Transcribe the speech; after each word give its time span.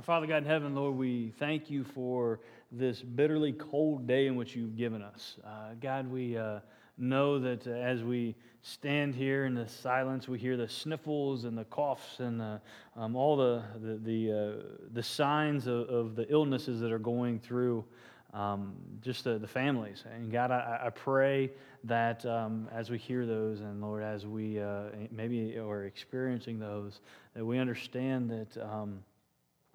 Our 0.00 0.04
Father 0.04 0.26
God 0.26 0.38
in 0.38 0.44
heaven, 0.46 0.74
Lord, 0.74 0.96
we 0.96 1.34
thank 1.38 1.68
you 1.68 1.84
for 1.84 2.40
this 2.72 3.02
bitterly 3.02 3.52
cold 3.52 4.06
day 4.06 4.28
in 4.28 4.34
which 4.34 4.56
you've 4.56 4.74
given 4.74 5.02
us. 5.02 5.36
Uh, 5.44 5.74
God, 5.78 6.10
we 6.10 6.38
uh, 6.38 6.60
know 6.96 7.38
that 7.38 7.66
uh, 7.66 7.72
as 7.72 8.02
we 8.02 8.34
stand 8.62 9.14
here 9.14 9.44
in 9.44 9.54
the 9.54 9.68
silence, 9.68 10.26
we 10.26 10.38
hear 10.38 10.56
the 10.56 10.70
sniffles 10.70 11.44
and 11.44 11.58
the 11.58 11.66
coughs 11.66 12.18
and 12.18 12.40
the, 12.40 12.62
um, 12.96 13.14
all 13.14 13.36
the, 13.36 13.62
the, 13.78 13.96
the, 13.98 14.32
uh, 14.32 14.62
the 14.94 15.02
signs 15.02 15.66
of, 15.66 15.86
of, 15.90 16.16
the 16.16 16.26
illnesses 16.32 16.80
that 16.80 16.92
are 16.92 16.98
going 16.98 17.38
through 17.38 17.84
um, 18.32 18.72
just 19.02 19.24
the, 19.24 19.36
the 19.36 19.46
families. 19.46 20.04
And 20.10 20.32
God, 20.32 20.50
I, 20.50 20.80
I 20.86 20.88
pray 20.88 21.50
that 21.84 22.24
um, 22.24 22.68
as 22.72 22.88
we 22.88 22.96
hear 22.96 23.26
those, 23.26 23.60
and 23.60 23.82
Lord, 23.82 24.02
as 24.02 24.26
we 24.26 24.62
uh, 24.62 24.84
maybe 25.10 25.58
are 25.58 25.84
experiencing 25.84 26.58
those, 26.58 27.00
that 27.34 27.44
we 27.44 27.58
understand 27.58 28.30
that 28.30 28.56
um, 28.62 29.00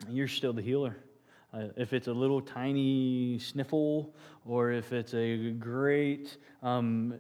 you're 0.10 0.28
still 0.28 0.54
the 0.54 0.62
healer. 0.62 0.98
Uh, 1.54 1.68
if 1.78 1.94
it's 1.94 2.08
a 2.08 2.14
little 2.14 2.42
tiny 2.42 3.40
sniffle 3.40 4.14
or 4.46 4.72
if 4.72 4.92
it's 4.92 5.14
a 5.14 5.52
great 5.52 6.38
um, 6.62 7.14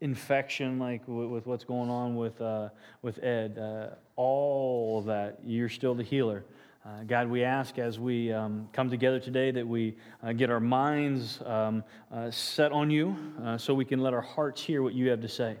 infection 0.00 0.78
like 0.78 1.06
with, 1.06 1.28
with, 1.28 1.46
what's 1.46 1.64
going 1.64 1.88
on 1.88 2.16
with, 2.16 2.40
uh, 2.40 2.68
with 3.02 3.22
Ed, 3.22 3.58
uh, 3.58 3.94
all 4.16 5.02
that, 5.02 5.38
you're 5.44 5.68
still 5.68 5.94
the 5.94 6.02
healer. 6.02 6.44
Uh, 6.84 7.02
God, 7.06 7.28
we 7.28 7.42
ask 7.42 7.78
as 7.78 7.98
we 7.98 8.32
um, 8.32 8.68
come 8.72 8.90
together 8.90 9.18
today 9.18 9.50
that 9.50 9.66
we 9.66 9.96
uh, 10.22 10.32
get 10.32 10.50
our 10.50 10.60
minds 10.60 11.40
um, 11.44 11.82
uh, 12.12 12.30
set 12.30 12.72
on 12.72 12.90
you 12.90 13.16
so 13.56 13.74
we 13.74 13.84
can 13.84 14.00
let 14.00 14.14
our 14.14 14.20
hearts 14.20 14.62
hear 14.62 14.82
what 14.82 14.94
you 14.94 15.08
have 15.10 15.20
to 15.20 15.28
say. 15.28 15.56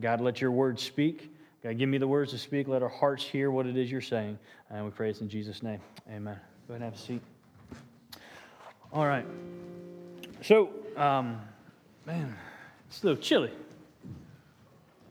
God, 0.00 0.20
let 0.20 0.40
your 0.40 0.50
word 0.50 0.80
speak. 0.80 1.35
God, 1.66 1.78
give 1.78 1.88
me 1.88 1.98
the 1.98 2.06
words 2.06 2.30
to 2.30 2.38
speak. 2.38 2.68
Let 2.68 2.84
our 2.84 2.88
hearts 2.88 3.24
hear 3.24 3.50
what 3.50 3.66
it 3.66 3.76
is 3.76 3.90
you're 3.90 4.00
saying. 4.00 4.38
And 4.70 4.84
we 4.84 4.92
pray 4.92 5.10
this 5.10 5.20
in 5.20 5.28
Jesus' 5.28 5.64
name. 5.64 5.80
Amen. 6.08 6.38
Go 6.68 6.74
ahead 6.74 6.82
and 6.82 6.84
have 6.84 6.94
a 6.94 6.96
seat. 6.96 7.20
All 8.92 9.04
right. 9.04 9.26
So, 10.42 10.70
um, 10.96 11.40
man, 12.06 12.36
it's 12.86 13.02
a 13.02 13.06
little 13.06 13.20
chilly. 13.20 13.50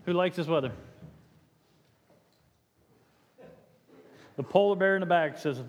Who 0.06 0.14
likes 0.14 0.38
this 0.38 0.48
weather? 0.48 0.72
The 4.38 4.44
polar 4.44 4.78
bear 4.78 4.96
in 4.96 5.02
the 5.02 5.08
back 5.08 5.38
says 5.38 5.62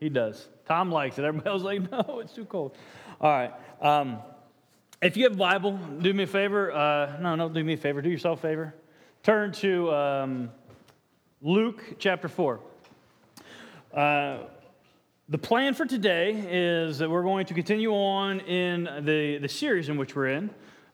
he 0.00 0.08
does. 0.08 0.48
Tom 0.64 0.90
likes 0.90 1.18
it. 1.18 1.26
Everybody 1.26 1.50
else 1.50 1.62
like, 1.62 1.90
no, 2.08 2.20
it's 2.20 2.32
too 2.32 2.46
cold. 2.46 2.74
All 3.20 3.30
right. 3.30 3.52
Um, 3.82 4.20
if 5.02 5.18
you 5.18 5.24
have 5.24 5.34
a 5.34 5.36
Bible, 5.36 5.72
do 6.00 6.14
me 6.14 6.22
a 6.22 6.26
favor. 6.26 6.72
Uh, 6.72 7.18
no, 7.20 7.34
no, 7.34 7.50
do 7.50 7.62
me 7.62 7.74
a 7.74 7.76
favor. 7.76 8.00
Do 8.00 8.08
yourself 8.08 8.38
a 8.38 8.42
favor. 8.42 8.74
Turn 9.24 9.52
to 9.52 9.90
um, 9.90 10.50
Luke 11.40 11.82
chapter 11.98 12.28
4. 12.28 12.60
Uh, 13.94 14.36
the 15.30 15.38
plan 15.38 15.72
for 15.72 15.86
today 15.86 16.44
is 16.46 16.98
that 16.98 17.08
we're 17.08 17.22
going 17.22 17.46
to 17.46 17.54
continue 17.54 17.92
on 17.92 18.40
in 18.40 18.84
the, 18.84 19.38
the 19.38 19.48
series 19.48 19.88
in 19.88 19.96
which 19.96 20.14
we're 20.14 20.28
in. 20.28 20.50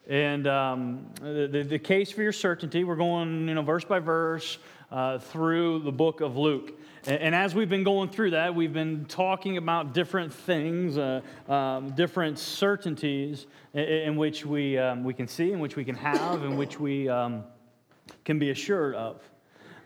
And 0.09 0.47
um, 0.47 1.07
the, 1.21 1.67
the, 1.69 1.79
case 1.81 2.13
for 2.13 2.23
your 2.23 2.31
certainty, 2.31 2.85
we're 2.85 2.95
going 2.95 3.49
you 3.49 3.55
know, 3.57 3.63
verse 3.63 3.85
by 3.85 3.99
verse 3.99 4.59
uh, 4.93 5.19
through 5.19 5.81
the 5.81 5.91
book 5.91 6.21
of 6.21 6.37
Luke. 6.37 6.79
And, 7.09 7.21
and, 7.21 7.35
as 7.35 7.53
we've 7.53 7.69
been 7.69 7.83
going 7.83 8.11
through 8.11 8.31
that, 8.31 8.55
we've 8.55 8.73
been 8.73 9.07
talking 9.07 9.57
about 9.57 9.93
different 9.93 10.33
things, 10.33 10.97
uh, 10.99 11.21
um, 11.49 11.97
different 11.97 12.39
certainties 12.39 13.49
in, 13.75 13.83
in 13.83 14.17
which 14.17 14.47
we, 14.47 14.79
um, 14.79 15.03
we 15.03 15.15
can 15.15 15.27
see, 15.27 15.51
in 15.51 15.59
which 15.59 15.75
we 15.75 15.85
can 15.85 15.97
have, 15.97 16.45
in 16.45 16.57
which 16.57 16.79
we 16.79 17.09
um, 17.09 17.43
can 18.25 18.39
be 18.39 18.51
assured 18.51 18.95
of. 18.95 19.21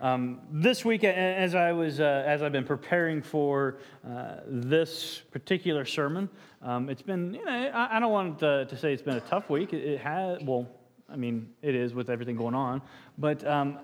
Um, 0.01 0.41
this 0.51 0.85
week, 0.85 1.05
as 1.05 1.55
I 1.55 1.73
was, 1.73 2.01
uh, 2.01 2.25
as 2.27 2.43
I've 2.43 2.53
been 2.53 2.65
preparing 2.65 3.23
for 3.23 3.79
uh, 4.07 4.41
this 4.47 5.23
particular 5.31 5.85
sermon, 5.85 6.29
um, 6.63 6.91
it's 6.91 7.01
been, 7.01 7.35
you 7.35 7.45
know, 7.45 7.51
I, 7.51 7.97
I 7.97 8.01
don't 8.01 8.13
want 8.13 8.39
to, 8.41 8.67
to, 8.67 8.77
say 8.77 8.93
it's 8.93 9.03
been 9.03 9.17
a 9.17 9.21
tough 9.21 9.49
week. 9.49 9.73
It, 9.73 9.85
it, 9.85 10.01
has, 10.01 10.43
well, 10.43 10.67
I 11.09 11.17
mean, 11.17 11.49
it 11.63 11.75
is 11.75 11.95
with 11.95 12.11
everything 12.11 12.37
going 12.37 12.55
on, 12.55 12.83
but 13.17 13.47
um, 13.47 13.79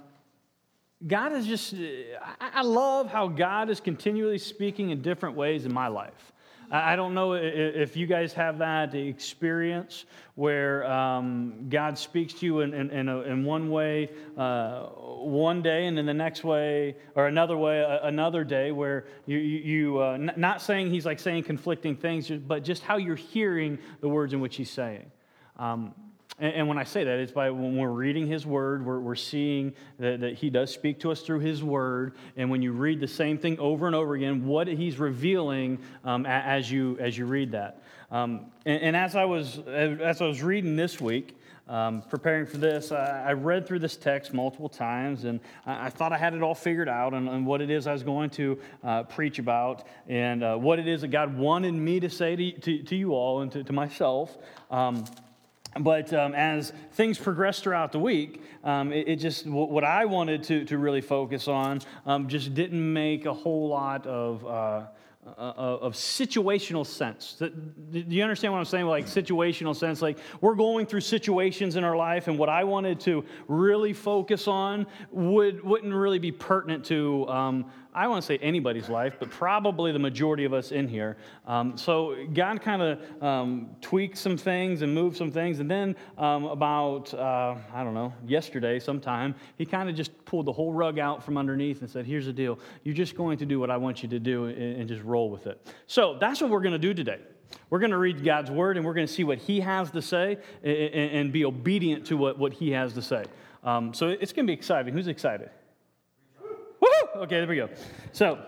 God 1.07 1.33
is 1.33 1.47
just, 1.47 1.75
I, 1.75 2.51
I 2.55 2.63
love 2.63 3.11
how 3.11 3.29
God 3.29 3.71
is 3.71 3.81
continually 3.81 4.39
speaking 4.39 4.91
in 4.91 5.01
different 5.01 5.37
ways 5.37 5.65
in 5.65 5.73
my 5.73 5.89
life. 5.89 6.30
I 6.73 6.95
don't 6.95 7.15
know 7.15 7.33
if 7.33 7.97
you 7.97 8.07
guys 8.07 8.33
have 8.35 8.59
that 8.59 8.95
experience 8.95 10.05
where 10.37 10.89
um, 10.89 11.67
God 11.69 11.99
speaks 11.99 12.33
to 12.35 12.47
you 12.47 12.61
in, 12.61 12.73
in, 12.73 12.91
in, 12.91 13.09
a, 13.09 13.23
in 13.23 13.45
one 13.45 13.71
way 13.71 14.09
uh, 14.39 14.85
one 14.85 15.63
day, 15.63 15.87
and 15.87 15.99
in 15.99 16.07
the 16.07 16.15
next 16.15 16.45
way, 16.45 16.95
or 17.17 17.27
another 17.27 17.57
way, 17.57 17.85
another 18.03 18.45
day, 18.45 18.71
where 18.71 19.07
you, 19.27 19.39
you 19.39 19.99
uh, 19.99 20.17
not 20.37 20.63
saying 20.63 20.91
He's 20.91 21.05
like 21.05 21.19
saying 21.19 21.43
conflicting 21.43 21.97
things, 21.97 22.31
but 22.31 22.63
just 22.63 22.85
how 22.85 22.99
you're 22.99 23.17
hearing 23.17 23.79
the 24.01 24.09
words 24.09 24.33
in 24.33 24.41
which 24.41 24.55
He's 24.55 24.71
saying. 24.71 25.11
Um, 25.59 25.93
and, 26.41 26.55
and 26.55 26.69
when 26.69 26.79
I 26.79 26.85
say 26.85 27.05
that, 27.05 27.19
it's 27.19 27.33
by 27.33 27.51
when 27.51 27.77
we're 27.77 27.91
reading 27.91 28.27
His 28.27 28.47
Word, 28.47 28.85
we're, 28.85 28.99
we're 28.99 29.15
seeing 29.15 29.75
that, 29.99 30.21
that 30.21 30.35
He 30.35 30.51
does 30.51 30.73
speak 30.73 30.99
to 31.01 31.13
us 31.13 31.21
through 31.21 31.41
His 31.41 31.63
Word. 31.63 32.15
And 32.37 32.51
when 32.51 32.63
you 32.63 32.73
read 32.73 33.01
the 33.01 33.09
same 33.09 33.39
thing 33.39 33.59
over 33.59 33.87
and 33.87 33.95
over 33.95 34.15
again, 34.15 34.47
what 34.47 34.67
He's 34.67 34.99
revealing 34.99 35.79
um, 36.05 36.27
as, 36.27 36.71
you, 36.71 36.97
as 36.99 37.17
you 37.17 37.27
read 37.27 37.53
that. 37.53 37.83
Um, 38.11 38.47
and, 38.67 38.83
and, 38.83 38.97
as, 38.97 39.15
I 39.15 39.25
was, 39.25 39.59
as 39.69 40.21
I 40.21 40.27
was 40.27 40.43
reading 40.43 40.75
this 40.75 41.01
week, 41.01 41.37
um, 41.69 42.03
preparing 42.03 42.47
for 42.47 42.57
this, 42.57 42.91
I, 42.91 43.27
I, 43.29 43.33
read 43.35 43.65
through 43.65 43.79
this 43.79 43.97
text 43.97 44.35
multiple 44.35 44.69
times, 44.69 45.23
and 45.23 45.39
I, 45.65 45.87
I 45.87 45.91
thought 45.91 46.13
I 46.13 46.19
had 46.19 46.35
it 46.35 46.43
all 46.43 46.57
figured 46.57 46.89
out 46.89 47.15
and, 47.15 47.29
and 47.29 47.47
what 47.47 47.61
it 47.61 47.71
is 47.71 47.87
I 47.87 47.93
was 47.93 48.03
going 48.03 48.31
to 48.31 48.59
uh, 48.83 49.05
preach 49.05 49.39
about, 49.39 49.87
and 50.09 50.43
uh, 50.43 50.57
what 50.57 50.81
it 50.81 50.89
is 50.89 51.03
that 51.03 51.09
God 51.09 51.39
wanted 51.39 51.75
me 51.75 52.01
to 52.01 52.11
say 52.11 52.35
to, 52.35 52.51
to, 52.51 52.83
to 52.83 52.97
you 52.97 53.15
all 53.15 53.43
and 53.43 53.53
to, 53.53 53.63
to 53.63 53.73
myself. 53.73 54.37
Um, 54.69 55.05
but 55.79 56.13
um, 56.13 56.35
as 56.35 56.73
things 56.93 57.19
progressed 57.19 57.63
throughout 57.63 57.93
the 57.93 57.99
week, 57.99 58.43
um, 58.65 58.93
it, 58.93 59.09
it, 59.09 59.17
just 59.17 59.47
what 59.47 59.85
I 59.85 60.05
wanted 60.05 60.43
to, 60.45 60.65
to 60.65 60.79
really 60.79 61.01
focus 61.01 61.47
on 61.49 61.81
um, 62.07 62.29
just 62.29 62.55
didn't 62.55 62.93
make 62.93 63.27
a 63.27 63.35
whole 63.35 63.69
lot 63.69 64.07
of. 64.07 64.45
Uh, 64.47 64.87
uh, 65.27 65.79
of 65.83 65.93
situational 65.93 66.85
sense. 66.85 67.37
Do 67.39 68.05
you 68.09 68.23
understand 68.23 68.55
what 68.55 68.59
I'm 68.59 68.65
saying? 68.65 68.87
Like 68.87 69.05
situational 69.05 69.77
sense, 69.77 70.01
like 70.01 70.19
we're 70.41 70.55
going 70.55 70.87
through 70.87 71.03
situations 71.03 71.77
in 71.77 71.85
our 71.85 71.95
life, 71.95 72.27
and 72.27 72.39
what 72.39 72.49
I 72.49 72.65
wanted 72.65 73.01
to 73.01 73.25
really 73.47 73.93
focus 73.93 74.49
on 74.49 74.87
would 75.11 75.63
wouldn't 75.63 75.93
really 75.93 76.19
be 76.19 76.33
pertinent 76.33 76.87
to 76.87 77.29
um, 77.29 77.71
I 77.93 78.07
want 78.07 78.23
to 78.23 78.27
say 78.27 78.39
anybody's 78.39 78.89
life, 78.89 79.17
but 79.19 79.31
probably 79.31 79.91
the 79.91 79.99
majority 79.99 80.45
of 80.45 80.53
us 80.53 80.71
in 80.71 80.87
here. 80.87 81.17
Um, 81.47 81.77
so 81.77 82.25
God 82.33 82.63
kind 82.63 82.83
of 82.83 83.23
um, 83.23 83.71
tweaked 83.81 84.17
some 84.17 84.37
things 84.37 84.83
and 84.83 84.95
moved 84.95 85.17
some 85.17 85.33
things, 85.33 85.59
and 85.59 85.71
then 85.71 85.97
um, 86.17 86.45
about 86.45 87.13
uh, 87.15 87.57
I 87.75 87.83
don't 87.83 87.95
know 87.95 88.13
yesterday 88.25 88.79
sometime 88.79 89.35
he 89.59 89.67
kind 89.67 89.89
of 89.89 89.97
just 89.97 90.25
pulled 90.25 90.47
the 90.47 90.53
whole 90.53 90.73
rug 90.73 90.99
out 90.99 91.23
from 91.25 91.37
underneath 91.37 91.81
and 91.81 91.91
said, 91.91 92.07
"Here's 92.07 92.27
the 92.27 92.33
deal. 92.33 92.59
You're 92.85 92.95
just 92.95 93.17
going 93.17 93.39
to 93.39 93.47
do 93.47 93.59
what 93.59 93.71
I 93.71 93.77
want 93.77 94.03
you 94.03 94.09
to 94.11 94.21
do 94.21 94.45
and, 94.47 94.81
and 94.81 94.89
just 94.89 95.03
roll 95.03 95.29
with 95.29 95.47
it." 95.49 95.61
So 95.87 96.17
that's 96.21 96.41
what 96.41 96.51
we're 96.51 96.61
going 96.61 96.73
to 96.73 96.79
do 96.79 96.95
today. 96.95 97.19
We're 97.71 97.81
going 97.81 97.91
to 97.91 97.99
read 97.99 98.25
God's 98.25 98.51
word 98.51 98.77
and 98.77 98.87
we're 98.87 98.95
going 98.95 99.07
to 99.07 99.13
see 99.13 99.25
what 99.25 99.39
He 99.39 99.61
has 99.61 99.91
to 99.91 100.03
say 100.03 100.39
and, 100.63 100.73
and 100.73 101.33
be 101.33 101.45
obedient 101.45 102.07
to 102.07 102.17
what, 102.17 102.39
what 102.39 102.53
He 102.53 102.71
has 102.71 102.93
to 102.95 103.03
say. 103.03 103.25
Um, 103.65 103.93
so 103.93 104.09
it's 104.09 104.33
going 104.33 104.47
to 104.47 104.51
be 104.51 104.55
exciting. 104.55 104.95
Who's 104.95 105.09
excited? 105.09 105.51
Okay, 107.17 107.39
there 107.39 107.47
we 107.47 107.57
go. 107.57 107.69
So, 108.13 108.39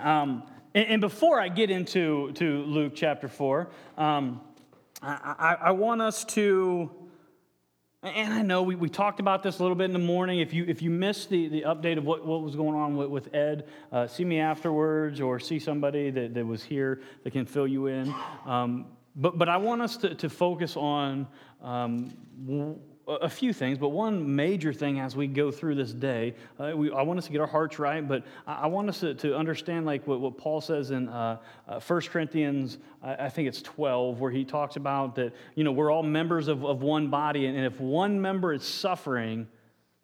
um, 0.00 0.42
and, 0.74 0.88
and, 0.88 1.00
before 1.00 1.40
I 1.40 1.48
get 1.48 1.70
into 1.70 2.32
to 2.32 2.62
Luke 2.64 2.92
chapter 2.94 3.28
4, 3.28 3.70
um, 3.96 4.40
I, 5.02 5.34
I, 5.38 5.56
I, 5.66 5.70
want 5.70 6.02
us 6.02 6.24
to, 6.26 6.90
and 8.02 8.34
I 8.34 8.42
know 8.42 8.62
we, 8.62 8.74
we 8.74 8.88
talked 8.88 9.20
about 9.20 9.42
this 9.42 9.58
a 9.58 9.62
little 9.62 9.76
bit 9.76 9.84
in 9.84 9.92
the 9.92 9.98
morning. 9.98 10.40
If 10.40 10.52
you, 10.52 10.64
if 10.66 10.82
you 10.82 10.90
missed 10.90 11.30
the, 11.30 11.48
the 11.48 11.62
update 11.62 11.96
of 11.96 12.04
what, 12.04 12.26
what 12.26 12.42
was 12.42 12.56
going 12.56 12.74
on 12.76 12.96
with, 12.96 13.08
with 13.08 13.34
Ed, 13.34 13.68
uh, 13.92 14.06
see 14.06 14.24
me 14.24 14.40
afterwards 14.40 15.20
or 15.20 15.38
see 15.38 15.58
somebody 15.58 16.10
that, 16.10 16.34
that 16.34 16.46
was 16.46 16.62
here 16.62 17.00
that 17.24 17.32
can 17.32 17.46
fill 17.46 17.66
you 17.66 17.86
in. 17.86 18.14
Um, 18.44 18.86
but, 19.14 19.38
but 19.38 19.48
I 19.48 19.56
want 19.56 19.80
us 19.80 19.96
to, 19.98 20.14
to 20.16 20.28
focus 20.28 20.76
on 20.76 21.26
um, 21.62 22.12
a 23.08 23.28
few 23.28 23.52
things, 23.52 23.78
but 23.78 23.90
one 23.90 24.34
major 24.34 24.72
thing 24.72 24.98
as 24.98 25.14
we 25.14 25.28
go 25.28 25.52
through 25.52 25.76
this 25.76 25.92
day, 25.92 26.34
uh, 26.58 26.72
we, 26.74 26.90
I 26.90 27.02
want 27.02 27.18
us 27.18 27.26
to 27.26 27.32
get 27.32 27.40
our 27.40 27.46
hearts 27.46 27.78
right, 27.78 28.06
but 28.06 28.24
I, 28.46 28.62
I 28.62 28.66
want 28.66 28.88
us 28.88 29.00
to, 29.00 29.14
to, 29.14 29.36
understand 29.36 29.86
like 29.86 30.06
what, 30.08 30.20
what, 30.20 30.36
Paul 30.36 30.60
says 30.60 30.90
in 30.90 31.08
uh, 31.08 31.38
uh, 31.68 31.78
1 31.78 32.00
Corinthians, 32.02 32.78
I, 33.02 33.26
I, 33.26 33.28
think 33.28 33.46
it's 33.46 33.62
12, 33.62 34.20
where 34.20 34.32
he 34.32 34.44
talks 34.44 34.74
about 34.74 35.14
that, 35.16 35.32
you 35.54 35.62
know, 35.62 35.70
we're 35.70 35.92
all 35.92 36.02
members 36.02 36.48
of, 36.48 36.64
of 36.64 36.82
one 36.82 37.08
body, 37.08 37.46
and 37.46 37.56
if 37.58 37.80
one 37.80 38.20
member 38.20 38.52
is 38.52 38.64
suffering, 38.64 39.46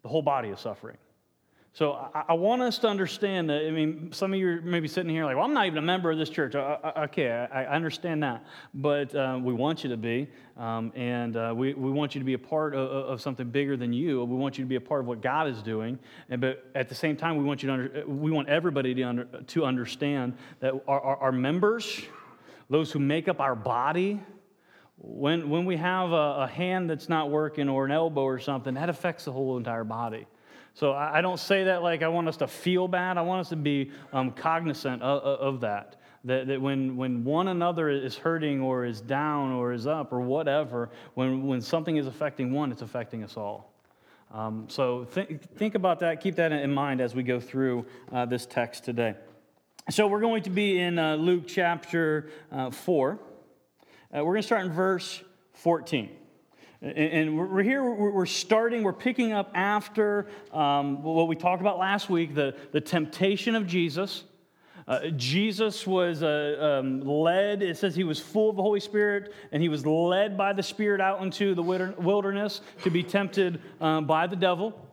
the 0.01 0.07
whole 0.07 0.21
body 0.21 0.49
is 0.49 0.59
suffering. 0.59 0.97
So 1.75 1.93
I, 2.13 2.25
I, 2.29 2.33
want 2.33 2.61
us 2.61 2.77
to 2.79 2.87
understand 2.87 3.49
that. 3.49 3.65
I 3.65 3.71
mean, 3.71 4.11
some 4.11 4.31
of 4.31 4.39
you 4.39 4.47
are 4.47 4.61
maybe 4.61 4.87
sitting 4.87 5.09
here 5.09 5.25
like, 5.25 5.35
well, 5.35 5.45
I'm 5.45 5.55
not 5.55 5.65
even 5.65 5.79
a 5.79 5.81
member 5.81 6.11
of 6.11 6.19
this 6.19 6.29
church. 6.29 6.53
I, 6.53 6.77
I, 6.83 7.03
okay, 7.05 7.31
I, 7.31 7.65
understand 7.65 8.21
that. 8.21 8.45
But 8.75 9.15
uh, 9.15 9.39
we 9.41 9.53
want 9.53 9.83
you 9.83 9.89
to 9.89 9.97
be. 9.97 10.29
Um, 10.55 10.93
and 10.95 11.35
uh, 11.35 11.51
we, 11.55 11.73
we 11.73 11.89
want 11.89 12.13
you 12.13 12.19
to 12.19 12.25
be 12.25 12.35
a 12.35 12.39
part 12.39 12.75
of, 12.75 12.87
of, 12.89 13.21
something 13.21 13.49
bigger 13.49 13.75
than 13.75 13.91
you. 13.91 14.23
We 14.23 14.35
want 14.35 14.59
you 14.59 14.63
to 14.63 14.69
be 14.69 14.75
a 14.75 14.81
part 14.81 15.01
of 15.01 15.07
what 15.07 15.21
God 15.21 15.47
is 15.47 15.63
doing. 15.63 15.97
And, 16.29 16.39
but 16.39 16.63
at 16.75 16.89
the 16.89 16.95
same 16.95 17.17
time, 17.17 17.37
we 17.37 17.43
want, 17.43 17.63
you 17.63 17.67
to 17.67 17.73
under, 17.73 18.03
we 18.05 18.29
want 18.29 18.49
everybody 18.49 18.93
to, 18.93 19.01
under, 19.01 19.23
to 19.25 19.65
understand 19.65 20.37
that 20.59 20.75
our, 20.87 21.01
our, 21.01 21.17
our 21.17 21.31
members, 21.31 22.03
those 22.69 22.91
who 22.91 22.99
make 22.99 23.27
up 23.27 23.39
our 23.39 23.55
body, 23.55 24.21
when, 24.99 25.49
when 25.49 25.65
we 25.65 25.77
have 25.77 26.11
a, 26.11 26.43
a, 26.43 26.47
hand 26.47 26.87
that's 26.87 27.09
not 27.09 27.31
working 27.31 27.67
or 27.67 27.85
an 27.85 27.91
elbow 27.91 28.21
or 28.21 28.37
something, 28.37 28.75
that 28.75 28.89
affects 28.89 29.25
the 29.25 29.31
whole 29.31 29.57
entire 29.57 29.83
body. 29.83 30.27
So 30.75 30.93
I, 30.93 31.21
don't 31.21 31.39
say 31.39 31.65
that 31.65 31.83
like 31.83 32.01
I 32.01 32.07
want 32.07 32.27
us 32.27 32.37
to 32.37 32.47
feel 32.47 32.87
bad. 32.87 33.17
I 33.17 33.21
want 33.21 33.41
us 33.41 33.49
to 33.49 33.55
be 33.55 33.91
um, 34.11 34.31
cognizant 34.31 35.03
of, 35.03 35.21
of 35.21 35.61
that. 35.61 35.97
That, 36.25 36.47
that 36.47 36.61
when, 36.61 36.95
when 36.95 37.23
one 37.23 37.49
another 37.49 37.89
is 37.89 38.15
hurting 38.17 38.61
or 38.61 38.85
is 38.85 39.01
down 39.01 39.51
or 39.51 39.73
is 39.73 39.85
up 39.85 40.11
or 40.11 40.21
whatever, 40.21 40.89
when, 41.13 41.45
when 41.45 41.61
something 41.61 41.97
is 41.97 42.07
affecting 42.07 42.53
one, 42.53 42.71
it's 42.71 42.81
affecting 42.81 43.23
us 43.23 43.37
all. 43.37 43.73
Um, 44.31 44.65
so 44.67 45.03
th- 45.03 45.41
think 45.57 45.75
about 45.75 45.99
that. 45.99 46.21
Keep 46.21 46.37
that 46.37 46.51
in 46.51 46.73
mind 46.73 47.01
as 47.01 47.13
we 47.13 47.21
go 47.21 47.39
through 47.39 47.85
uh, 48.11 48.25
this 48.25 48.45
text 48.47 48.83
today. 48.83 49.15
So 49.89 50.07
we're 50.07 50.21
going 50.21 50.43
to 50.43 50.49
be 50.49 50.79
in 50.79 50.97
uh, 50.97 51.17
Luke 51.17 51.43
chapter 51.45 52.29
uh, 52.51 52.71
4. 52.71 53.11
Uh, 53.11 53.17
we're 54.11 54.23
going 54.23 54.37
to 54.37 54.43
start 54.43 54.65
in 54.65 54.71
verse 54.71 55.21
14. 55.53 56.09
And 56.83 57.37
we're 57.37 57.63
here, 57.63 57.81
we're 57.81 58.25
starting, 58.25 58.83
we're 58.83 58.91
picking 58.91 59.31
up 59.31 59.49
after 59.53 60.27
um, 60.51 61.01
what 61.01 61.29
we 61.29 61.35
talked 61.37 61.61
about 61.61 61.79
last 61.79 62.09
week 62.09 62.35
the, 62.35 62.57
the 62.73 62.81
temptation 62.81 63.55
of 63.55 63.65
Jesus. 63.65 64.25
Uh, 64.85 65.07
Jesus 65.15 65.87
was 65.87 66.23
uh, 66.23 66.81
um, 66.81 66.99
led, 66.99 67.61
it 67.63 67.77
says 67.77 67.95
he 67.95 68.03
was 68.03 68.19
full 68.19 68.49
of 68.49 68.57
the 68.57 68.61
Holy 68.61 68.81
Spirit, 68.81 69.33
and 69.53 69.63
he 69.63 69.69
was 69.69 69.85
led 69.85 70.37
by 70.37 70.51
the 70.51 70.61
Spirit 70.61 70.99
out 70.99 71.21
into 71.23 71.55
the 71.55 71.63
wilderness 71.63 72.59
to 72.83 72.89
be 72.89 73.01
tempted 73.01 73.61
um, 73.79 74.05
by 74.05 74.27
the 74.27 74.35
devil. 74.35 74.85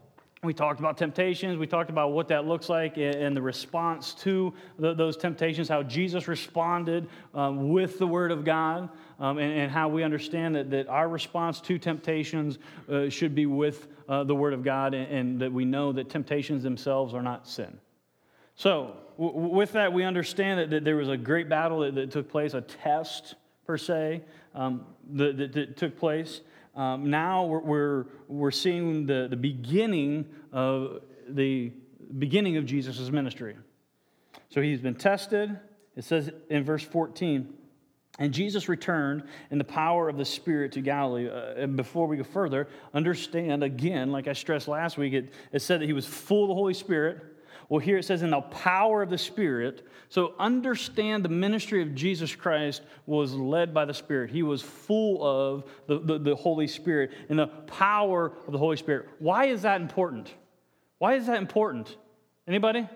We 0.42 0.54
talked 0.54 0.80
about 0.80 0.96
temptations. 0.96 1.58
We 1.58 1.66
talked 1.66 1.90
about 1.90 2.12
what 2.12 2.28
that 2.28 2.46
looks 2.46 2.70
like 2.70 2.96
and 2.96 3.36
the 3.36 3.42
response 3.42 4.14
to 4.14 4.54
those 4.78 5.18
temptations, 5.18 5.68
how 5.68 5.82
Jesus 5.82 6.28
responded 6.28 7.08
um, 7.34 7.68
with 7.68 7.98
the 7.98 8.06
Word 8.06 8.30
of 8.30 8.42
God, 8.42 8.88
um, 9.18 9.36
and, 9.36 9.52
and, 9.52 9.70
how 9.70 9.88
we 9.88 10.02
understand 10.02 10.56
that, 10.56 10.70
that 10.70 10.88
our 10.88 11.10
response 11.10 11.60
to 11.60 11.78
temptations 11.78 12.58
uh, 12.90 13.10
should 13.10 13.34
be 13.34 13.44
with 13.44 13.88
uh, 14.08 14.24
the 14.24 14.34
Word 14.34 14.54
of 14.54 14.64
God, 14.64 14.94
and, 14.94 15.12
and, 15.12 15.40
that 15.42 15.52
we 15.52 15.66
know 15.66 15.92
that 15.92 16.08
temptations 16.08 16.62
themselves 16.62 17.12
are 17.12 17.20
not 17.20 17.46
sin. 17.46 17.78
So, 18.54 18.96
w- 19.18 19.54
with 19.54 19.72
that, 19.72 19.92
we 19.92 20.04
understand 20.04 20.58
that, 20.58 20.70
that, 20.70 20.84
there 20.84 20.96
was 20.96 21.10
a 21.10 21.18
great 21.18 21.50
battle 21.50 21.80
that, 21.80 21.94
that 21.96 22.10
took 22.10 22.30
place, 22.30 22.54
a 22.54 22.62
test 22.62 23.34
per 23.66 23.76
se, 23.76 24.22
um, 24.54 24.86
that, 25.12 25.36
that 25.52 25.76
took 25.76 25.98
place. 25.98 26.40
Um, 26.74 27.10
now 27.10 27.44
we're, 27.44 27.60
we're, 27.60 28.06
we're, 28.28 28.50
seeing 28.50 29.06
the, 29.06 29.26
the 29.28 29.36
beginning 29.36 30.26
of 30.52 31.00
the 31.28 31.72
beginning 32.18 32.56
of 32.56 32.66
Jesus' 32.66 33.10
ministry. 33.10 33.56
So 34.48 34.60
he's 34.60 34.80
been 34.80 34.94
tested. 34.94 35.58
It 35.96 36.04
says 36.04 36.30
in 36.48 36.64
verse 36.64 36.82
14, 36.82 37.52
and 38.18 38.34
Jesus 38.34 38.68
returned 38.68 39.24
in 39.50 39.58
the 39.58 39.64
power 39.64 40.08
of 40.08 40.16
the 40.16 40.24
Spirit 40.24 40.72
to 40.72 40.80
Galilee. 40.80 41.28
Uh, 41.28 41.54
and 41.56 41.76
before 41.76 42.06
we 42.06 42.16
go 42.16 42.22
further, 42.22 42.68
understand 42.92 43.64
again, 43.64 44.12
like 44.12 44.28
I 44.28 44.34
stressed 44.34 44.68
last 44.68 44.98
week, 44.98 45.14
it, 45.14 45.32
it 45.52 45.60
said 45.62 45.80
that 45.80 45.86
he 45.86 45.92
was 45.92 46.06
full 46.06 46.44
of 46.44 46.48
the 46.48 46.54
Holy 46.54 46.74
Spirit. 46.74 47.22
Well, 47.70 47.78
here 47.78 47.98
it 47.98 48.04
says 48.04 48.24
in 48.24 48.30
the 48.30 48.40
power 48.40 49.00
of 49.00 49.10
the 49.10 49.16
Spirit. 49.16 49.86
So 50.08 50.34
understand 50.40 51.24
the 51.24 51.28
ministry 51.28 51.82
of 51.82 51.94
Jesus 51.94 52.34
Christ 52.34 52.82
was 53.06 53.32
led 53.32 53.72
by 53.72 53.84
the 53.84 53.94
Spirit. 53.94 54.30
He 54.30 54.42
was 54.42 54.60
full 54.60 55.24
of 55.24 55.64
the, 55.86 56.00
the, 56.00 56.18
the 56.18 56.34
Holy 56.34 56.66
Spirit 56.66 57.12
and 57.28 57.38
the 57.38 57.46
power 57.46 58.32
of 58.44 58.52
the 58.52 58.58
Holy 58.58 58.76
Spirit. 58.76 59.08
Why 59.20 59.46
is 59.46 59.62
that 59.62 59.80
important? 59.80 60.34
Why 60.98 61.14
is 61.14 61.26
that 61.26 61.38
important? 61.38 61.96
Anybody? 62.48 62.88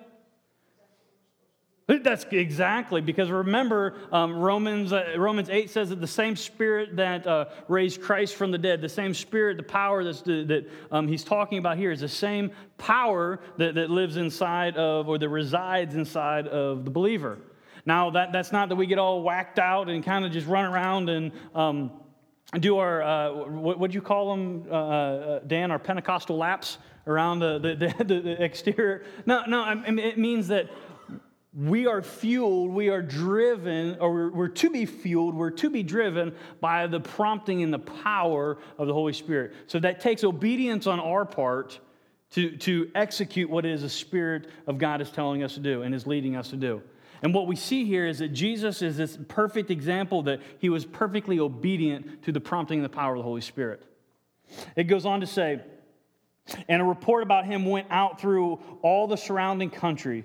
That's 1.87 2.25
exactly 2.31 3.03
because 3.03 3.31
remember 3.31 3.95
um, 4.11 4.39
Romans 4.39 4.91
uh, 4.91 5.17
Romans 5.19 5.51
eight 5.51 5.69
says 5.69 5.91
that 5.91 6.01
the 6.01 6.07
same 6.07 6.35
Spirit 6.35 6.97
that 6.97 7.27
uh, 7.27 7.47
raised 7.69 8.01
Christ 8.01 8.37
from 8.37 8.51
the 8.51 8.57
dead, 8.57 8.81
the 8.81 8.89
same 8.89 9.13
Spirit, 9.13 9.59
the 9.59 9.65
power 9.65 10.03
that's, 10.03 10.23
that 10.23 10.67
um, 10.91 11.07
he's 11.07 11.23
talking 11.25 11.59
about 11.59 11.77
here 11.77 11.91
is 11.91 12.01
the 12.01 12.09
same 12.09 12.53
power 12.79 13.39
that, 13.59 13.75
that 13.75 13.91
lives 13.91 14.17
inside 14.17 14.79
of 14.79 15.09
or 15.09 15.19
that 15.19 15.29
resides 15.29 15.95
inside 15.95 16.49
of 16.49 16.87
the 16.87 16.91
believer. 16.91 17.39
Now 17.85 18.09
that, 18.11 18.33
that's 18.33 18.51
not 18.51 18.71
that 18.71 18.77
we 18.77 18.87
get 18.87 18.99
all 18.99 19.23
whacked 19.23 19.59
out 19.59 19.91
and 19.91 20.03
kind 20.03 20.25
of 20.25 20.33
just 20.33 20.47
run 20.47 20.65
around 20.65 21.11
and 21.11 21.33
um, 21.55 21.91
do 22.61 22.79
our 22.79 23.03
uh, 23.03 23.33
what 23.47 23.79
would 23.79 23.93
you 23.93 24.01
call 24.01 24.35
them, 24.35 24.65
uh, 24.71 24.75
uh, 24.75 25.39
Dan? 25.41 25.71
Our 25.71 25.79
Pentecostal 25.79 26.39
laps 26.39 26.79
around 27.07 27.41
the, 27.41 27.59
the, 27.59 27.95
the, 28.05 28.21
the 28.21 28.43
exterior. 28.43 29.05
No, 29.27 29.43
no, 29.47 29.61
I 29.61 29.75
mean, 29.75 29.99
it 29.99 30.17
means 30.17 30.49
that 30.49 30.71
we 31.57 31.87
are 31.87 32.03
fueled, 32.03 32.71
we 32.71 32.89
are 32.89 33.01
driven, 33.01 33.97
or 34.01 34.13
we're, 34.13 34.31
we're, 34.31 34.49
to 34.49 34.71
be 34.71 34.87
fueled, 34.87 35.35
we're 35.35 35.51
to 35.51 35.71
be 35.71 35.85
driven 35.85 36.35
by 36.61 36.87
the 36.89 36.99
prompting 36.99 37.63
and 37.63 37.73
the 37.73 37.79
power 37.79 38.59
of 38.77 38.89
the 38.89 38.93
Holy 38.93 39.13
Spirit. 39.13 39.55
So 39.69 39.79
that 39.79 40.01
takes 40.01 40.25
obedience 40.25 40.89
on 40.89 40.99
our 40.99 41.25
part 41.25 41.79
to, 42.33 42.57
to 42.57 42.91
execute 42.97 43.49
what 43.49 43.65
it 43.65 43.71
is 43.71 43.83
the 43.83 43.89
Spirit 43.89 44.49
of 44.67 44.79
God 44.79 45.01
is 45.01 45.11
telling 45.11 45.45
us 45.45 45.55
to 45.55 45.61
do 45.61 45.83
and 45.83 45.95
is 45.95 46.07
leading 46.07 46.35
us 46.35 46.51
to 46.51 46.57
do. 46.57 46.83
And 47.23 47.33
what 47.33 47.47
we 47.47 47.55
see 47.55 47.85
here 47.85 48.07
is 48.07 48.19
that 48.19 48.33
Jesus 48.33 48.83
is 48.83 48.97
this 48.97 49.17
perfect 49.29 49.71
example 49.71 50.23
that 50.25 50.41
he 50.59 50.69
was 50.69 50.85
perfectly 50.85 51.39
obedient 51.39 52.25
to 52.25 52.33
the 52.33 52.41
prompting 52.41 52.81
and 52.81 52.85
the 52.85 52.95
power 52.95 53.15
of 53.15 53.19
the 53.19 53.23
Holy 53.23 53.41
Spirit. 53.41 53.83
It 54.75 54.85
goes 54.85 55.07
on 55.07 55.21
to 55.21 55.27
say, 55.27 55.61
and 56.69 56.83
a 56.83 56.85
report 56.85 57.23
about 57.23 57.47
him 57.47 57.65
went 57.65 57.87
out 57.91 58.21
through 58.21 58.61
all 58.83 59.07
the 59.07 59.17
surrounding 59.17 59.71
country 59.71 60.25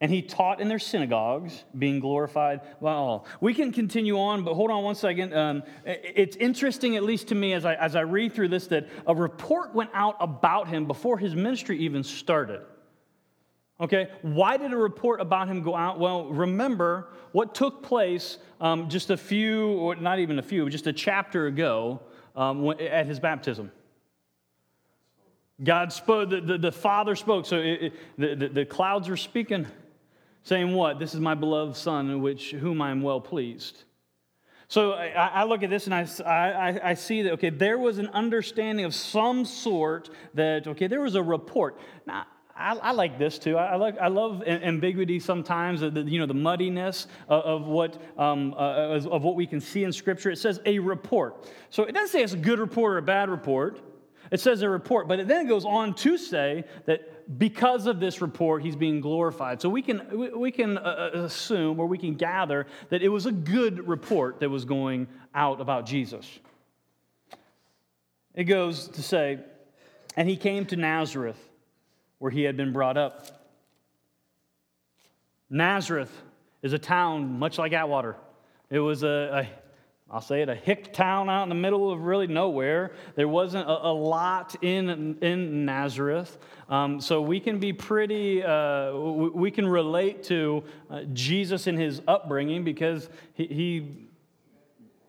and 0.00 0.12
he 0.12 0.22
taught 0.22 0.60
in 0.60 0.68
their 0.68 0.78
synagogues, 0.78 1.64
being 1.76 1.98
glorified 1.98 2.60
by 2.80 2.92
all. 2.92 3.26
We 3.40 3.52
can 3.52 3.72
continue 3.72 4.16
on, 4.18 4.44
but 4.44 4.54
hold 4.54 4.70
on 4.70 4.84
one 4.84 4.94
second. 4.94 5.34
Um, 5.34 5.64
it's 5.84 6.36
interesting, 6.36 6.96
at 6.96 7.02
least 7.02 7.28
to 7.28 7.34
me, 7.34 7.52
as 7.52 7.64
I, 7.64 7.74
as 7.74 7.96
I 7.96 8.02
read 8.02 8.32
through 8.32 8.48
this, 8.48 8.68
that 8.68 8.88
a 9.06 9.14
report 9.14 9.74
went 9.74 9.90
out 9.94 10.16
about 10.20 10.68
him 10.68 10.86
before 10.86 11.18
his 11.18 11.34
ministry 11.34 11.78
even 11.78 12.04
started. 12.04 12.60
Okay, 13.80 14.08
why 14.22 14.56
did 14.56 14.72
a 14.72 14.76
report 14.76 15.20
about 15.20 15.48
him 15.48 15.62
go 15.62 15.74
out? 15.74 15.98
Well, 15.98 16.26
remember 16.26 17.08
what 17.32 17.54
took 17.54 17.82
place 17.82 18.38
um, 18.60 18.88
just 18.88 19.10
a 19.10 19.16
few, 19.16 19.68
or 19.68 19.96
not 19.96 20.20
even 20.20 20.38
a 20.38 20.42
few, 20.42 20.68
just 20.70 20.86
a 20.86 20.92
chapter 20.92 21.46
ago 21.46 22.00
um, 22.36 22.70
at 22.80 23.06
his 23.06 23.18
baptism. 23.18 23.72
God 25.62 25.92
spoke, 25.92 26.30
the, 26.30 26.40
the, 26.40 26.58
the 26.58 26.72
Father 26.72 27.16
spoke. 27.16 27.46
So 27.46 27.56
it, 27.56 27.82
it, 27.82 27.92
the, 28.16 28.34
the, 28.34 28.48
the 28.48 28.64
clouds 28.64 29.08
were 29.08 29.16
speaking 29.16 29.66
saying 30.48 30.74
what? 30.74 30.98
This 30.98 31.12
is 31.14 31.20
my 31.20 31.34
beloved 31.34 31.76
Son, 31.76 32.10
in 32.10 32.22
which 32.22 32.52
whom 32.52 32.80
I 32.80 32.90
am 32.90 33.02
well 33.02 33.20
pleased. 33.20 33.84
So 34.66 34.92
I, 34.92 35.26
I 35.26 35.44
look 35.44 35.62
at 35.62 35.70
this 35.70 35.86
and 35.86 35.94
I, 35.94 36.06
I, 36.24 36.90
I, 36.90 36.94
see 36.94 37.22
that, 37.22 37.32
okay, 37.34 37.50
there 37.50 37.78
was 37.78 37.98
an 37.98 38.08
understanding 38.08 38.84
of 38.84 38.94
some 38.94 39.44
sort 39.44 40.10
that, 40.34 40.66
okay, 40.66 40.86
there 40.86 41.00
was 41.00 41.14
a 41.14 41.22
report. 41.22 41.78
Now, 42.06 42.26
I, 42.56 42.76
I 42.76 42.90
like 42.92 43.18
this 43.18 43.38
too. 43.38 43.56
I, 43.56 43.76
like, 43.76 43.98
I 43.98 44.08
love 44.08 44.42
ambiguity 44.46 45.20
sometimes, 45.20 45.80
the, 45.80 46.02
you 46.06 46.18
know, 46.18 46.26
the 46.26 46.34
muddiness 46.34 47.06
of, 47.28 47.44
of 47.44 47.66
what, 47.66 48.00
um, 48.18 48.54
uh, 48.54 48.98
of 48.98 49.22
what 49.22 49.36
we 49.36 49.46
can 49.46 49.60
see 49.60 49.84
in 49.84 49.92
Scripture. 49.92 50.30
It 50.30 50.38
says 50.38 50.60
a 50.66 50.78
report. 50.78 51.46
So 51.70 51.84
it 51.84 51.92
doesn't 51.92 52.08
say 52.08 52.22
it's 52.22 52.32
a 52.32 52.38
good 52.38 52.58
report 52.58 52.94
or 52.94 52.98
a 52.98 53.02
bad 53.02 53.28
report. 53.28 53.80
It 54.30 54.40
says 54.40 54.62
a 54.62 54.68
report, 54.68 55.08
but 55.08 55.20
it 55.20 55.28
then 55.28 55.46
goes 55.46 55.64
on 55.64 55.94
to 55.94 56.18
say 56.18 56.64
that 56.86 57.17
because 57.36 57.86
of 57.86 58.00
this 58.00 58.22
report, 58.22 58.62
he's 58.62 58.76
being 58.76 59.00
glorified. 59.00 59.60
So 59.60 59.68
we 59.68 59.82
can, 59.82 60.38
we 60.38 60.50
can 60.50 60.78
uh, 60.78 61.10
uh, 61.14 61.18
assume 61.18 61.78
or 61.78 61.86
we 61.86 61.98
can 61.98 62.14
gather 62.14 62.66
that 62.88 63.02
it 63.02 63.08
was 63.08 63.26
a 63.26 63.32
good 63.32 63.86
report 63.86 64.40
that 64.40 64.48
was 64.48 64.64
going 64.64 65.08
out 65.34 65.60
about 65.60 65.84
Jesus. 65.84 66.26
It 68.34 68.44
goes 68.44 68.88
to 68.88 69.02
say, 69.02 69.40
and 70.16 70.28
he 70.28 70.36
came 70.36 70.64
to 70.66 70.76
Nazareth 70.76 71.38
where 72.18 72.30
he 72.30 72.42
had 72.42 72.56
been 72.56 72.72
brought 72.72 72.96
up. 72.96 73.26
Nazareth 75.50 76.12
is 76.62 76.72
a 76.72 76.78
town 76.78 77.38
much 77.38 77.58
like 77.58 77.72
Atwater. 77.72 78.16
It 78.70 78.80
was 78.80 79.02
a, 79.02 79.46
a 79.46 79.48
I'll 80.10 80.20
say 80.22 80.42
it, 80.42 80.48
a 80.48 80.54
hick 80.54 80.92
town 80.92 81.28
out 81.28 81.42
in 81.42 81.48
the 81.48 81.54
middle 81.54 81.90
of 81.90 82.02
really 82.02 82.26
nowhere. 82.26 82.92
There 83.14 83.28
wasn't 83.28 83.68
a, 83.68 83.88
a 83.88 83.92
lot 83.92 84.56
in, 84.62 85.18
in 85.20 85.64
Nazareth. 85.64 86.38
Um, 86.68 87.00
so 87.00 87.20
we 87.20 87.40
can 87.40 87.58
be 87.58 87.72
pretty, 87.72 88.42
uh, 88.42 88.94
we 88.94 89.50
can 89.50 89.66
relate 89.66 90.22
to 90.24 90.64
uh, 90.90 91.02
Jesus 91.12 91.66
in 91.66 91.76
his 91.76 92.00
upbringing 92.08 92.64
because 92.64 93.10
he, 93.34 93.46
he 93.46 94.08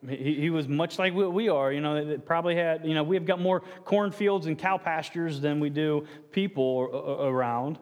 He, 0.07 0.49
was 0.49 0.67
much 0.67 0.97
like 0.97 1.13
we 1.13 1.49
are. 1.49 1.73
You 1.73 1.81
know, 1.81 1.97
it 1.97 2.25
probably 2.25 2.55
had, 2.55 2.85
you 2.85 2.93
know, 2.93 3.03
we've 3.03 3.25
got 3.25 3.41
more 3.41 3.61
cornfields 3.83 4.47
and 4.47 4.57
cow 4.57 4.77
pastures 4.77 5.41
than 5.41 5.59
we 5.59 5.69
do 5.69 6.07
people 6.31 7.19
around. 7.21 7.79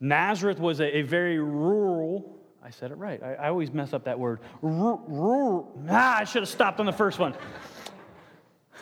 Nazareth 0.00 0.58
was 0.58 0.80
a, 0.80 0.96
a 0.98 1.02
very 1.02 1.38
rural, 1.38 2.33
I 2.64 2.70
said 2.70 2.90
it 2.92 2.96
right. 2.96 3.22
I, 3.22 3.34
I 3.34 3.48
always 3.48 3.72
mess 3.72 3.92
up 3.92 4.04
that 4.04 4.18
word. 4.18 4.40
Ah, 4.62 6.18
I 6.18 6.24
should 6.24 6.40
have 6.40 6.48
stopped 6.48 6.80
on 6.80 6.86
the 6.86 6.92
first 6.92 7.18
one. 7.18 7.34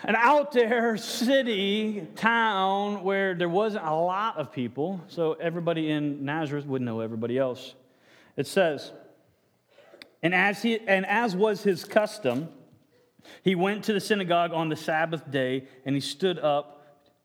An 0.05 0.15
out 0.15 0.53
there 0.53 0.97
city, 0.97 2.07
town 2.15 3.03
where 3.03 3.35
there 3.35 3.49
wasn't 3.49 3.85
a 3.85 3.95
lot 3.95 4.37
of 4.37 4.53
people, 4.53 5.01
so 5.09 5.33
everybody 5.35 5.91
in 5.91 6.25
Nazareth 6.25 6.65
would 6.65 6.81
know 6.81 7.01
everybody 7.01 7.37
else. 7.37 7.75
It 8.37 8.47
says, 8.47 8.93
and 10.23 10.33
as, 10.33 10.63
he, 10.63 10.79
and 10.79 11.05
as 11.05 11.35
was 11.35 11.65
his 11.65 11.85
custom, 11.85 12.49
he 13.43 13.57
went 13.57 13.85
to 13.85 13.93
the 13.93 14.01
synagogue 14.01 14.53
on 14.53 14.69
the 14.69 14.77
Sabbath 14.77 15.29
day 15.31 15.65
and 15.85 15.97
he 15.97 16.01
stood 16.01 16.39
up 16.39 16.82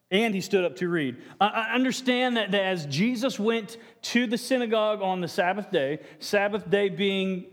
and 0.10 0.34
he 0.34 0.42
stood 0.42 0.64
up 0.64 0.78
to 0.78 0.88
read. 0.88 1.18
I 1.42 1.72
understand 1.74 2.38
that, 2.38 2.54
as 2.56 2.86
Jesus 2.86 3.40
went 3.40 3.78
to 4.04 4.26
the 4.26 4.38
synagogue 4.38 5.02
on 5.02 5.22
the 5.22 5.28
Sabbath 5.28 5.70
day, 5.72 6.00
Sabbath 6.20 6.70
day 6.70 6.90
being 6.90 7.46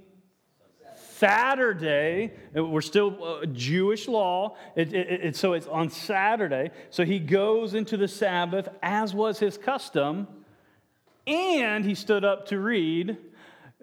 Saturday, 1.16 2.32
we're 2.54 2.80
still 2.80 3.16
uh, 3.22 3.46
Jewish 3.46 4.08
law, 4.08 4.56
it, 4.76 4.92
it, 4.92 5.24
it, 5.24 5.36
so 5.36 5.52
it's 5.52 5.66
on 5.66 5.88
Saturday. 5.88 6.70
So 6.90 7.04
he 7.04 7.18
goes 7.18 7.74
into 7.74 7.96
the 7.96 8.08
Sabbath 8.08 8.68
as 8.82 9.14
was 9.14 9.38
his 9.38 9.56
custom, 9.56 10.26
and 11.26 11.84
he 11.84 11.94
stood 11.94 12.24
up 12.24 12.46
to 12.48 12.58
read. 12.58 13.16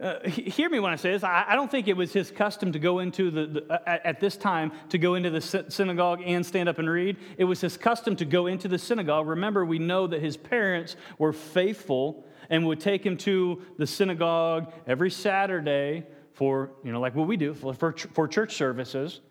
Uh, 0.01 0.27
hear 0.27 0.67
me 0.67 0.79
when 0.79 0.91
I 0.91 0.95
say 0.95 1.11
this. 1.11 1.23
I, 1.23 1.45
I, 1.49 1.55
don't 1.55 1.69
think 1.69 1.87
it 1.87 1.95
was 1.95 2.11
his 2.11 2.31
custom 2.31 2.71
to 2.71 2.79
go 2.79 2.99
into 2.99 3.29
the, 3.29 3.45
the 3.45 3.71
uh, 3.71 3.77
at, 3.85 4.03
at, 4.03 4.19
this 4.19 4.35
time 4.35 4.71
to 4.89 4.97
go 4.97 5.13
into 5.13 5.29
the 5.29 5.41
synagogue 5.41 6.23
and 6.25 6.43
stand 6.43 6.67
up 6.67 6.79
and 6.79 6.89
read. 6.89 7.17
It 7.37 7.43
was 7.43 7.61
his 7.61 7.77
custom 7.77 8.15
to 8.15 8.25
go 8.25 8.47
into 8.47 8.67
the 8.67 8.79
synagogue. 8.79 9.27
Remember, 9.27 9.63
we 9.63 9.77
know 9.77 10.07
that 10.07 10.19
his 10.19 10.37
parents 10.37 10.95
were 11.19 11.31
faithful 11.31 12.25
and 12.49 12.65
would 12.65 12.79
take 12.79 13.05
him 13.05 13.15
to 13.17 13.61
the 13.77 13.85
synagogue 13.85 14.73
every 14.87 15.11
Saturday 15.11 16.07
for, 16.33 16.71
you 16.83 16.91
know, 16.91 16.99
like 16.99 17.13
what 17.13 17.27
we 17.27 17.37
do 17.37 17.53
for, 17.53 17.71
for, 17.75 17.91
for 17.93 18.27
church 18.27 18.55
services. 18.55 19.21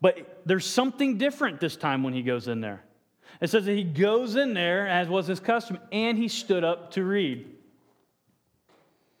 But 0.00 0.42
there's 0.46 0.64
something 0.64 1.18
different 1.18 1.58
this 1.58 1.74
time 1.74 2.04
when 2.04 2.12
he 2.12 2.22
goes 2.22 2.46
in 2.46 2.60
there. 2.60 2.84
It 3.40 3.50
says 3.50 3.64
that 3.64 3.74
he 3.74 3.82
goes 3.82 4.36
in 4.36 4.54
there, 4.54 4.86
as 4.86 5.08
was 5.08 5.26
his 5.26 5.40
custom, 5.40 5.80
and 5.90 6.16
he 6.16 6.28
stood 6.28 6.62
up 6.62 6.92
to 6.92 7.02
read. 7.02 7.48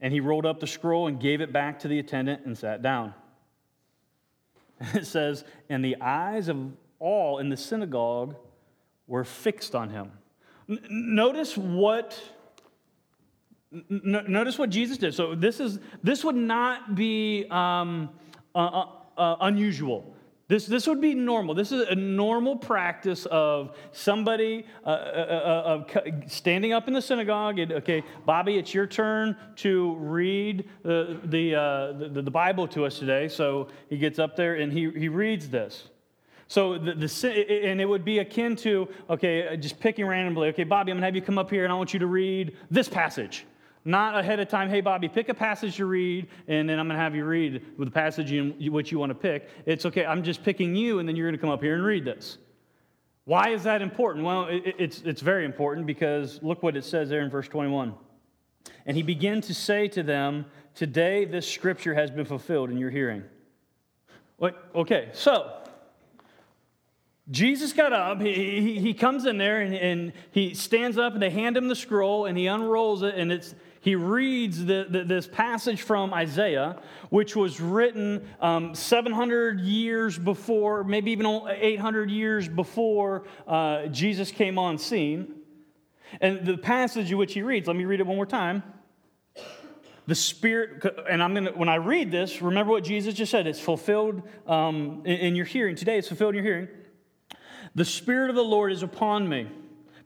And 0.00 0.12
he 0.12 0.20
rolled 0.20 0.46
up 0.46 0.60
the 0.60 0.66
scroll 0.66 1.06
and 1.06 1.20
gave 1.20 1.40
it 1.40 1.52
back 1.52 1.80
to 1.80 1.88
the 1.88 1.98
attendant 1.98 2.46
and 2.46 2.56
sat 2.56 2.82
down. 2.82 3.14
It 4.94 5.06
says, 5.06 5.44
And 5.68 5.84
the 5.84 5.96
eyes 6.00 6.48
of 6.48 6.72
all 6.98 7.38
in 7.38 7.50
the 7.50 7.56
synagogue 7.56 8.36
were 9.06 9.24
fixed 9.24 9.74
on 9.74 9.90
him. 9.90 10.12
Notice 10.68 11.56
what. 11.56 12.18
Notice 13.88 14.58
what 14.58 14.70
Jesus 14.70 14.98
did. 14.98 15.14
So 15.14 15.34
this 15.34 15.60
is 15.60 15.78
this 16.02 16.24
would 16.24 16.34
not 16.34 16.94
be 16.94 17.46
um, 17.50 18.10
uh, 18.54 18.58
uh, 18.58 18.86
uh 19.16 19.36
unusual. 19.42 20.14
This, 20.50 20.66
this 20.66 20.88
would 20.88 21.00
be 21.00 21.14
normal. 21.14 21.54
This 21.54 21.70
is 21.70 21.86
a 21.86 21.94
normal 21.94 22.56
practice 22.56 23.24
of 23.26 23.76
somebody 23.92 24.66
uh, 24.84 24.88
uh, 24.88 25.84
uh, 25.94 26.10
standing 26.26 26.72
up 26.72 26.88
in 26.88 26.94
the 26.94 27.00
synagogue 27.00 27.60
and, 27.60 27.70
okay, 27.70 28.02
Bobby, 28.26 28.58
it's 28.58 28.74
your 28.74 28.88
turn 28.88 29.36
to 29.56 29.94
read 29.94 30.68
the, 30.82 31.20
the, 31.22 31.54
uh, 31.54 31.92
the, 31.92 32.22
the, 32.22 32.30
Bible 32.32 32.66
to 32.66 32.84
us 32.84 32.98
today. 32.98 33.28
So 33.28 33.68
he 33.90 33.96
gets 33.96 34.18
up 34.18 34.34
there 34.34 34.56
and 34.56 34.72
he, 34.72 34.90
he 34.90 35.08
reads 35.08 35.48
this. 35.48 35.86
So 36.48 36.78
the, 36.78 36.94
the, 36.94 37.64
and 37.64 37.80
it 37.80 37.88
would 37.88 38.04
be 38.04 38.18
akin 38.18 38.56
to, 38.56 38.88
okay, 39.08 39.56
just 39.56 39.78
picking 39.78 40.04
randomly, 40.04 40.48
okay, 40.48 40.64
Bobby, 40.64 40.90
I'm 40.90 40.98
to 40.98 41.04
have 41.04 41.14
you 41.14 41.22
come 41.22 41.38
up 41.38 41.48
here 41.48 41.62
and 41.62 41.72
I 41.72 41.76
want 41.76 41.92
you 41.92 42.00
to 42.00 42.08
read 42.08 42.56
this 42.72 42.88
passage. 42.88 43.46
Not 43.84 44.18
ahead 44.18 44.40
of 44.40 44.48
time, 44.48 44.68
hey, 44.68 44.82
Bobby, 44.82 45.08
pick 45.08 45.30
a 45.30 45.34
passage 45.34 45.76
to 45.76 45.86
read, 45.86 46.28
and 46.48 46.68
then 46.68 46.78
I'm 46.78 46.86
going 46.86 46.98
to 46.98 47.02
have 47.02 47.14
you 47.14 47.24
read 47.24 47.62
the 47.78 47.90
passage 47.90 48.30
in 48.30 48.52
which 48.70 48.92
you 48.92 48.98
want 48.98 49.10
to 49.10 49.14
pick. 49.14 49.48
It's 49.64 49.86
okay, 49.86 50.04
I'm 50.04 50.22
just 50.22 50.44
picking 50.44 50.76
you, 50.76 50.98
and 50.98 51.08
then 51.08 51.16
you're 51.16 51.26
going 51.26 51.38
to 51.38 51.40
come 51.40 51.50
up 51.50 51.62
here 51.62 51.74
and 51.74 51.84
read 51.84 52.04
this. 52.04 52.36
Why 53.24 53.50
is 53.50 53.62
that 53.62 53.80
important? 53.80 54.26
Well, 54.26 54.46
it, 54.46 54.74
it's, 54.78 55.00
it's 55.02 55.22
very 55.22 55.44
important 55.44 55.86
because 55.86 56.42
look 56.42 56.62
what 56.62 56.76
it 56.76 56.84
says 56.84 57.08
there 57.08 57.22
in 57.22 57.30
verse 57.30 57.48
21. 57.48 57.94
And 58.86 58.96
he 58.96 59.02
began 59.02 59.40
to 59.42 59.54
say 59.54 59.88
to 59.88 60.02
them, 60.02 60.46
Today 60.74 61.24
this 61.24 61.50
scripture 61.50 61.94
has 61.94 62.10
been 62.10 62.24
fulfilled 62.24 62.70
in 62.70 62.78
your 62.78 62.90
hearing. 62.90 63.24
Okay, 64.74 65.10
so 65.12 65.52
Jesus 67.30 67.72
got 67.72 67.92
up, 67.92 68.20
he, 68.20 68.60
he, 68.60 68.80
he 68.80 68.94
comes 68.94 69.26
in 69.26 69.36
there 69.38 69.60
and, 69.60 69.74
and, 69.74 70.12
he 70.30 70.54
stands 70.54 70.96
up 70.96 71.12
and 71.12 71.22
they 71.22 71.30
hand 71.30 71.56
him 71.56 71.68
the 71.68 71.76
scroll 71.76 72.26
and 72.26 72.36
he 72.36 72.46
unrolls 72.46 73.02
it 73.02 73.14
and 73.14 73.30
it's, 73.30 73.54
he 73.80 73.94
reads 73.94 74.66
the, 74.66 74.86
the, 74.88 75.04
this 75.04 75.26
passage 75.26 75.80
from 75.80 76.12
Isaiah, 76.12 76.76
which 77.08 77.34
was 77.34 77.60
written 77.60 78.28
um, 78.40 78.74
700 78.74 79.60
years 79.60 80.18
before, 80.18 80.84
maybe 80.84 81.12
even 81.12 81.26
800 81.48 82.10
years 82.10 82.46
before 82.46 83.24
uh, 83.46 83.86
Jesus 83.86 84.30
came 84.30 84.58
on 84.58 84.76
scene. 84.76 85.34
And 86.20 86.44
the 86.44 86.58
passage 86.58 87.12
which 87.14 87.32
he 87.32 87.40
reads, 87.40 87.68
let 87.68 87.76
me 87.76 87.86
read 87.86 88.00
it 88.00 88.06
one 88.06 88.16
more 88.16 88.26
time. 88.26 88.62
The 90.06 90.14
Spirit, 90.14 90.84
and 91.08 91.22
I'm 91.22 91.32
gonna, 91.32 91.52
when 91.52 91.68
I 91.68 91.76
read 91.76 92.10
this, 92.10 92.42
remember 92.42 92.72
what 92.72 92.84
Jesus 92.84 93.14
just 93.14 93.30
said. 93.30 93.46
It's 93.46 93.60
fulfilled 93.60 94.22
um, 94.46 95.02
in, 95.06 95.18
in 95.18 95.36
your 95.36 95.46
hearing. 95.46 95.76
Today, 95.76 95.96
it's 95.96 96.08
fulfilled 96.08 96.34
in 96.34 96.44
your 96.44 96.52
hearing. 96.52 96.68
The 97.74 97.84
Spirit 97.84 98.28
of 98.28 98.36
the 98.36 98.44
Lord 98.44 98.72
is 98.72 98.82
upon 98.82 99.28
me 99.28 99.48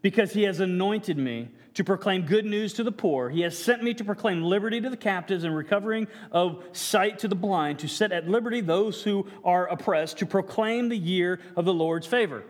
because 0.03 0.33
he 0.33 0.43
has 0.43 0.61
anointed 0.61 1.17
me 1.17 1.49
to 1.75 1.85
proclaim 1.85 2.23
good 2.23 2.45
news 2.45 2.75
to 2.75 2.85
the 2.85 2.93
poor. 2.93 3.31
He 3.31 3.43
has 3.43 3.59
sent 3.59 3.83
me 3.83 3.95
to 3.95 4.05
proclaim 4.05 4.43
liberty 4.43 4.81
to 4.81 4.91
the 4.91 4.97
captives 4.97 5.45
and 5.45 5.55
recovering 5.55 6.07
of 6.31 6.65
sight 6.73 7.21
to 7.21 7.29
the 7.29 7.35
blind, 7.35 7.81
to 7.81 7.89
set 7.89 8.13
at 8.13 8.29
liberty 8.29 8.61
those 8.61 9.03
who 9.03 9.27
are 9.45 9.67
oppressed, 9.67 10.19
to 10.19 10.27
proclaim 10.27 10.89
the 10.89 10.99
year 10.99 11.41
of 11.57 11.65
the 11.65 11.75
Lord's 11.75 12.07
favor. 12.07 12.45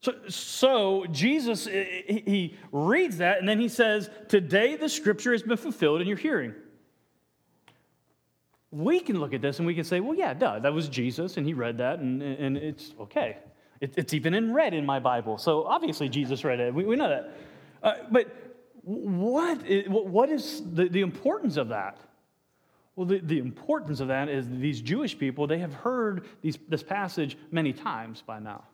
So, 0.00 0.14
so 0.28 1.06
Jesus, 1.10 1.66
he 1.66 2.56
reads 2.70 3.18
that 3.18 3.38
and 3.38 3.48
then 3.48 3.58
he 3.58 3.68
says, 3.68 4.10
Today 4.28 4.76
the 4.76 4.88
scripture 4.88 5.32
has 5.32 5.42
been 5.42 5.56
fulfilled 5.56 6.00
in 6.00 6.06
your 6.06 6.18
hearing 6.18 6.54
we 8.76 9.00
can 9.00 9.18
look 9.18 9.32
at 9.32 9.40
this 9.40 9.58
and 9.58 9.66
we 9.66 9.74
can 9.74 9.84
say, 9.84 10.00
well, 10.00 10.14
yeah, 10.14 10.34
duh, 10.34 10.58
that 10.58 10.72
was 10.72 10.88
Jesus, 10.88 11.36
and 11.36 11.46
he 11.46 11.54
read 11.54 11.78
that, 11.78 11.98
and, 12.00 12.22
and 12.22 12.56
it's 12.56 12.92
okay. 13.00 13.38
It, 13.80 13.94
it's 13.96 14.14
even 14.14 14.34
in 14.34 14.54
red 14.54 14.74
in 14.74 14.86
my 14.86 14.98
Bible. 14.98 15.38
So 15.38 15.64
obviously 15.64 16.08
Jesus 16.08 16.44
read 16.44 16.60
it. 16.60 16.74
We, 16.74 16.84
we 16.84 16.96
know 16.96 17.08
that. 17.08 17.30
Uh, 17.82 17.94
but 18.10 18.26
what 18.82 19.66
is, 19.66 19.88
what 19.88 20.30
is 20.30 20.62
the, 20.72 20.88
the 20.88 21.00
importance 21.00 21.56
of 21.56 21.68
that? 21.68 21.98
Well, 22.94 23.06
the, 23.06 23.18
the 23.18 23.38
importance 23.38 24.00
of 24.00 24.08
that 24.08 24.28
is 24.28 24.48
these 24.48 24.80
Jewish 24.80 25.18
people, 25.18 25.46
they 25.46 25.58
have 25.58 25.74
heard 25.74 26.26
these, 26.40 26.58
this 26.68 26.82
passage 26.82 27.36
many 27.50 27.72
times 27.72 28.22
by 28.26 28.38
now. 28.38 28.64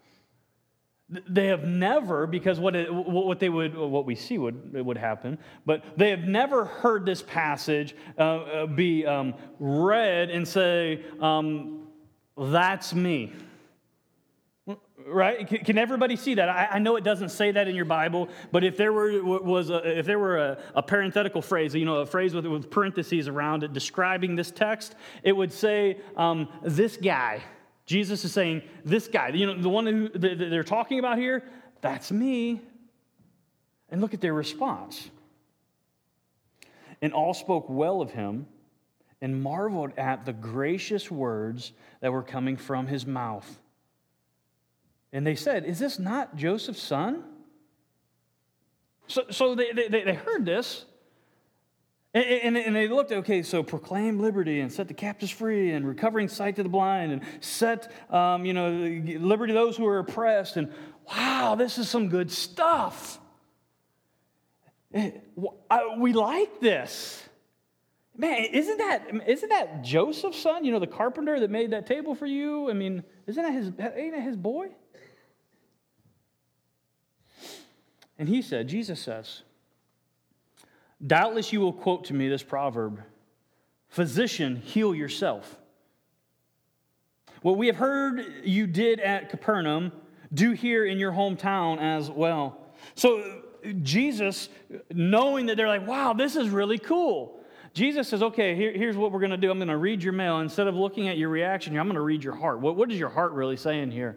They 1.29 1.49
have 1.49 1.65
never, 1.65 2.27
because 2.27 2.59
what, 2.59 2.75
it, 2.75 2.93
what 2.93 3.39
they 3.39 3.51
would, 3.51 3.77
what 3.77 4.07
we 4.07 4.15
see 4.15 4.39
would, 4.39 4.73
would 4.73 4.97
happen, 4.97 5.39
but 5.67 5.85
they 5.97 6.09
have 6.09 6.25
never 6.25 6.65
heard 6.65 7.05
this 7.05 7.21
passage 7.21 7.95
uh, 8.17 8.23
uh, 8.23 8.67
be 8.67 9.05
um, 9.05 9.35
read 9.59 10.31
and 10.31 10.49
say, 10.49 11.05
um, 11.21 11.89
"That's 12.39 12.95
me." 12.95 13.33
Right? 15.07 15.47
Can 15.65 15.79
everybody 15.79 16.17
see 16.17 16.35
that? 16.35 16.49
I, 16.49 16.79
know 16.79 16.97
it 16.97 17.05
doesn't 17.05 17.31
say 17.31 17.51
that 17.53 17.69
in 17.69 17.75
your 17.75 17.85
Bible, 17.85 18.29
but 18.51 18.65
if 18.65 18.77
there 18.77 18.93
were 18.93 19.23
was 19.23 19.71
a, 19.71 19.99
if 19.99 20.07
there 20.07 20.19
were 20.19 20.39
a, 20.39 20.59
a 20.75 20.83
parenthetical 20.83 21.43
phrase, 21.43 21.75
you 21.75 21.85
know, 21.85 21.97
a 21.97 22.07
phrase 22.07 22.35
with, 22.35 22.47
with 22.47 22.71
parentheses 22.71 23.29
around 23.29 23.63
it 23.63 23.73
describing 23.73 24.37
this 24.37 24.51
text, 24.51 24.95
it 25.23 25.33
would 25.33 25.53
say, 25.53 26.01
um, 26.17 26.49
"This 26.63 26.97
guy." 26.97 27.43
Jesus 27.85 28.25
is 28.25 28.33
saying, 28.33 28.63
This 28.85 29.09
guy, 29.09 29.29
you 29.31 29.47
know, 29.47 29.61
the 29.61 29.69
one 29.69 29.87
who 29.87 30.09
they're 30.09 30.63
talking 30.63 30.99
about 30.99 31.19
here, 31.19 31.43
that's 31.81 32.13
me. 32.13 32.61
And 33.91 34.01
look 34.01 34.15
at 34.15 34.21
their 34.21 34.33
response. 34.33 35.11
And 37.03 37.13
all 37.13 37.35
spoke 37.35 37.67
well 37.69 38.01
of 38.01 38.13
him 38.13 38.47
and 39.21 39.43
marveled 39.43 39.93
at 39.99 40.25
the 40.25 40.33
gracious 40.33 41.11
words 41.11 41.73
that 42.01 42.13
were 42.13 42.23
coming 42.23 42.57
from 42.57 42.87
his 42.87 43.07
mouth. 43.07 43.61
And 45.13 45.27
they 45.27 45.35
said, 45.35 45.65
Is 45.65 45.79
this 45.79 45.99
not 45.99 46.37
Joseph's 46.37 46.83
son? 46.83 47.25
So, 49.07 49.25
so 49.31 49.55
they, 49.55 49.73
they, 49.73 49.89
they 49.89 50.15
heard 50.15 50.47
this. 50.47 50.87
And, 52.15 52.25
and, 52.25 52.57
and, 52.59 52.77
they 52.77 52.89
looked, 52.89 53.11
okay, 53.11 53.43
so 53.43 53.63
proclaim 53.63 54.21
liberty 54.21 54.61
and 54.61 54.71
set 54.71 54.87
the 54.87 54.95
captives 54.95 55.33
free 55.33 55.73
and 55.73 55.87
recovering 55.87 56.29
sight 56.29 56.57
to 56.57 56.63
the 56.63 56.69
blind 56.69 57.11
and 57.11 57.23
set, 57.41 57.91
um, 58.11 58.45
you 58.45 58.53
know, 58.53 58.71
liberty 58.71 59.53
to 59.53 59.59
those 59.59 59.79
who 59.79 59.87
are 59.87 59.99
oppressed. 59.99 60.59
And 60.59 60.71
wow, 61.09 61.55
this 61.55 61.79
is 61.79 61.89
some 61.89 62.09
good 62.09 62.31
stuff. 62.31 63.19
Eh, 64.93 65.11
we 65.97 66.13
like 66.13 66.61
this. 66.61 67.23
Man, 68.15 68.45
isn't 68.45 68.77
that, 68.77 69.11
isn't 69.27 69.49
that 69.49 69.83
Joseph's 69.83 70.39
son? 70.39 70.65
You 70.65 70.73
know, 70.73 70.79
the 70.79 70.87
carpenter 70.87 71.41
that 71.41 71.51
made 71.51 71.71
that 71.71 71.87
table 71.87 72.15
for 72.15 72.27
you? 72.27 72.69
I 72.69 72.75
mean, 72.75 73.05
isn't 73.27 73.43
that 73.43 73.53
his, 73.53 73.69
ain't 73.97 74.13
that 74.13 74.23
his 74.23 74.37
boy? 74.37 74.69
And 78.23 78.29
he 78.29 78.41
said, 78.41 78.69
Jesus 78.69 79.01
says, 79.01 79.43
Doubtless 81.05 81.53
you 81.53 81.61
will 81.61 81.73
quote 81.73 82.05
to 82.05 82.15
me 82.15 82.29
this 82.29 82.45
proverb 82.45 83.03
Physician, 83.89 84.55
heal 84.55 84.95
yourself. 84.95 85.59
What 87.41 87.57
we 87.57 87.67
have 87.67 87.75
heard 87.75 88.25
you 88.45 88.69
did 88.69 89.01
at 89.01 89.29
Capernaum, 89.29 89.91
do 90.33 90.53
here 90.53 90.87
in 90.87 90.99
your 90.99 91.11
hometown 91.11 91.81
as 91.81 92.13
well. 92.13 92.61
So, 92.95 93.43
Jesus, 93.83 94.49
knowing 94.95 95.47
that 95.47 95.57
they're 95.57 95.67
like, 95.67 95.85
wow, 95.85 96.13
this 96.13 96.37
is 96.37 96.49
really 96.49 96.79
cool. 96.79 97.41
Jesus 97.75 98.07
says, 98.07 98.23
okay, 98.23 98.55
here, 98.55 98.71
here's 98.71 98.97
what 98.97 99.11
we're 99.11 99.19
going 99.19 99.33
to 99.33 99.37
do. 99.37 99.51
I'm 99.51 99.59
going 99.59 99.67
to 99.67 99.77
read 99.77 100.01
your 100.01 100.13
mail. 100.13 100.39
Instead 100.39 100.69
of 100.69 100.77
looking 100.77 101.09
at 101.09 101.19
your 101.19 101.29
reaction, 101.29 101.77
I'm 101.77 101.87
going 101.87 101.97
to 101.97 102.03
read 102.03 102.23
your 102.23 102.37
heart. 102.37 102.61
What, 102.61 102.77
what 102.77 102.93
is 102.93 103.01
your 103.01 103.09
heart 103.09 103.33
really 103.33 103.57
saying 103.57 103.91
here? 103.91 104.17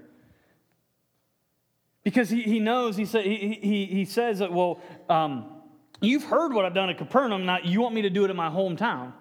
Because 2.06 2.30
he, 2.30 2.44
he 2.44 2.60
knows, 2.60 2.96
he, 2.96 3.06
say, 3.06 3.24
he, 3.24 3.60
he, 3.62 3.86
he 3.88 4.06
says 4.06 4.40
that, 4.40 4.54
well, 4.54 4.80
um, 5.10 5.48
you've 6.02 6.24
heard 6.24 6.54
what 6.54 6.64
I've 6.64 6.76
done 6.76 6.90
at 6.92 7.00
Capernaum, 7.00 7.48
now 7.48 7.58
you 7.64 7.82
want 7.82 7.96
me 7.96 8.04
to 8.04 8.12
do 8.12 8.24
it 8.24 8.30
in 8.30 8.38
my 8.38 8.48
hometown. 8.48 9.12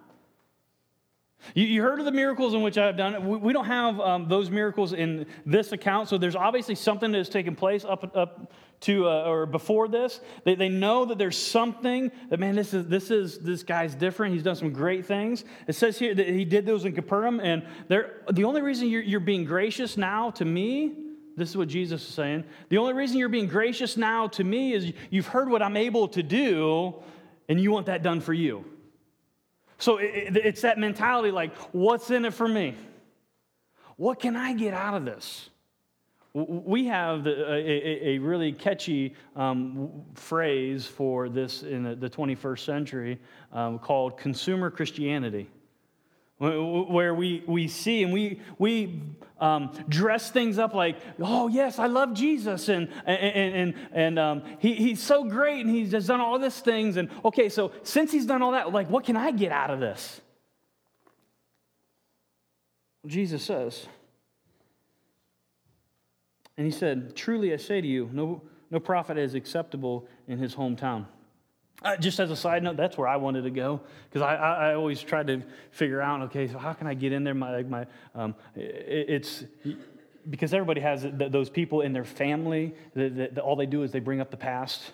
You, 1.55 1.65
you 1.65 1.83
heard 1.83 1.99
of 1.99 2.05
the 2.05 2.13
miracles 2.13 2.53
in 2.53 2.61
which 2.61 2.77
I've 2.77 2.99
done. 2.99 3.27
We, 3.27 3.39
we 3.39 3.53
don't 3.55 3.65
have 3.65 3.99
um, 4.01 4.29
those 4.29 4.51
miracles 4.51 4.93
in 4.93 5.25
this 5.47 5.73
account, 5.73 6.11
so 6.11 6.19
there's 6.19 6.37
obviously 6.37 6.75
something 6.75 7.11
that 7.13 7.19
has 7.19 7.31
taken 7.31 7.57
place 7.57 7.87
up, 7.87 8.15
up 8.15 8.53
to 8.81 9.09
uh, 9.09 9.23
or 9.25 9.47
before 9.47 9.89
this. 9.89 10.21
They, 10.45 10.55
they 10.55 10.69
know 10.69 11.07
that 11.07 11.17
there's 11.17 11.39
something 11.39 12.13
that 12.29 12.39
man, 12.39 12.55
this 12.55 12.75
is 12.75 12.87
this 12.87 13.11
is 13.11 13.39
this 13.39 13.63
guy's 13.63 13.95
different. 13.95 14.35
He's 14.35 14.43
done 14.43 14.57
some 14.57 14.73
great 14.73 15.07
things. 15.07 15.45
It 15.67 15.75
says 15.75 15.99
here 15.99 16.15
that 16.15 16.29
he 16.29 16.45
did 16.45 16.67
those 16.67 16.85
in 16.85 16.93
Capernaum, 16.93 17.41
and 17.41 17.67
the 17.89 18.45
only 18.45 18.61
reason 18.61 18.89
you're, 18.89 19.03
you're 19.03 19.21
being 19.21 19.45
gracious 19.47 19.97
now 19.97 20.31
to 20.33 20.45
me. 20.45 21.04
This 21.37 21.51
is 21.51 21.57
what 21.57 21.69
Jesus 21.69 22.03
is 22.03 22.15
saying. 22.15 22.45
The 22.69 22.79
only 22.79 22.93
reason 22.93 23.19
you're 23.19 23.29
being 23.29 23.49
gracious 23.49 23.97
now 23.97 24.29
to 24.29 24.45
me 24.45 24.73
is 24.73 24.93
you've 25.11 25.27
heard 25.27 25.49
what 25.49 25.63
I'm 25.63 25.77
able 25.77 26.09
to 26.09 26.23
do, 26.23 26.95
and 27.49 27.61
you 27.61 27.73
want 27.73 27.87
that 27.87 28.03
done 28.03 28.21
for 28.21 28.33
you. 28.33 28.65
So 29.79 29.99
it's 30.01 30.63
that 30.63 30.79
mentality 30.79 31.31
like, 31.31 31.57
what's 31.73 32.11
in 32.11 32.25
it 32.25 32.35
for 32.35 32.47
me? 32.47 32.77
What 33.97 34.21
can 34.21 34.37
I 34.37 34.55
get 34.55 34.75
out 34.75 34.95
of 34.95 35.05
this? 35.05 35.51
We 36.33 36.87
have 36.87 37.27
a, 37.27 38.19
really 38.19 38.53
catchy 38.53 39.15
um, 39.37 40.03
phrase 40.15 40.87
for 40.87 41.29
this 41.29 41.63
in 41.63 41.99
the 42.01 42.11
21st 42.11 42.59
century 42.59 43.21
um, 43.53 43.79
called 43.79 44.17
consumer 44.17 44.71
Christianity 44.71 45.49
where 46.45 47.15
we, 47.15 47.43
we 47.47 47.69
see 47.69 48.03
and 48.03 48.13
we, 48.13 48.41
we 48.59 49.03
um, 49.41 49.73
dress 49.89 50.31
things 50.31 50.59
up 50.59 50.75
like, 50.75 50.97
oh, 51.21 51.49
yes, 51.49 51.79
I 51.79 51.87
love 51.87 52.15
Jesus, 52.15 52.69
and, 52.69 52.89
and, 53.07 53.55
and, 53.55 53.75
and 53.93 54.19
um, 54.19 54.43
he, 54.59 54.75
he's 54.75 55.03
so 55.03 55.25
great, 55.25 55.65
and 55.65 55.75
he's 55.75 55.91
just 55.91 56.09
done 56.09 56.21
all 56.21 56.39
these 56.39 56.61
things. 56.61 56.97
And 56.97 57.11
okay, 57.25 57.49
so 57.49 57.73
since 57.83 58.13
he's 58.13 58.27
done 58.27 58.43
all 58.43 58.53
that, 58.53 58.73
like, 58.73 58.89
what 58.89 59.05
can 59.05 59.17
I 59.17 59.31
get 59.33 59.53
out 59.53 59.71
of 59.71 59.81
this? 59.81 60.21
Jesus 63.07 63.43
says, 63.43 63.87
and 66.57 66.65
he 66.65 66.73
said, 66.73 67.17
Truly 67.17 67.53
I 67.53 67.57
say 67.57 67.81
to 67.81 67.87
you, 67.87 68.09
no, 68.13 68.43
no 68.71 68.81
prophet 68.81 69.19
is 69.19 69.35
acceptable 69.35 70.07
in 70.29 70.39
his 70.39 70.55
hometown. 70.55 71.07
Uh, 71.83 71.97
just 71.97 72.19
as 72.19 72.31
a 72.31 72.37
side 72.37 72.63
note, 72.63 72.77
that's 72.77 72.97
where 72.97 73.09
I 73.09 73.17
wanted 73.17 73.43
to 73.43 73.51
go 73.51 73.81
because 74.09 74.23
I, 74.23 74.37
I, 74.37 74.71
I, 74.71 74.75
always 74.75 75.03
tried 75.03 75.27
to 75.27 75.43
figure 75.71 76.01
out, 76.01 76.23
okay, 76.23 76.49
so 76.49 76.57
how 76.57 76.73
can 76.73 76.87
I 76.87 76.95
get 76.95 77.13
in 77.13 77.25
there? 77.25 77.35
My, 77.35 77.63
my, 77.63 77.87
um, 78.15 78.35
it, 78.55 79.07
it's 79.11 79.45
because 80.31 80.55
everybody 80.55 80.81
has 80.81 81.07
those 81.13 81.51
people 81.51 81.83
in 81.83 81.93
their 81.93 82.05
family 82.05 82.75
that, 82.95 83.17
that, 83.17 83.35
that 83.35 83.41
all 83.43 83.57
they 83.57 83.67
do 83.67 83.83
is 83.83 83.93
they 83.93 84.01
bring 84.01 84.21
up 84.21 84.31
the 84.31 84.37
past. 84.37 84.93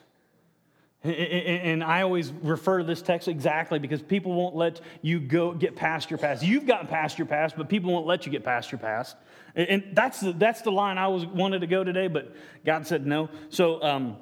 And 1.03 1.83
I 1.83 2.03
always 2.03 2.31
refer 2.31 2.79
to 2.79 2.85
this 2.85 3.01
text 3.01 3.27
exactly 3.27 3.79
because 3.79 4.03
people 4.03 4.35
won't 4.35 4.55
let 4.55 4.83
you 5.01 5.19
go 5.19 5.55
get 5.55 5.75
past 5.75 6.11
your 6.11 6.19
past. 6.19 6.43
You've 6.43 6.67
gotten 6.67 6.89
past 6.89 7.19
your 7.19 7.27
past, 7.27 7.57
but 7.57 7.71
people 7.71 7.91
won't 7.91 8.07
let 8.07 8.27
you 8.27 8.33
get 8.33 8.45
past 8.45 8.71
your 8.71 8.81
past. 8.81 9.17
And 9.55 9.93
that's 9.95 10.21
the, 10.21 10.33
that's 10.33 10.61
the 10.61 10.71
line 10.71 10.99
I 10.99 11.09
was 11.09 11.25
wanted 11.25 11.61
to 11.61 11.67
go 11.67 11.85
today, 11.85 12.09
but 12.09 12.35
God 12.67 12.87
said 12.87 13.07
no. 13.07 13.31
So 13.49 13.83
um, 13.83 14.19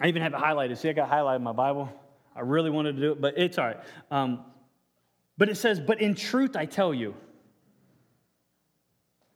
I 0.00 0.08
even 0.08 0.22
have 0.22 0.32
it 0.32 0.40
highlighted. 0.40 0.78
See, 0.78 0.88
I 0.88 0.92
got 0.92 1.10
highlighted 1.10 1.36
in 1.36 1.42
my 1.42 1.52
Bible. 1.52 1.92
I 2.36 2.40
really 2.40 2.70
wanted 2.70 2.96
to 2.96 3.02
do 3.02 3.12
it, 3.12 3.20
but 3.20 3.36
it's 3.36 3.58
all 3.58 3.66
right. 3.66 3.78
Um, 4.10 4.44
but 5.36 5.48
it 5.48 5.56
says, 5.56 5.80
But 5.80 6.00
in 6.00 6.14
truth 6.14 6.56
I 6.56 6.66
tell 6.66 6.94
you. 6.94 7.14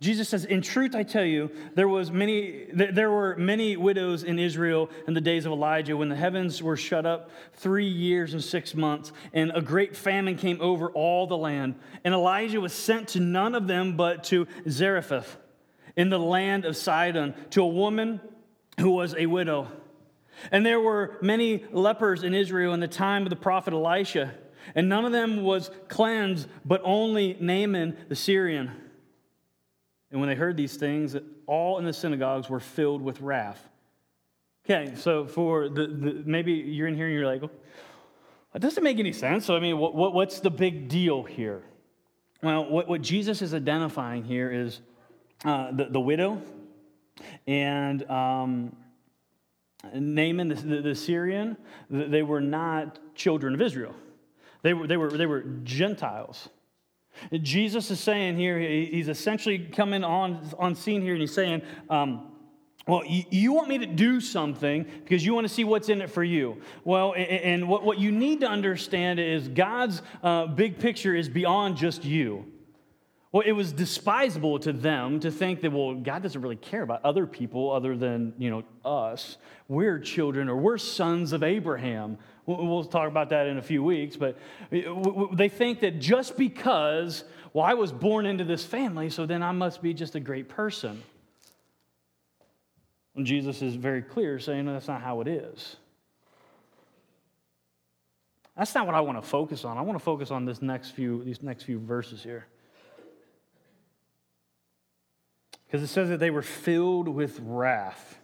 Jesus 0.02 0.28
says, 0.28 0.44
In 0.44 0.62
truth 0.62 0.96
I 0.96 1.04
tell 1.04 1.24
you, 1.24 1.50
there, 1.74 1.86
was 1.86 2.10
many, 2.10 2.66
there 2.72 3.10
were 3.10 3.36
many 3.36 3.76
widows 3.76 4.24
in 4.24 4.38
Israel 4.38 4.90
in 5.06 5.14
the 5.14 5.20
days 5.20 5.46
of 5.46 5.52
Elijah 5.52 5.96
when 5.96 6.08
the 6.08 6.16
heavens 6.16 6.60
were 6.60 6.76
shut 6.76 7.06
up 7.06 7.30
three 7.54 7.86
years 7.86 8.34
and 8.34 8.42
six 8.42 8.74
months, 8.74 9.12
and 9.32 9.52
a 9.54 9.62
great 9.62 9.96
famine 9.96 10.36
came 10.36 10.60
over 10.60 10.90
all 10.90 11.28
the 11.28 11.36
land. 11.36 11.76
And 12.02 12.12
Elijah 12.14 12.60
was 12.60 12.72
sent 12.72 13.08
to 13.08 13.20
none 13.20 13.54
of 13.54 13.68
them 13.68 13.96
but 13.96 14.24
to 14.24 14.48
Zarephath 14.68 15.36
in 15.96 16.08
the 16.08 16.18
land 16.18 16.64
of 16.64 16.76
Sidon, 16.76 17.34
to 17.50 17.62
a 17.62 17.66
woman 17.66 18.20
who 18.80 18.90
was 18.90 19.14
a 19.14 19.26
widow. 19.26 19.68
And 20.50 20.64
there 20.66 20.80
were 20.80 21.18
many 21.20 21.64
lepers 21.70 22.24
in 22.24 22.34
Israel 22.34 22.74
in 22.74 22.80
the 22.80 22.88
time 22.88 23.22
of 23.22 23.30
the 23.30 23.36
prophet 23.36 23.72
Elisha, 23.72 24.34
and 24.74 24.88
none 24.88 25.04
of 25.04 25.12
them 25.12 25.42
was 25.42 25.70
cleansed, 25.88 26.48
but 26.64 26.80
only 26.84 27.36
Naaman 27.40 27.96
the 28.08 28.16
Syrian. 28.16 28.70
And 30.10 30.20
when 30.20 30.28
they 30.28 30.34
heard 30.34 30.56
these 30.56 30.76
things, 30.76 31.16
all 31.46 31.78
in 31.78 31.84
the 31.84 31.92
synagogues 31.92 32.48
were 32.48 32.60
filled 32.60 33.02
with 33.02 33.20
wrath. 33.20 33.68
Okay, 34.64 34.94
so 34.94 35.26
for 35.26 35.68
the, 35.68 35.86
the 35.86 36.22
maybe 36.24 36.52
you're 36.52 36.86
in 36.86 36.94
here 36.94 37.06
and 37.06 37.14
you're 37.14 37.26
like, 37.26 37.42
it 38.54 38.60
doesn't 38.60 38.84
make 38.84 38.98
any 38.98 39.12
sense. 39.12 39.46
So, 39.46 39.56
I 39.56 39.60
mean, 39.60 39.78
what, 39.78 39.94
what, 39.94 40.12
what's 40.12 40.40
the 40.40 40.50
big 40.50 40.88
deal 40.88 41.22
here? 41.22 41.62
Well, 42.42 42.68
what, 42.68 42.88
what 42.88 43.02
Jesus 43.02 43.42
is 43.42 43.54
identifying 43.54 44.24
here 44.24 44.50
is 44.50 44.80
uh, 45.44 45.72
the, 45.72 45.86
the 45.86 46.00
widow 46.00 46.40
and 47.46 48.08
um, 48.10 48.76
Naaman, 49.94 50.48
the, 50.48 50.54
the, 50.54 50.80
the, 50.80 50.94
Syrian, 50.94 51.56
they 51.90 52.22
were 52.22 52.40
not 52.40 52.98
children 53.14 53.54
of 53.54 53.60
Israel. 53.60 53.94
They 54.62 54.74
were, 54.74 54.86
they 54.86 54.96
were, 54.96 55.10
they 55.10 55.26
were 55.26 55.42
Gentiles. 55.64 56.48
Jesus 57.42 57.90
is 57.90 58.00
saying 58.00 58.36
here, 58.36 58.58
he's 58.58 59.08
essentially 59.08 59.58
coming 59.58 60.04
on, 60.04 60.48
on 60.58 60.74
scene 60.74 61.02
here, 61.02 61.12
and 61.12 61.20
he's 61.20 61.34
saying, 61.34 61.62
um, 61.90 62.32
well, 62.86 63.04
you, 63.04 63.24
you, 63.30 63.52
want 63.52 63.68
me 63.68 63.78
to 63.78 63.86
do 63.86 64.20
something 64.20 64.84
because 64.84 65.24
you 65.24 65.34
want 65.34 65.46
to 65.46 65.52
see 65.52 65.62
what's 65.62 65.88
in 65.88 66.02
it 66.02 66.10
for 66.10 66.24
you. 66.24 66.60
Well, 66.82 67.14
and 67.14 67.68
what, 67.68 67.84
what 67.84 67.98
you 67.98 68.10
need 68.10 68.40
to 68.40 68.48
understand 68.48 69.20
is 69.20 69.46
God's 69.46 70.02
uh, 70.22 70.46
big 70.46 70.80
picture 70.80 71.14
is 71.14 71.28
beyond 71.28 71.76
just 71.76 72.04
you. 72.04 72.51
Well, 73.32 73.42
it 73.46 73.52
was 73.52 73.72
despisable 73.72 74.58
to 74.58 74.74
them 74.74 75.18
to 75.20 75.30
think 75.30 75.62
that, 75.62 75.72
well, 75.72 75.94
God 75.94 76.22
doesn't 76.22 76.40
really 76.40 76.56
care 76.56 76.82
about 76.82 77.02
other 77.02 77.26
people 77.26 77.72
other 77.72 77.96
than, 77.96 78.34
you 78.36 78.50
know, 78.50 78.62
us. 78.84 79.38
We're 79.68 79.98
children 79.98 80.50
or 80.50 80.56
we're 80.56 80.76
sons 80.76 81.32
of 81.32 81.42
Abraham. 81.42 82.18
We'll 82.44 82.84
talk 82.84 83.08
about 83.08 83.30
that 83.30 83.46
in 83.46 83.56
a 83.56 83.62
few 83.62 83.82
weeks, 83.82 84.16
but 84.16 84.36
uh, 84.70 85.26
they 85.32 85.48
think 85.48 85.80
that 85.80 85.98
just 85.98 86.36
because, 86.36 87.24
well, 87.54 87.64
I 87.64 87.72
was 87.72 87.90
born 87.90 88.26
into 88.26 88.44
this 88.44 88.66
family, 88.66 89.08
so 89.08 89.24
then 89.24 89.42
I 89.42 89.52
must 89.52 89.80
be 89.80 89.94
just 89.94 90.14
a 90.14 90.20
great 90.20 90.50
person. 90.50 91.02
And 93.16 93.24
Jesus 93.24 93.62
is 93.62 93.76
very 93.76 94.02
clear 94.02 94.38
saying 94.40 94.66
that's 94.66 94.88
not 94.88 95.00
how 95.00 95.22
it 95.22 95.28
is. 95.28 95.76
That's 98.58 98.74
not 98.74 98.84
what 98.84 98.94
I 98.94 99.00
want 99.00 99.22
to 99.22 99.26
focus 99.26 99.64
on. 99.64 99.78
I 99.78 99.80
want 99.80 99.98
to 99.98 100.04
focus 100.04 100.30
on 100.30 100.44
this 100.44 100.60
next 100.60 100.90
few, 100.90 101.24
these 101.24 101.42
next 101.42 101.62
few 101.62 101.78
verses 101.78 102.22
here. 102.22 102.46
Because 105.72 105.82
it 105.82 105.90
says 105.90 106.10
that 106.10 106.20
they 106.20 106.28
were 106.28 106.42
filled 106.42 107.08
with 107.08 107.40
wrath. 107.42 108.18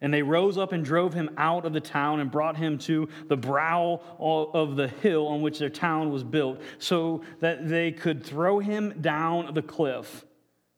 And 0.00 0.14
they 0.14 0.22
rose 0.22 0.56
up 0.56 0.72
and 0.72 0.82
drove 0.82 1.12
him 1.12 1.28
out 1.36 1.66
of 1.66 1.74
the 1.74 1.80
town 1.80 2.20
and 2.20 2.30
brought 2.30 2.56
him 2.56 2.78
to 2.78 3.06
the 3.28 3.36
brow 3.36 4.00
of 4.18 4.74
the 4.74 4.88
hill 4.88 5.26
on 5.26 5.42
which 5.42 5.58
their 5.58 5.68
town 5.68 6.10
was 6.10 6.24
built, 6.24 6.62
so 6.78 7.22
that 7.40 7.68
they 7.68 7.92
could 7.92 8.24
throw 8.24 8.60
him 8.60 9.02
down 9.02 9.52
the 9.52 9.60
cliff. 9.60 10.24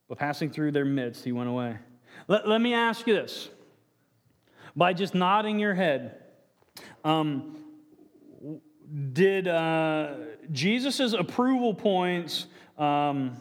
But 0.08 0.18
passing 0.18 0.50
through 0.50 0.72
their 0.72 0.84
midst, 0.84 1.24
he 1.24 1.30
went 1.30 1.48
away. 1.48 1.78
Let, 2.26 2.48
let 2.48 2.60
me 2.60 2.74
ask 2.74 3.06
you 3.06 3.14
this 3.14 3.48
by 4.74 4.92
just 4.92 5.14
nodding 5.14 5.60
your 5.60 5.74
head, 5.74 6.20
um, 7.04 7.62
did 9.12 9.46
uh, 9.46 10.14
Jesus' 10.50 11.12
approval 11.12 11.74
points 11.74 12.46
um, 12.76 13.40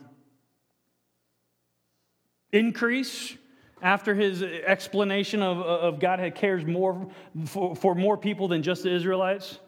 increase 2.51 3.36
after 3.81 4.15
his 4.15 4.41
explanation 4.41 5.41
of, 5.41 5.60
of 5.60 5.99
God 5.99 6.19
had 6.19 6.36
cares 6.36 6.65
more 6.65 7.08
for, 7.45 7.75
for 7.75 7.95
more 7.95 8.17
people 8.17 8.47
than 8.47 8.63
just 8.63 8.84
the 8.84 8.91
Israelites? 8.91 9.60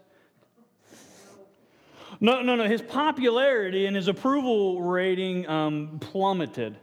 No, 2.20 2.42
no, 2.42 2.56
no. 2.56 2.64
His 2.64 2.82
popularity 2.82 3.86
and 3.86 3.96
his 3.96 4.08
approval 4.08 4.82
rating 4.82 5.48
um, 5.48 5.98
plummeted 6.00 6.78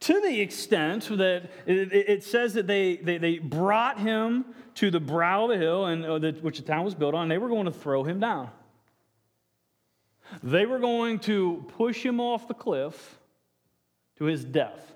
to 0.00 0.20
the 0.20 0.40
extent 0.40 1.08
that 1.18 1.50
it, 1.66 1.92
it 1.92 2.24
says 2.24 2.54
that 2.54 2.66
they, 2.66 2.96
they, 2.96 3.18
they, 3.18 3.38
brought 3.38 3.98
him 3.98 4.44
to 4.76 4.90
the 4.90 5.00
brow 5.00 5.44
of 5.44 5.50
the 5.50 5.58
hill 5.58 5.86
and, 5.86 6.04
uh, 6.04 6.18
the, 6.18 6.32
which 6.40 6.58
the 6.58 6.64
town 6.64 6.84
was 6.84 6.94
built 6.94 7.14
on, 7.14 7.28
they 7.28 7.38
were 7.38 7.48
going 7.48 7.66
to 7.66 7.72
throw 7.72 8.02
him 8.02 8.20
down. 8.20 8.50
They 10.42 10.64
were 10.64 10.78
going 10.78 11.18
to 11.20 11.66
push 11.76 12.04
him 12.04 12.20
off 12.20 12.46
the 12.46 12.54
cliff 12.54 13.18
to 14.20 14.26
his 14.26 14.44
death. 14.44 14.92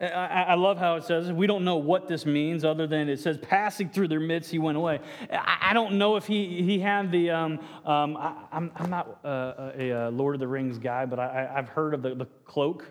I, 0.00 0.54
love 0.54 0.78
how 0.78 0.96
it 0.96 1.04
says, 1.04 1.30
we 1.30 1.46
don't 1.46 1.62
know 1.62 1.76
what 1.76 2.08
this 2.08 2.24
means 2.24 2.64
other 2.64 2.86
than 2.86 3.10
it 3.10 3.20
says, 3.20 3.36
passing 3.36 3.90
through 3.90 4.08
their 4.08 4.20
midst, 4.20 4.50
he 4.50 4.58
went 4.58 4.78
away. 4.78 5.00
I, 5.30 5.72
don't 5.74 5.98
know 5.98 6.16
if 6.16 6.26
he, 6.26 6.62
he 6.62 6.78
had 6.78 7.12
the, 7.12 7.30
um, 7.30 7.60
um, 7.84 8.16
I, 8.16 8.28
am 8.28 8.36
I'm, 8.50 8.72
I'm 8.76 8.90
not 8.90 9.20
uh, 9.24 9.72
a, 9.76 9.90
a, 9.90 10.10
Lord 10.10 10.34
of 10.34 10.40
the 10.40 10.48
Rings 10.48 10.78
guy, 10.78 11.04
but 11.04 11.18
I, 11.18 11.52
I've 11.54 11.68
heard 11.68 11.92
of 11.92 12.00
the, 12.00 12.14
the 12.14 12.26
cloak. 12.46 12.90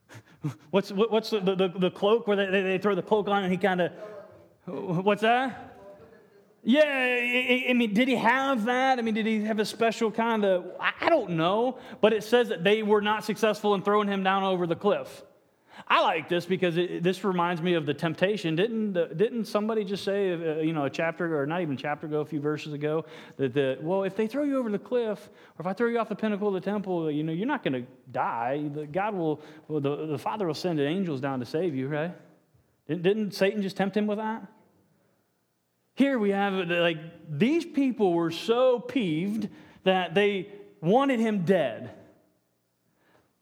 what's, 0.70 0.90
what's 0.90 1.30
the, 1.30 1.40
the, 1.40 1.72
the 1.74 1.90
cloak 1.90 2.26
where 2.26 2.36
they, 2.36 2.62
they 2.62 2.78
throw 2.78 2.94
the 2.94 3.02
cloak 3.02 3.26
on 3.28 3.44
and 3.44 3.50
he 3.50 3.56
kind 3.56 3.80
of, 3.80 3.92
what's 4.66 5.22
that? 5.22 5.67
Yeah, 6.64 6.82
I 6.84 7.72
mean, 7.72 7.94
did 7.94 8.08
he 8.08 8.16
have 8.16 8.64
that? 8.64 8.98
I 8.98 9.02
mean, 9.02 9.14
did 9.14 9.26
he 9.26 9.44
have 9.44 9.58
a 9.58 9.64
special 9.64 10.10
kind 10.10 10.44
of, 10.44 10.66
I 10.80 11.08
don't 11.08 11.30
know, 11.30 11.78
but 12.00 12.12
it 12.12 12.24
says 12.24 12.48
that 12.48 12.64
they 12.64 12.82
were 12.82 13.00
not 13.00 13.24
successful 13.24 13.74
in 13.74 13.82
throwing 13.82 14.08
him 14.08 14.22
down 14.22 14.42
over 14.42 14.66
the 14.66 14.76
cliff. 14.76 15.22
I 15.86 16.02
like 16.02 16.28
this 16.28 16.44
because 16.44 16.76
it, 16.76 17.04
this 17.04 17.22
reminds 17.22 17.62
me 17.62 17.74
of 17.74 17.86
the 17.86 17.94
temptation. 17.94 18.56
Didn't, 18.56 18.92
didn't 19.16 19.44
somebody 19.44 19.84
just 19.84 20.04
say, 20.04 20.32
uh, 20.32 20.60
you 20.60 20.72
know, 20.72 20.84
a 20.84 20.90
chapter, 20.90 21.40
or 21.40 21.46
not 21.46 21.62
even 21.62 21.74
a 21.74 21.78
chapter 21.78 22.06
ago, 22.06 22.20
a 22.20 22.26
few 22.26 22.40
verses 22.40 22.72
ago, 22.72 23.04
that, 23.36 23.54
the, 23.54 23.78
well, 23.80 24.02
if 24.02 24.16
they 24.16 24.26
throw 24.26 24.42
you 24.42 24.58
over 24.58 24.68
the 24.70 24.78
cliff, 24.78 25.30
or 25.56 25.60
if 25.60 25.66
I 25.66 25.72
throw 25.72 25.88
you 25.88 25.98
off 25.98 26.08
the 26.08 26.16
pinnacle 26.16 26.48
of 26.48 26.54
the 26.54 26.60
temple, 26.60 27.10
you 27.10 27.22
know, 27.22 27.32
you're 27.32 27.46
not 27.46 27.62
going 27.62 27.84
to 27.84 27.88
die. 28.10 28.58
God 28.90 29.14
will, 29.14 29.40
well, 29.68 29.80
the, 29.80 30.06
the 30.06 30.18
Father 30.18 30.48
will 30.48 30.54
send 30.54 30.80
angels 30.80 31.20
down 31.20 31.38
to 31.38 31.46
save 31.46 31.76
you, 31.76 31.86
right? 31.86 32.12
Didn't, 32.88 33.02
didn't 33.02 33.30
Satan 33.34 33.62
just 33.62 33.76
tempt 33.76 33.96
him 33.96 34.08
with 34.08 34.18
that? 34.18 34.46
Here 35.98 36.16
we 36.16 36.30
have, 36.30 36.54
like, 36.54 36.98
these 37.28 37.64
people 37.64 38.12
were 38.12 38.30
so 38.30 38.78
peeved 38.78 39.48
that 39.82 40.14
they 40.14 40.46
wanted 40.80 41.18
him 41.18 41.44
dead. 41.44 41.90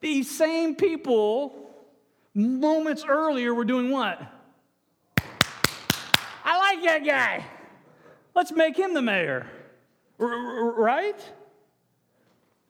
These 0.00 0.34
same 0.34 0.74
people 0.74 1.70
moments 2.32 3.04
earlier 3.06 3.52
were 3.52 3.66
doing 3.66 3.90
what? 3.90 4.22
I 6.46 6.58
like 6.58 6.82
that 6.84 7.04
guy. 7.04 7.44
Let's 8.34 8.52
make 8.52 8.74
him 8.74 8.94
the 8.94 9.02
mayor. 9.02 9.46
Right? 10.16 11.20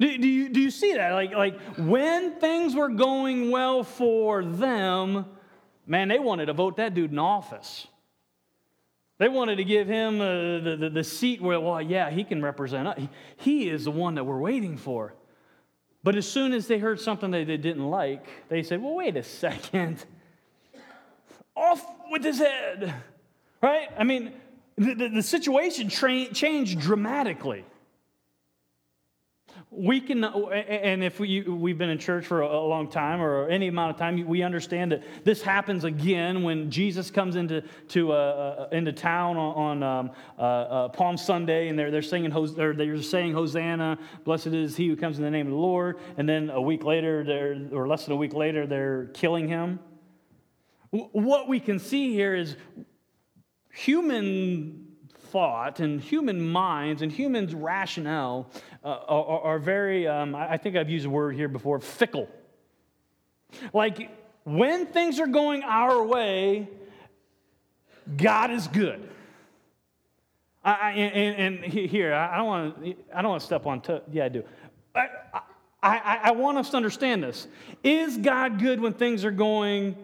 Do, 0.01 0.19
do, 0.19 0.27
you, 0.27 0.49
do 0.49 0.61
you 0.63 0.73
see 0.73 0.95
that? 0.95 1.13
Like, 1.13 1.33
like 1.33 1.61
when 1.79 2.41
things 2.41 2.75
were 2.75 2.89
going 2.89 3.53
well 3.53 3.85
for 3.85 4.45
them, 4.45 5.27
man, 5.87 6.09
they 6.09 6.19
wanted 6.19 6.47
to 6.47 6.55
vote 6.55 6.79
that 6.79 6.93
dude 6.93 7.13
in 7.13 7.21
office. 7.21 7.87
They 9.19 9.29
wanted 9.29 9.57
to 9.57 9.65
give 9.65 9.89
him 9.89 10.21
uh, 10.21 10.25
the, 10.61 10.77
the, 10.79 10.91
the, 10.91 11.05
seat 11.05 11.41
where, 11.41 11.59
well, 11.59 11.81
yeah, 11.81 12.11
he 12.11 12.23
can 12.23 12.43
represent 12.43 12.87
us. 12.87 13.01
He, 13.37 13.69
is 13.69 13.85
the 13.85 13.91
one 13.91 14.17
that 14.17 14.25
we're 14.25 14.39
waiting 14.39 14.77
for. 14.77 15.15
But 16.03 16.17
as 16.17 16.29
soon 16.29 16.53
as 16.53 16.67
they 16.67 16.79
heard 16.79 17.01
something 17.01 17.31
that 17.31 17.47
they 17.47 17.57
didn't 17.57 17.89
like, 17.89 18.27
they 18.49 18.63
said, 18.63 18.83
well, 18.83 18.95
wait 18.95 19.17
a 19.17 19.23
second. 19.23 20.05
Off 21.57 21.85
with 22.11 22.23
his 22.23 22.39
head. 22.39 22.95
Right? 23.63 23.89
I 23.99 24.05
mean, 24.05 24.33
the, 24.77 24.95
the, 24.95 25.09
the 25.09 25.23
situation 25.23 25.89
tra- 25.89 26.33
changed 26.33 26.79
dramatically 26.79 27.65
we 29.71 30.01
can, 30.01 30.23
and 30.23 31.03
if 31.03 31.19
we, 31.19 31.43
we've 31.43 31.77
been 31.77 31.91
in 31.91 31.99
church 31.99 32.25
for 32.25 32.41
a 32.41 32.61
long 32.61 32.89
time 32.89 33.21
or 33.21 33.49
any 33.49 33.67
amount 33.67 33.91
of 33.91 33.97
time, 33.97 34.25
we 34.27 34.43
understand 34.43 34.93
that 34.93 35.03
this 35.25 35.43
happens 35.43 35.83
again 35.83 36.45
when 36.45 36.71
Jesus 36.71 37.11
comes 37.11 37.35
into, 37.35 37.63
to, 37.89 38.13
uh, 38.13 38.15
uh 38.15 38.69
into 38.71 38.93
town 38.93 39.37
on, 39.37 39.83
um, 39.83 40.11
uh, 40.39 40.43
uh, 40.43 40.89
Palm 40.91 41.17
Sunday 41.17 41.69
and 41.69 41.79
they're, 41.79 41.91
they're, 41.91 42.01
singing, 42.01 42.31
they're 42.55 43.03
saying, 43.03 43.35
Hosanna, 43.35 43.99
blessed 44.25 44.49
is 44.49 44.77
he 44.77 44.87
who 44.87 44.97
comes 44.97 45.19
in 45.19 45.25
the 45.25 45.31
name 45.31 45.47
of 45.47 45.53
the 45.53 45.59
Lord. 45.59 45.99
And 46.17 46.29
then 46.29 46.49
a 46.51 46.63
week 46.63 46.85
later, 46.85 47.69
or 47.73 47.89
less 47.89 48.05
than 48.05 48.13
a 48.13 48.17
week 48.17 48.35
later, 48.35 48.67
they're 48.67 49.07
killing 49.15 49.49
him. 49.49 49.81
What 50.91 51.49
we 51.49 51.59
can 51.59 51.81
see 51.81 52.13
here 52.13 52.35
is 52.37 52.57
human 53.73 54.86
thought 55.31 55.81
and 55.81 56.01
human 56.01 56.41
minds 56.41 57.03
and 57.03 57.11
humans' 57.11 57.55
rationale 57.55 58.51
uh, 58.85 58.89
are, 58.89 59.41
are, 59.41 59.59
very, 59.59 60.07
um, 60.07 60.35
I 60.35 60.57
think 60.57 60.77
I've 60.77 60.91
used 60.91 61.07
a 61.07 61.11
word 61.11 61.35
here 61.35 61.49
before, 61.49 61.81
fickle. 61.81 62.29
Like 63.73 64.11
when 64.45 64.87
things 64.87 65.21
are 65.21 65.27
going 65.27 65.63
our 65.63 66.03
way, 66.05 66.69
God 68.17 68.51
is 68.51 68.69
good. 68.69 69.09
I, 70.65 70.73
I, 70.73 70.91
and, 70.93 71.65
and, 71.65 71.73
here, 71.73 72.13
I 72.13 72.37
don't 72.37 72.47
want 72.47 72.85
to. 72.85 72.97
I 73.15 73.23
don't 73.23 73.31
want 73.31 73.41
to 73.41 73.47
step 73.47 73.67
on. 73.67 73.83
yeah, 74.11 74.25
I 74.25 74.29
do. 74.29 74.43
I, 74.95 75.09
I, 75.83 76.21
I 76.25 76.31
want 76.33 76.59
us 76.59 76.71
to 76.71 76.77
understand 76.77 77.23
this. 77.23 77.47
Is 77.85 78.17
God 78.17 78.59
good 78.59 78.81
when 78.81 78.93
things 78.93 79.25
are 79.25 79.31
going 79.31 79.97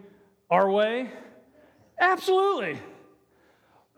our 0.49 0.69
way? 0.71 1.09
Absolutely. 1.99 2.79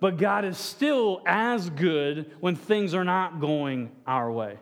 But 0.06 0.18
God 0.18 0.46
is 0.46 0.60
still 0.60 1.24
as 1.26 1.68
good 1.68 2.32
when 2.40 2.56
things 2.56 2.94
are 2.94 3.04
not 3.04 3.40
going 3.40 3.90
our 4.06 4.32
way. 4.32 4.60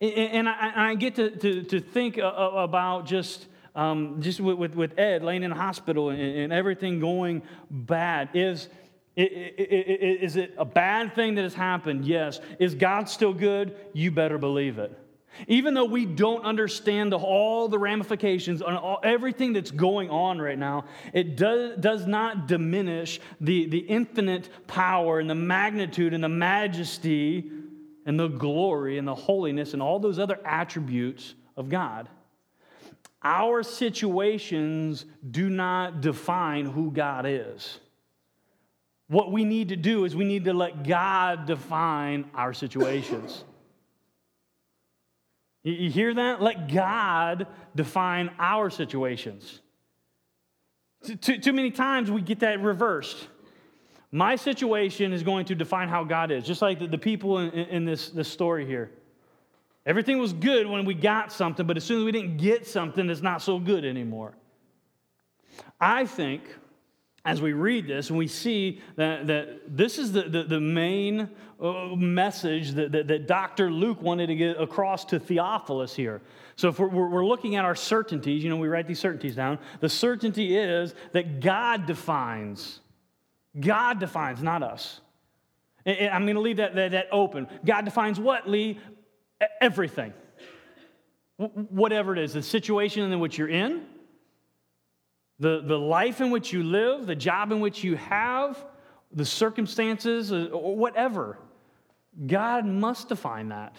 And 0.00 0.48
I, 0.48 0.96
get 0.96 1.14
to, 1.14 1.30
to, 1.30 1.62
to 1.62 1.78
think 1.78 2.18
about 2.20 3.06
just, 3.06 3.46
um, 3.76 4.16
just 4.18 4.40
with, 4.40 4.74
with 4.74 4.98
Ed 4.98 5.22
laying 5.22 5.44
in 5.44 5.50
the 5.50 5.56
hospital 5.56 6.10
and, 6.10 6.52
everything 6.52 6.98
going 6.98 7.42
bad. 7.70 8.30
Is, 8.34 8.66
is 9.14 10.34
it 10.34 10.54
a 10.58 10.64
bad 10.64 11.14
thing 11.14 11.36
that 11.36 11.42
has 11.42 11.54
happened? 11.54 12.04
Yes. 12.04 12.40
Is 12.58 12.74
God 12.74 13.08
still 13.08 13.32
good? 13.32 13.76
You 13.92 14.10
better 14.10 14.38
believe 14.38 14.80
it. 14.80 14.90
Even 15.46 15.74
though 15.74 15.84
we 15.84 16.04
don't 16.04 16.44
understand 16.44 17.14
all 17.14 17.68
the 17.68 17.78
ramifications 17.78 18.60
and 18.60 18.76
all, 18.76 18.98
everything 19.02 19.52
that's 19.52 19.70
going 19.70 20.10
on 20.10 20.40
right 20.40 20.58
now, 20.58 20.84
it 21.12 21.36
does, 21.36 21.78
does 21.78 22.06
not 22.06 22.46
diminish 22.46 23.20
the, 23.40 23.66
the 23.66 23.78
infinite 23.78 24.48
power 24.66 25.18
and 25.18 25.30
the 25.30 25.34
magnitude 25.34 26.12
and 26.12 26.22
the 26.22 26.28
majesty 26.28 27.50
and 28.06 28.18
the 28.18 28.28
glory 28.28 28.98
and 28.98 29.06
the 29.06 29.14
holiness 29.14 29.72
and 29.72 29.82
all 29.82 29.98
those 29.98 30.18
other 30.18 30.38
attributes 30.44 31.34
of 31.56 31.68
God. 31.68 32.08
Our 33.22 33.62
situations 33.62 35.04
do 35.30 35.50
not 35.50 36.00
define 36.00 36.66
who 36.66 36.90
God 36.90 37.26
is. 37.26 37.78
What 39.08 39.32
we 39.32 39.44
need 39.44 39.68
to 39.70 39.76
do 39.76 40.04
is 40.04 40.14
we 40.16 40.24
need 40.24 40.44
to 40.44 40.52
let 40.52 40.84
God 40.84 41.46
define 41.46 42.30
our 42.34 42.54
situations. 42.54 43.44
You 45.62 45.90
hear 45.90 46.14
that? 46.14 46.40
Let 46.40 46.72
God 46.72 47.46
define 47.74 48.30
our 48.38 48.70
situations. 48.70 49.60
Too, 51.20 51.38
too 51.38 51.52
many 51.52 51.70
times 51.70 52.10
we 52.10 52.22
get 52.22 52.40
that 52.40 52.60
reversed. 52.60 53.28
My 54.12 54.36
situation 54.36 55.12
is 55.12 55.22
going 55.22 55.46
to 55.46 55.54
define 55.54 55.88
how 55.88 56.04
God 56.04 56.30
is, 56.30 56.44
just 56.44 56.62
like 56.62 56.78
the, 56.78 56.86
the 56.86 56.98
people 56.98 57.38
in, 57.38 57.50
in 57.50 57.84
this, 57.84 58.08
this 58.10 58.28
story 58.28 58.66
here. 58.66 58.90
Everything 59.86 60.18
was 60.18 60.32
good 60.32 60.66
when 60.66 60.84
we 60.84 60.94
got 60.94 61.32
something, 61.32 61.66
but 61.66 61.76
as 61.76 61.84
soon 61.84 62.00
as 62.00 62.04
we 62.04 62.12
didn't 62.12 62.36
get 62.36 62.66
something, 62.66 63.08
it's 63.08 63.22
not 63.22 63.40
so 63.40 63.58
good 63.58 63.84
anymore. 63.84 64.34
I 65.80 66.06
think 66.06 66.42
as 67.24 67.40
we 67.40 67.52
read 67.52 67.86
this 67.86 68.08
and 68.08 68.18
we 68.18 68.26
see 68.26 68.80
that, 68.96 69.26
that 69.26 69.76
this 69.76 69.98
is 69.98 70.12
the, 70.12 70.22
the, 70.22 70.42
the 70.42 70.60
main 70.60 71.28
message 71.60 72.72
that, 72.72 72.92
that, 72.92 73.08
that, 73.08 73.26
Dr. 73.26 73.70
Luke 73.70 74.00
wanted 74.00 74.28
to 74.28 74.34
get 74.34 74.60
across 74.60 75.04
to 75.06 75.20
Theophilus 75.20 75.94
here. 75.94 76.22
So, 76.56 76.68
if 76.68 76.78
we're, 76.78 76.88
we're 76.88 77.26
looking 77.26 77.56
at 77.56 77.64
our 77.64 77.74
certainties, 77.74 78.42
you 78.42 78.50
know, 78.50 78.56
we 78.56 78.68
write 78.68 78.86
these 78.86 78.98
certainties 78.98 79.36
down. 79.36 79.58
The 79.80 79.88
certainty 79.88 80.56
is 80.56 80.94
that 81.12 81.40
God 81.40 81.86
defines. 81.86 82.80
God 83.58 83.98
defines, 83.98 84.42
not 84.42 84.62
us. 84.62 85.00
I'm 85.86 86.24
going 86.24 86.34
to 86.34 86.40
leave 86.40 86.58
that, 86.58 86.74
that, 86.74 86.92
that 86.92 87.08
open. 87.10 87.48
God 87.64 87.84
defines 87.84 88.20
what, 88.20 88.48
Lee? 88.48 88.78
Everything. 89.60 90.12
Whatever 91.36 92.12
it 92.12 92.18
is, 92.18 92.34
the 92.34 92.42
situation 92.42 93.10
in 93.10 93.18
which 93.18 93.38
you're 93.38 93.48
in, 93.48 93.86
the, 95.38 95.62
the 95.64 95.78
life 95.78 96.20
in 96.20 96.30
which 96.30 96.52
you 96.52 96.62
live, 96.62 97.06
the 97.06 97.16
job 97.16 97.50
in 97.50 97.60
which 97.60 97.82
you 97.82 97.96
have, 97.96 98.62
the 99.12 99.24
circumstances, 99.24 100.32
uh, 100.32 100.48
or 100.52 100.76
whatever. 100.76 101.38
God 102.26 102.66
must 102.66 103.08
define 103.08 103.48
that 103.48 103.76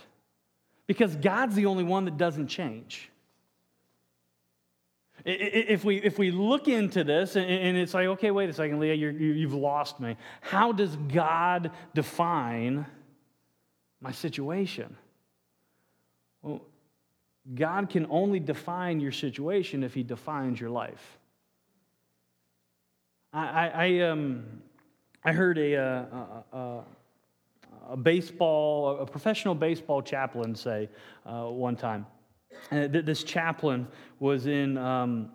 because 0.88 1.16
God's 1.16 1.56
the 1.56 1.66
only 1.66 1.84
one 1.84 2.06
that 2.06 2.18
doesn't 2.18 2.48
change. 2.48 3.10
If 5.24 5.84
we, 5.84 5.98
if 5.98 6.18
we 6.18 6.32
look 6.32 6.68
into 6.68 7.04
this 7.04 7.36
and 7.36 7.78
it's 7.78 7.94
like, 7.94 8.08
okay, 8.08 8.32
wait 8.32 8.50
a 8.50 8.54
second, 8.54 8.80
Leah, 8.80 8.96
you 8.96 9.48
have 9.48 9.54
lost 9.54 10.00
me. 10.00 10.18
How 10.42 10.72
does 10.72 10.96
God 10.96 11.72
define 11.94 12.88
my 14.00 14.12
situation? 14.12 14.96
Well, 16.42 16.62
God 17.54 17.90
can 17.90 18.08
only 18.10 18.40
define 18.40 19.00
your 19.00 19.12
situation 19.12 19.84
if 19.84 19.94
He 19.94 20.02
defines 20.04 20.60
your 20.60 20.72
life. 20.72 21.20
I, 23.34 23.70
I, 23.70 24.00
um, 24.02 24.44
I 25.24 25.32
heard 25.32 25.58
a, 25.58 25.76
uh, 25.76 25.82
a, 25.82 26.58
a, 26.58 26.84
a, 27.90 27.98
baseball, 27.98 29.00
a 29.00 29.06
professional 29.06 29.56
baseball 29.56 30.02
chaplain 30.02 30.56
say 30.56 30.90
uh, 31.26 31.46
one 31.46 31.76
time. 31.76 32.06
Uh, 32.72 32.88
this 32.88 33.24
chaplain 33.24 33.88
was 34.20 34.46
in 34.46 34.78
um, 34.78 35.32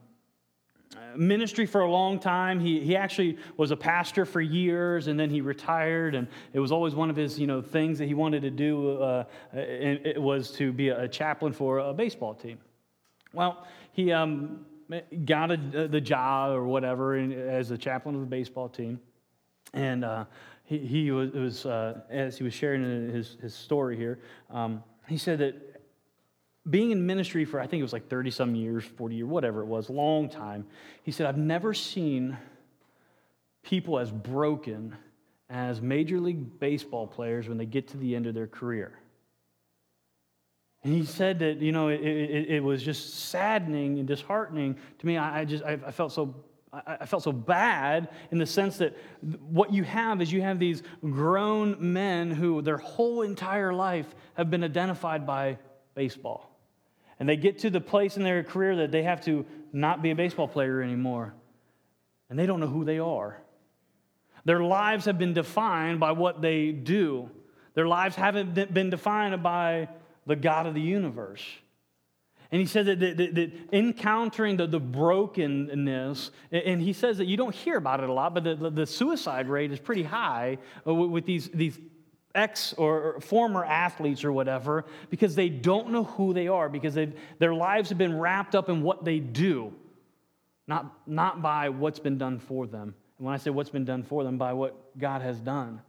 ministry 1.17 1.67
for 1.67 1.81
a 1.81 1.91
long 1.91 2.19
time. 2.19 2.61
He, 2.61 2.81
he 2.81 2.97
actually 2.97 3.39
was 3.57 3.71
a 3.71 3.77
pastor 3.77 4.25
for 4.25 4.41
years, 4.41 5.07
and 5.07 5.19
then 5.19 5.31
he 5.31 5.41
retired. 5.41 6.15
And 6.15 6.29
it 6.53 6.61
was 6.61 6.73
always 6.73 6.95
one 6.95 7.11
of 7.11 7.17
his 7.17 7.39
you 7.39 7.47
know 7.47 7.63
things 7.63 7.99
that 7.99 8.07
he 8.07 8.15
wanted 8.15 8.43
to 8.43 8.51
do. 8.51 9.01
Uh, 9.01 9.25
it 9.53 10.21
was 10.21 10.51
to 10.53 10.73
be 10.73 10.91
a 10.91 11.09
chaplain 11.09 11.53
for 11.53 11.79
a 11.79 11.95
baseball 11.95 12.35
team. 12.35 12.59
Well, 13.33 13.67
he 13.93 14.13
um, 14.13 14.65
got 15.25 15.51
a, 15.51 15.89
the 15.89 16.01
job 16.01 16.53
or 16.53 16.65
whatever 16.65 17.17
as 17.17 17.71
a 17.71 17.79
chaplain 17.79 18.15
of 18.15 18.21
the 18.21 18.27
baseball 18.27 18.69
team. 18.69 19.01
And 19.75 20.05
uh, 20.05 20.25
he, 20.67 20.79
he, 20.79 21.11
was, 21.13 21.31
was 21.31 21.67
uh, 21.67 22.01
as 22.11 22.37
he 22.37 22.45
was 22.45 22.53
sharing 22.53 23.11
his, 23.11 23.37
his 23.41 23.55
story 23.55 23.97
here, 23.97 24.19
um, 24.51 24.83
he 25.09 25.17
said 25.17 25.39
that 25.39 25.81
being 26.69 26.91
in 26.91 27.07
ministry 27.07 27.45
for, 27.45 27.61
I 27.61 27.67
think 27.69 27.81
it 27.81 27.85
was 27.85 27.93
like 27.93 28.09
30 28.09 28.33
some 28.33 28.55
years, 28.57 28.85
40 28.85 29.15
years, 29.15 29.29
whatever 29.29 29.63
it 29.63 29.67
was, 29.67 29.89
long 29.89 30.29
time, 30.29 30.67
he 31.05 31.13
said, 31.13 31.27
I've 31.27 31.39
never 31.39 31.73
seen 31.73 32.37
people 33.63 33.99
as 34.01 34.11
broken 34.11 34.97
as 35.49 35.81
Major 35.81 36.19
League 36.19 36.59
Baseball 36.59 37.07
players 37.07 37.49
when 37.49 37.59
they 37.59 37.67
get 37.67 37.87
to 37.89 37.97
the 37.97 38.17
end 38.17 38.27
of 38.27 38.35
their 38.35 38.49
career. 38.49 38.99
And 40.83 40.93
he 40.93 41.05
said 41.05 41.39
that, 41.39 41.59
you 41.59 41.71
know, 41.71 41.89
it, 41.89 42.01
it, 42.01 42.49
it 42.49 42.65
was 42.65 42.83
just 42.83 43.15
saddening 43.15 44.01
and 44.01 44.07
disheartening 44.07 44.77
to 44.99 45.07
me. 45.07 45.17
I, 45.17 45.41
I 45.41 45.45
just, 45.45 45.63
I, 45.63 45.79
I 45.87 45.93
felt 45.93 46.13
so 46.13 46.35
I 46.87 47.07
felt 47.07 47.23
so 47.23 47.33
bad 47.33 48.09
in 48.31 48.39
the 48.39 48.47
sense 48.47 48.79
that 48.79 48.97
what 49.21 49.73
you 49.73 49.85
have 49.85 50.21
is 50.21 50.33
you 50.33 50.43
have 50.43 50.59
these 50.59 50.83
grown 51.01 51.93
men 51.93 52.31
who 52.31 52.61
their 52.63 52.77
whole 52.77 53.23
entire 53.23 53.73
life 53.73 54.07
have 54.35 54.51
been 54.51 54.65
identified 54.65 55.27
by 55.27 55.59
baseball. 55.95 56.51
And 57.19 57.29
they 57.29 57.37
get 57.37 57.61
to 57.61 57.71
the 57.71 57.81
place 57.81 58.17
in 58.17 58.23
their 58.23 58.43
career 58.43 58.77
that 58.77 58.93
they 58.93 59.03
have 59.05 59.23
to 59.23 59.47
not 59.73 60.03
be 60.03 60.11
a 60.11 60.15
baseball 60.15 60.49
player 60.49 60.83
anymore. 60.83 61.35
And 62.29 62.39
they 62.39 62.47
don't 62.47 62.61
know 62.61 62.67
who 62.67 62.85
they 62.85 62.99
are. 62.99 63.41
Their 64.45 64.61
lives 64.61 65.07
have 65.07 65.19
been 65.19 65.33
defined 65.33 65.99
by 65.99 66.13
what 66.13 66.43
they 66.43 66.73
do, 66.73 67.31
their 67.75 67.87
lives 67.87 68.17
haven't 68.17 68.73
been 68.73 68.89
defined 68.89 69.43
by 69.43 69.89
the 70.27 70.35
God 70.35 70.67
of 70.67 70.75
the 70.75 70.81
universe. 70.81 71.45
And 72.53 72.61
he 72.61 72.67
said 72.67 72.87
that, 72.87 73.01
that, 73.01 73.35
that, 73.35 73.53
encountering 73.73 74.57
the, 74.57 74.67
the 74.67 74.79
brokenness, 74.79 76.31
and 76.53 76.81
he 76.81 76.93
says 76.93 77.19
that 77.19 77.27
you 77.27 77.37
don't 77.37 77.55
hear 77.55 77.77
about 77.77 78.01
it 78.03 78.09
a 78.09 78.13
lot, 78.13 78.35
but 78.35 78.45
the, 78.45 78.71
the 78.71 78.87
suicide 78.87 79.49
rate 79.49 79.73
is 79.73 79.81
pretty 79.81 80.05
high 80.05 80.59
uh, 80.87 80.95
with 80.95 81.27
these, 81.27 81.49
these 81.49 81.79
ex 82.37 82.73
or 82.75 83.19
former 83.21 83.65
athletes 83.65 84.25
or 84.25 84.33
whatever 84.33 84.85
because 85.11 85.35
they 85.35 85.49
don't 85.49 85.91
know 85.91 86.05
who 86.05 86.33
they 86.33 86.47
are, 86.47 86.69
because 86.69 86.97
their 87.39 87.55
lives 87.55 87.89
have 87.89 87.99
been 87.99 88.17
wrapped 88.17 88.55
up 88.55 88.69
in 88.69 88.83
what 88.83 89.05
they 89.05 89.19
do, 89.19 89.73
not, 90.69 90.95
not 91.07 91.43
by 91.43 91.69
what's 91.69 91.99
been 91.99 92.19
done 92.19 92.39
for 92.39 92.67
them. 92.67 92.95
And 93.19 93.27
when 93.27 93.35
I 93.35 93.39
say 93.39 93.51
what's 93.51 93.71
been 93.71 93.85
done 93.87 94.05
for 94.05 94.23
them, 94.23 94.39
by 94.39 94.53
what 94.53 94.97
God 94.99 95.23
has 95.23 95.41
done. 95.41 95.81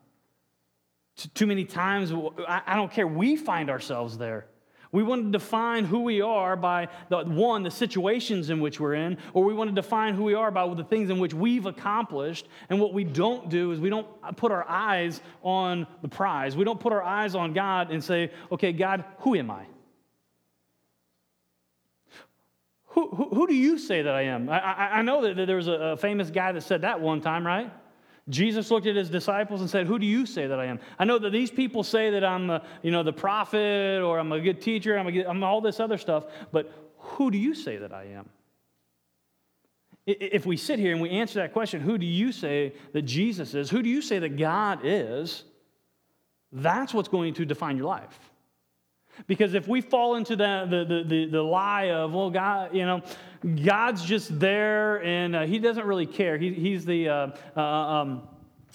Too 1.34 1.48
many 1.48 1.65
times, 1.65 2.12
I 2.48 2.76
don't 2.76 2.91
care, 2.91 3.08
we 3.08 3.36
find 3.36 3.70
ourselves 3.70 4.17
there. 4.17 4.48
We 4.91 5.04
want 5.04 5.26
to 5.26 5.32
define 5.32 5.86
who 5.86 6.00
we 6.00 6.21
are 6.21 6.56
by 6.56 6.88
the 7.10 7.23
one, 7.23 7.63
the 7.63 7.71
situations 7.71 8.50
in 8.50 8.60
which 8.60 8.80
we're 8.80 8.93
in, 8.93 9.17
or 9.34 9.43
we 9.43 9.54
want 9.54 9.69
to 9.69 9.76
define 9.76 10.13
who 10.13 10.23
we 10.23 10.34
are 10.34 10.52
by 10.52 10.73
the 10.73 10.84
things 10.84 11.10
in 11.10 11.19
which 11.19 11.34
we've 11.34 11.65
accomplished. 11.65 12.47
And 12.69 12.80
what 12.80 12.93
we 12.93 13.04
don't 13.04 13.50
do 13.50 13.71
is 13.71 13.80
we 13.80 13.89
don't 13.89 14.08
put 14.38 14.52
our 14.52 14.67
eyes 14.67 15.21
on 15.43 15.88
the 16.02 16.08
prize. 16.08 16.56
We 16.56 16.63
don't 16.63 16.80
put 16.80 16.93
our 16.93 17.04
eyes 17.04 17.36
on 17.36 17.54
God 17.54 17.91
and 17.91 18.04
say, 18.04 18.32
okay, 18.52 18.71
God, 18.71 19.04
who 19.19 19.36
am 19.36 19.52
I? 19.52 19.65
Who, 22.88 23.10
who, 23.10 23.30
who 23.30 23.47
do 23.47 23.54
you 23.54 23.78
say 23.78 24.02
that 24.02 24.13
I 24.15 24.23
am? 24.23 24.50
I, 24.50 24.60
I, 24.60 24.89
I 24.97 25.02
know 25.04 25.21
that 25.21 25.45
there 25.45 25.58
was 25.58 25.67
a, 25.67 25.71
a 25.71 25.97
famous 25.97 26.32
guy 26.32 26.52
that 26.54 26.62
said 26.62 26.82
that 26.82 27.00
one 27.00 27.21
time, 27.21 27.45
right? 27.45 27.71
Jesus 28.30 28.70
looked 28.72 28.88
at 28.88 28.96
his 28.96 29.10
disciples 29.10 29.62
and 29.62 29.70
said, 29.70 29.88
Who 29.88 29.98
do 29.98 30.06
you 30.06 30.26
say 30.26 30.48
that 30.48 30.60
I 30.60 30.66
am? 30.66 30.80
I 31.00 31.06
know 31.06 31.18
that 31.20 31.32
these 31.32 31.50
people 31.50 31.84
say 31.84 32.10
that 32.12 32.24
I'm 32.24 32.50
a, 32.50 32.62
you 32.84 32.92
know, 32.92 33.04
the 33.04 33.13
prophet 33.13 34.02
or 34.02 34.20
I'm 34.20 34.32
a 34.32 34.42
good 34.42 34.62
teacher, 34.62 34.98
I'm, 34.98 35.08
a 35.08 35.12
good, 35.12 35.26
I'm 35.26 35.44
all 35.44 35.62
this 35.62 35.80
other 35.80 35.98
stuff, 35.98 36.26
but 36.52 36.72
who 36.98 37.32
do 37.32 37.38
you 37.38 37.56
say 37.56 37.78
that 37.78 37.94
I 37.94 38.06
am? 38.06 38.30
If 40.06 40.46
we 40.46 40.56
sit 40.56 40.80
here 40.80 40.94
and 40.94 41.02
we 41.02 41.10
answer 41.10 41.40
that 41.40 41.52
question, 41.52 41.82
who 41.82 41.98
do 41.98 42.06
you 42.06 42.32
say 42.32 42.74
that 42.94 43.02
Jesus 43.02 43.54
is? 43.54 43.70
Who 43.70 43.82
do 43.82 43.90
you 43.90 44.02
say 44.02 44.20
that 44.20 44.38
God 44.38 44.80
is? 44.84 45.44
That's 46.52 46.94
what's 46.94 47.10
going 47.10 47.34
to 47.36 47.46
define 47.46 47.76
your 47.76 47.88
life. 47.88 48.18
Because 49.25 49.53
if 49.53 49.67
we 49.67 49.82
fall 49.82 50.15
into 50.15 50.36
the, 50.36 50.67
the, 50.69 51.03
the, 51.03 51.25
the, 51.25 51.41
lie 51.41 51.89
of, 51.91 52.13
well, 52.13 52.30
God, 52.30 52.75
you 52.75 52.86
know, 52.86 53.01
God's 53.63 54.03
just 54.03 54.39
there 54.39 55.03
and 55.03 55.36
uh, 55.36 55.45
he 55.45 55.60
doesn't 55.60 55.86
really 55.86 56.06
care. 56.06 56.38
He, 56.38 56.53
he's 56.53 56.86
the, 56.86 57.10
uh, 57.10 57.27
uh, 57.56 57.62
um, 57.62 58.27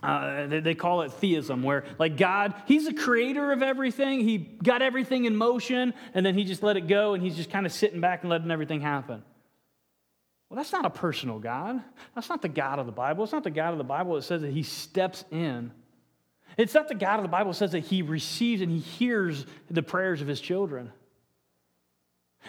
uh, 0.02 0.46
they, 0.48 0.74
call 0.74 1.02
it 1.02 1.12
deism, 1.20 1.62
where 1.62 1.85
like 1.98 2.16
God, 2.16 2.55
he's 2.66 2.87
the 2.87 2.94
creator 2.94 3.52
of 3.52 3.62
everything. 3.62 4.20
He 4.20 4.38
got 4.38 4.83
everything 4.83 5.26
in 5.26 5.37
motion 5.37 5.94
and 6.14 6.26
then 6.26 6.35
he 6.35 6.44
just 6.44 6.62
let 6.62 6.76
it 6.76 6.88
go 6.88 7.14
and 7.14 7.22
he's 7.22 7.37
just 7.37 7.50
kind 7.50 7.66
of 7.66 7.72
sitting 7.72 8.00
back 8.00 8.22
and 8.22 8.31
letting 8.31 8.50
everything 8.50 8.81
happen. 8.81 9.22
Well, 10.48 10.57
that's 10.57 10.72
not 10.72 10.85
a 10.85 10.90
personal 10.90 11.38
God. 11.38 11.81
That's 12.14 12.28
not 12.28 12.42
the 12.42 12.48
God 12.48 12.78
of 12.78 12.87
the 12.87 12.92
Bible. 12.92 13.24
It's 13.24 13.33
not 13.33 13.44
the 13.44 13.50
God 13.50 13.72
of 13.72 13.78
the 13.78 13.85
Bible 13.85 14.16
that 14.16 14.22
says 14.22 14.42
that 14.42 14.52
he 14.52 14.64
steps 14.64 15.24
in 15.31 15.70
it's 16.57 16.75
not 16.75 16.88
the 16.88 16.95
God 16.95 17.17
of 17.17 17.23
the 17.23 17.29
Bible 17.29 17.53
says 17.53 17.73
that 17.73 17.81
he 17.81 18.03
receives 18.03 18.62
and 18.62 18.71
he 18.71 18.79
hears 18.79 19.47
the 19.71 19.83
prayers 19.83 20.21
of 20.21 20.29
his 20.29 20.41
children. 20.41 20.93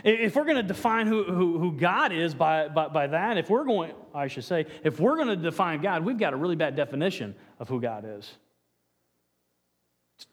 If 0.04 0.36
we're 0.36 0.46
going 0.46 0.58
to 0.58 0.64
define 0.64 1.06
who, 1.08 1.24
who, 1.24 1.60
who 1.60 1.72
God 1.72 2.12
is 2.12 2.34
by, 2.34 2.68
by, 2.68 2.88
by, 2.88 3.08
that, 3.08 3.38
if 3.38 3.50
we're 3.50 3.64
going, 3.64 3.92
I 4.14 4.28
should 4.28 4.44
say, 4.44 4.66
if 4.84 5.00
we're 5.00 5.16
going 5.16 5.28
to 5.28 5.36
define 5.36 5.82
God, 5.82 6.04
we've 6.04 6.18
got 6.18 6.34
a 6.34 6.36
really 6.36 6.56
bad 6.56 6.76
definition 6.76 7.36
of 7.60 7.70
who 7.70 7.80
God 7.80 8.04
is. 8.08 8.32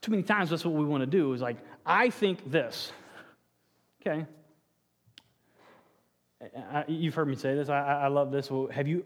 Too 0.00 0.12
many 0.12 0.22
times 0.22 0.50
that's 0.50 0.64
what 0.64 0.74
we 0.74 0.84
want 0.84 1.02
to 1.02 1.06
do 1.06 1.32
is 1.34 1.42
like, 1.42 1.58
I 1.84 2.10
think 2.10 2.50
this. 2.50 2.90
Okay. 4.00 4.24
I, 6.72 6.84
you've 6.88 7.14
heard 7.14 7.28
me 7.28 7.36
say 7.36 7.54
this. 7.54 7.68
I, 7.68 7.80
I 7.80 8.08
love 8.08 8.30
this. 8.30 8.50
Well, 8.50 8.68
have 8.68 8.88
you 8.88 9.04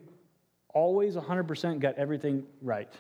always 0.73 1.17
100% 1.17 1.81
got 1.81 1.97
everything 1.97 2.45
right? 2.63 2.93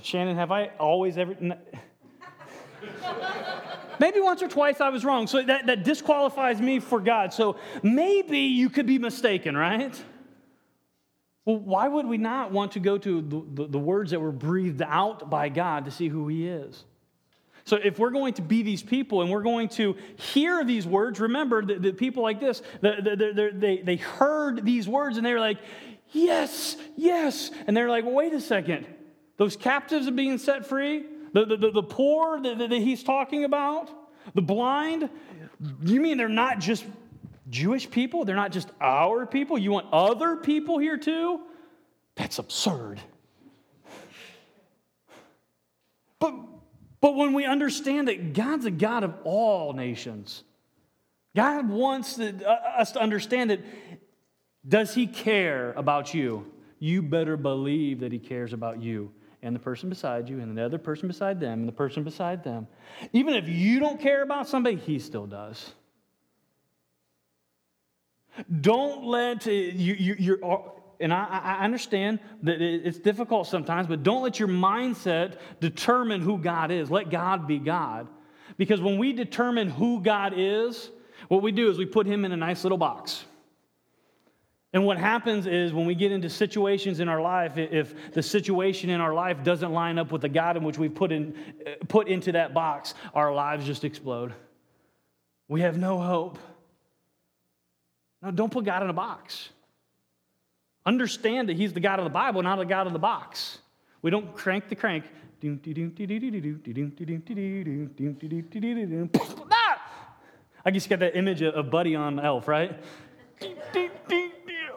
Shannon, 0.00 0.36
have 0.36 0.50
I 0.50 0.68
always 0.78 1.18
ever. 1.18 1.36
maybe 4.00 4.20
once 4.20 4.42
or 4.42 4.48
twice 4.48 4.80
I 4.80 4.88
was 4.88 5.04
wrong. 5.04 5.26
So 5.26 5.42
that, 5.42 5.66
that 5.66 5.84
disqualifies 5.84 6.60
me 6.60 6.80
for 6.80 7.00
God. 7.00 7.32
So 7.32 7.56
maybe 7.82 8.38
you 8.38 8.70
could 8.70 8.86
be 8.86 8.98
mistaken, 8.98 9.56
right? 9.56 9.94
Well, 11.44 11.58
why 11.58 11.88
would 11.88 12.06
we 12.06 12.18
not 12.18 12.52
want 12.52 12.72
to 12.72 12.80
go 12.80 12.98
to 12.98 13.20
the, 13.20 13.62
the, 13.62 13.68
the 13.68 13.78
words 13.78 14.12
that 14.12 14.20
were 14.20 14.32
breathed 14.32 14.82
out 14.82 15.28
by 15.28 15.48
God 15.48 15.84
to 15.86 15.90
see 15.90 16.08
who 16.08 16.28
He 16.28 16.48
is? 16.48 16.84
So, 17.64 17.76
if 17.76 17.98
we're 17.98 18.10
going 18.10 18.34
to 18.34 18.42
be 18.42 18.62
these 18.62 18.82
people 18.82 19.22
and 19.22 19.30
we're 19.30 19.42
going 19.42 19.68
to 19.70 19.96
hear 20.16 20.64
these 20.64 20.84
words, 20.84 21.20
remember 21.20 21.64
that, 21.64 21.82
that 21.82 21.96
people 21.96 22.22
like 22.22 22.40
this, 22.40 22.60
the, 22.80 23.52
they, 23.54 23.78
they 23.78 23.96
heard 23.96 24.64
these 24.64 24.88
words 24.88 25.16
and 25.16 25.24
they 25.24 25.32
were 25.32 25.40
like, 25.40 25.58
yes, 26.10 26.76
yes. 26.96 27.50
And 27.66 27.76
they're 27.76 27.88
like, 27.88 28.04
well, 28.04 28.14
wait 28.14 28.32
a 28.32 28.40
second. 28.40 28.86
Those 29.36 29.56
captives 29.56 30.06
are 30.06 30.12
being 30.12 30.38
set 30.38 30.66
free? 30.66 31.04
The, 31.32 31.44
the, 31.46 31.70
the, 31.70 31.82
poor 31.82 32.40
that, 32.40 32.58
that 32.58 32.70
he's 32.70 33.02
talking 33.02 33.44
about? 33.44 33.90
The 34.34 34.42
blind? 34.42 35.08
You 35.82 36.00
mean 36.00 36.18
they're 36.18 36.28
not 36.28 36.58
just 36.58 36.84
Jewish 37.48 37.90
people? 37.90 38.24
They're 38.24 38.36
not 38.36 38.52
just 38.52 38.68
our 38.80 39.26
people? 39.26 39.58
You 39.58 39.72
want 39.72 39.86
other 39.92 40.36
people 40.36 40.78
here 40.78 40.98
too? 40.98 41.40
That's 42.16 42.38
absurd. 42.38 43.00
But 46.18 46.34
but 47.00 47.16
when 47.16 47.32
we 47.32 47.44
understand 47.44 48.08
that 48.08 48.32
God's 48.32 48.64
a 48.66 48.70
God 48.70 49.02
of 49.02 49.14
all 49.24 49.72
nations, 49.72 50.44
God 51.34 51.68
wants 51.68 52.18
uh, 52.18 52.30
us 52.76 52.92
to 52.92 53.00
understand 53.00 53.50
that 53.50 53.60
does 54.66 54.94
He 54.94 55.08
care 55.08 55.72
about 55.72 56.14
you? 56.14 56.46
You 56.78 57.02
better 57.02 57.36
believe 57.36 58.00
that 58.00 58.12
He 58.12 58.18
cares 58.18 58.52
about 58.52 58.80
you 58.80 59.12
and 59.42 59.54
the 59.54 59.60
person 59.60 59.88
beside 59.88 60.28
you 60.28 60.40
and 60.40 60.56
the 60.56 60.64
other 60.64 60.78
person 60.78 61.08
beside 61.08 61.40
them 61.40 61.60
and 61.60 61.68
the 61.68 61.72
person 61.72 62.04
beside 62.04 62.44
them. 62.44 62.66
Even 63.12 63.34
if 63.34 63.48
you 63.48 63.80
don't 63.80 64.00
care 64.00 64.22
about 64.22 64.48
somebody, 64.48 64.76
He 64.76 64.98
still 64.98 65.26
does. 65.26 65.72
Don't 68.60 69.04
let 69.04 69.46
uh, 69.46 69.50
you, 69.50 69.94
you, 69.94 70.16
your 70.18 70.72
and 71.00 71.12
I, 71.12 71.40
I, 71.42 71.64
understand 71.64 72.20
that 72.44 72.62
it's 72.62 72.98
difficult 72.98 73.48
sometimes, 73.48 73.88
but 73.88 74.04
don't 74.04 74.22
let 74.22 74.38
your 74.38 74.48
mindset 74.48 75.38
determine 75.60 76.20
who 76.20 76.38
God 76.38 76.70
is. 76.70 76.90
Let 76.90 77.10
God 77.10 77.48
be 77.48 77.58
God. 77.58 78.06
Because 78.56 78.80
when 78.80 78.98
we 78.98 79.12
determine 79.12 79.68
who 79.68 80.00
God 80.00 80.32
is, 80.36 80.90
what 81.26 81.42
we 81.42 81.50
do 81.50 81.68
is 81.68 81.76
we 81.76 81.86
put 81.86 82.06
him 82.06 82.24
in 82.24 82.30
a 82.30 82.36
nice 82.36 82.62
little 82.62 82.78
box. 82.78 83.24
And 84.72 84.86
what 84.86 84.96
happens 84.96 85.46
is 85.46 85.72
when 85.72 85.84
we 85.84 85.94
get 85.94 86.12
into 86.12 86.30
situations 86.30 87.00
in 87.00 87.08
our 87.08 87.20
life, 87.20 87.58
if 87.58 88.12
the 88.12 88.22
situation 88.22 88.88
in 88.88 89.00
our 89.02 89.12
life 89.12 89.44
doesn't 89.44 89.70
line 89.70 89.98
up 89.98 90.10
with 90.10 90.22
the 90.22 90.30
God 90.30 90.56
in 90.56 90.64
which 90.64 90.78
we've 90.78 90.94
put, 90.94 91.12
in, 91.12 91.34
put 91.88 92.08
into 92.08 92.32
that 92.32 92.54
box, 92.54 92.94
our 93.14 93.34
lives 93.34 93.66
just 93.66 93.84
explode. 93.84 94.32
We 95.48 95.60
have 95.60 95.76
no 95.76 95.98
hope. 95.98 96.38
No, 98.22 98.30
don't 98.30 98.50
put 98.50 98.64
God 98.64 98.82
in 98.82 98.88
a 98.88 98.94
box. 98.94 99.50
Understand 100.86 101.50
that 101.50 101.56
He's 101.56 101.74
the 101.74 101.80
God 101.80 101.98
of 101.98 102.04
the 102.04 102.10
Bible, 102.10 102.42
not 102.42 102.58
the 102.58 102.64
God 102.64 102.86
of 102.86 102.94
the 102.94 102.98
box. 102.98 103.58
We 104.00 104.10
don't 104.10 104.34
crank 104.34 104.68
the 104.68 104.74
crank. 104.74 105.04
I 110.64 110.70
guess 110.70 110.84
you 110.84 110.90
got 110.90 111.00
that 111.00 111.16
image 111.16 111.42
of 111.42 111.70
Buddy 111.70 111.96
on 111.96 112.20
Elf, 112.20 112.46
right? 112.48 112.80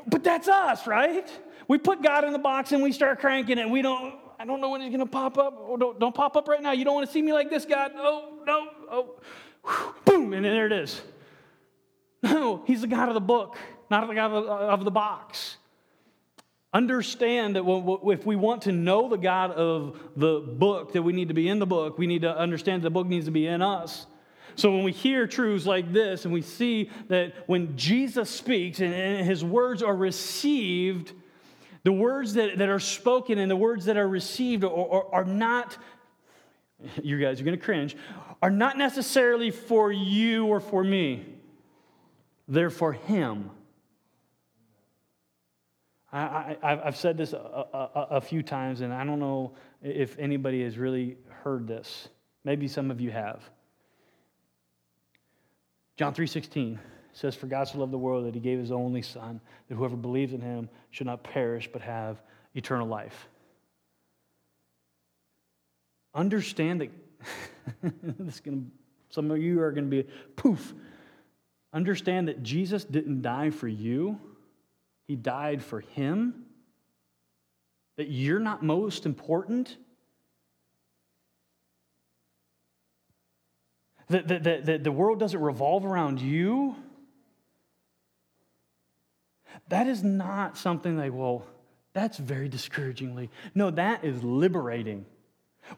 But 0.08 0.24
that's 0.24 0.48
us, 0.48 0.88
right? 0.88 1.30
We 1.68 1.78
put 1.78 2.02
God 2.02 2.24
in 2.24 2.34
the 2.34 2.40
box 2.40 2.72
and 2.72 2.84
we 2.84 2.92
start 2.92 3.20
cranking 3.20 3.58
it. 3.58 3.70
We 3.70 3.82
don't, 3.82 4.16
I 4.40 4.46
don't 4.46 4.62
know 4.62 4.70
when 4.70 4.82
he's 4.82 4.90
going 4.90 5.00
to 5.00 5.06
pop 5.06 5.38
up. 5.38 5.58
Oh, 5.58 5.78
don't, 5.78 6.00
don't 6.00 6.14
pop 6.14 6.36
up 6.38 6.48
right 6.48 6.62
now. 6.62 6.72
You 6.72 6.86
don't 6.86 6.94
want 6.94 7.08
to 7.08 7.14
see 7.14 7.22
me 7.22 7.34
like 7.34 7.50
this, 7.50 7.66
God. 7.66 7.92
Oh, 7.96 8.40
no. 8.46 8.68
Oh, 8.92 9.96
boom. 10.06 10.34
And 10.34 10.46
there 10.46 10.68
it 10.68 10.74
is. 10.74 11.02
No, 12.22 12.64
he's 12.66 12.82
the 12.82 12.88
God 12.88 13.08
of 13.08 13.14
the 13.14 13.22
book, 13.22 13.58
not 13.90 14.08
the 14.08 14.16
God 14.16 14.32
of 14.32 14.44
the, 14.46 14.52
of 14.52 14.84
the 14.84 14.92
box. 14.92 15.58
Understand 16.74 17.56
that 17.56 17.64
if 18.08 18.26
we 18.26 18.36
want 18.36 18.64
to 18.64 18.72
know 18.72 19.08
the 19.08 19.18
God 19.18 19.52
of 19.52 20.00
the 20.16 20.40
book, 20.40 20.94
that 20.94 21.04
we 21.04 21.14
need 21.14 21.30
to 21.30 21.34
be 21.34 21.48
in 21.48 21.60
the 21.60 21.66
book, 21.66 21.98
we 21.98 22.08
need 22.08 22.24
to 22.24 22.38
understand 22.38 22.82
that 22.82 22.88
the 22.88 22.92
book 22.92 23.08
needs 23.08 23.26
to 23.26 23.32
be 23.32 23.48
in 23.48 23.62
us. 23.62 24.08
So 24.56 24.72
when 24.72 24.84
we 24.84 24.92
hear 24.92 25.28
truths 25.28 25.66
like 25.66 25.92
this 25.92 26.26
and 26.26 26.34
we 26.34 26.42
see 26.42 26.90
that 27.10 27.34
when 27.48 27.76
Jesus 27.76 28.30
speaks 28.30 28.80
and 28.80 29.26
his 29.26 29.44
words 29.44 29.84
are 29.84 29.96
received, 29.96 31.12
the 31.84 31.92
words 31.92 32.34
that, 32.34 32.58
that 32.58 32.70
are 32.70 32.80
spoken 32.80 33.38
and 33.38 33.52
the 33.52 33.56
words 33.56 33.86
that 33.86 33.98
are 33.98 34.08
received 34.08 34.64
are, 34.64 34.70
are, 34.70 35.14
are 35.14 35.26
not, 35.26 35.78
you 37.04 37.20
guys 37.20 37.40
are 37.40 37.44
going 37.44 37.58
to 37.58 37.64
cringe, 37.64 37.96
are 38.42 38.50
not 38.50 38.78
necessarily 38.78 39.52
for 39.52 39.92
you 39.92 40.46
or 40.46 40.60
for 40.60 40.84
me. 40.84 41.26
They're 42.48 42.70
for 42.70 42.94
him. 42.94 43.52
I, 46.12 46.56
have 46.64 46.96
said 46.96 47.18
this 47.18 47.34
a, 47.34 47.38
a, 47.38 48.08
a, 48.12 48.22
few 48.22 48.42
times, 48.42 48.80
and 48.80 48.94
I 48.94 49.04
don't 49.04 49.20
know 49.20 49.54
if 49.82 50.18
anybody 50.18 50.64
has 50.64 50.78
really 50.78 51.18
heard 51.44 51.68
this. 51.68 52.08
Maybe 52.46 52.70
some 52.70 52.90
of 52.90 53.02
you 53.02 53.12
have. 53.12 53.44
John 55.98 56.14
3.16 56.14 56.78
says, 57.14 57.36
For 57.36 57.48
God 57.48 57.68
so 57.68 57.80
loved 57.80 57.94
the 57.94 57.98
world 57.98 58.26
that 58.26 58.34
he 58.34 58.40
gave 58.40 58.60
his 58.60 58.72
only 58.72 59.02
Son, 59.02 59.40
that 59.68 59.76
whoever 59.76 59.96
believes 59.96 60.34
in 60.34 60.42
him 60.42 60.70
should 60.92 61.08
not 61.08 61.24
perish 61.24 61.70
but 61.72 61.82
have 61.82 62.22
eternal 62.54 62.88
life. 62.88 63.28
Understand 66.14 66.82
that 66.82 66.90
this 68.20 68.40
gonna, 68.40 68.62
some 69.10 69.32
of 69.32 69.42
you 69.42 69.62
are 69.62 69.72
going 69.72 69.90
to 69.90 70.04
be 70.04 70.10
poof. 70.36 70.74
Understand 71.74 72.28
that 72.28 72.44
Jesus 72.44 72.84
didn't 72.84 73.22
die 73.22 73.50
for 73.50 73.68
you 73.68 74.20
he 75.08 75.16
died 75.16 75.64
for 75.64 75.82
him? 75.82 76.46
That 77.98 78.10
you're 78.10 78.40
not 78.40 78.64
most 78.64 79.06
important? 79.06 79.78
That, 84.10 84.28
that, 84.28 84.66
that 84.66 84.84
the 84.84 84.92
world 84.92 85.20
doesn't 85.20 85.40
revolve 85.40 85.86
around 85.86 86.22
you? 86.22 86.76
That 89.70 89.88
is 89.88 90.04
not 90.04 90.58
something 90.58 90.98
like, 90.98 91.14
well, 91.14 91.46
that's 91.94 92.18
very 92.18 92.50
discouragingly. 92.50 93.30
No, 93.56 93.72
that 93.72 94.04
is 94.04 94.24
liberating. 94.24 95.06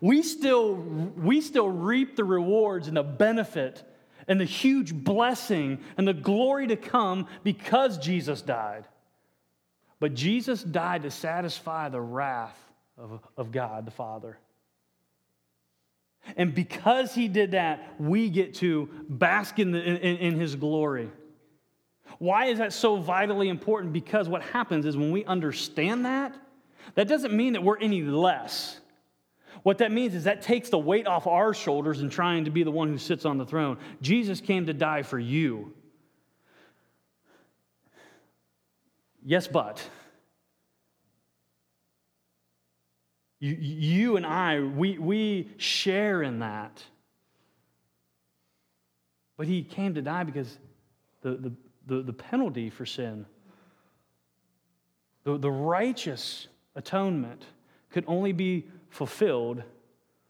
We 0.01 0.23
still, 0.23 0.73
we 0.75 1.41
still 1.41 1.69
reap 1.69 2.15
the 2.15 2.25
rewards 2.25 2.87
and 2.87 2.97
the 2.97 3.03
benefit 3.03 3.83
and 4.27 4.39
the 4.39 4.45
huge 4.45 4.93
blessing 4.93 5.79
and 5.97 6.07
the 6.07 6.13
glory 6.13 6.67
to 6.67 6.75
come 6.75 7.27
because 7.43 7.97
Jesus 7.97 8.41
died. 8.41 8.85
But 9.99 10.13
Jesus 10.13 10.61
died 10.61 11.03
to 11.03 11.11
satisfy 11.11 11.89
the 11.89 12.01
wrath 12.01 12.57
of, 12.97 13.21
of 13.37 13.51
God 13.51 13.85
the 13.85 13.91
Father. 13.91 14.37
And 16.35 16.53
because 16.53 17.15
he 17.15 17.27
did 17.27 17.51
that, 17.51 17.95
we 17.99 18.29
get 18.29 18.55
to 18.55 18.89
bask 19.07 19.59
in, 19.59 19.71
the, 19.71 19.81
in, 19.81 20.17
in, 20.17 20.39
his 20.39 20.55
glory. 20.55 21.09
Why 22.19 22.45
is 22.47 22.57
that 22.57 22.73
so 22.73 22.97
vitally 22.97 23.49
important? 23.49 23.93
Because 23.93 24.27
what 24.27 24.41
happens 24.41 24.85
is 24.85 24.97
when 24.97 25.11
we 25.11 25.23
understand 25.25 26.05
that, 26.05 26.35
that 26.95 27.07
doesn't 27.07 27.33
mean 27.33 27.53
that 27.53 27.63
we're 27.63 27.79
any 27.79 28.01
less. 28.01 28.79
What 29.63 29.79
that 29.79 29.91
means 29.91 30.15
is 30.15 30.25
that 30.25 30.41
takes 30.41 30.69
the 30.69 30.77
weight 30.77 31.07
off 31.07 31.27
our 31.27 31.53
shoulders 31.53 32.01
in 32.01 32.09
trying 32.09 32.45
to 32.45 32.51
be 32.51 32.63
the 32.63 32.71
one 32.71 32.89
who 32.89 32.97
sits 32.97 33.25
on 33.25 33.37
the 33.37 33.45
throne. 33.45 33.77
Jesus 34.01 34.41
came 34.41 34.65
to 34.67 34.73
die 34.73 35.03
for 35.03 35.19
you. 35.19 35.73
Yes, 39.23 39.47
but. 39.47 39.87
You, 43.39 43.55
you 43.59 44.17
and 44.17 44.25
I, 44.25 44.61
we, 44.61 44.97
we 44.97 45.49
share 45.57 46.23
in 46.23 46.39
that. 46.39 46.83
But 49.37 49.47
he 49.47 49.63
came 49.63 49.93
to 49.93 50.01
die 50.01 50.23
because 50.23 50.57
the, 51.21 51.35
the, 51.35 51.51
the, 51.85 52.01
the 52.01 52.13
penalty 52.13 52.69
for 52.69 52.85
sin, 52.85 53.25
the, 55.23 55.37
the 55.37 55.51
righteous 55.51 56.47
atonement, 56.75 57.45
could 57.91 58.03
only 58.07 58.31
be 58.31 58.67
fulfilled 58.89 59.63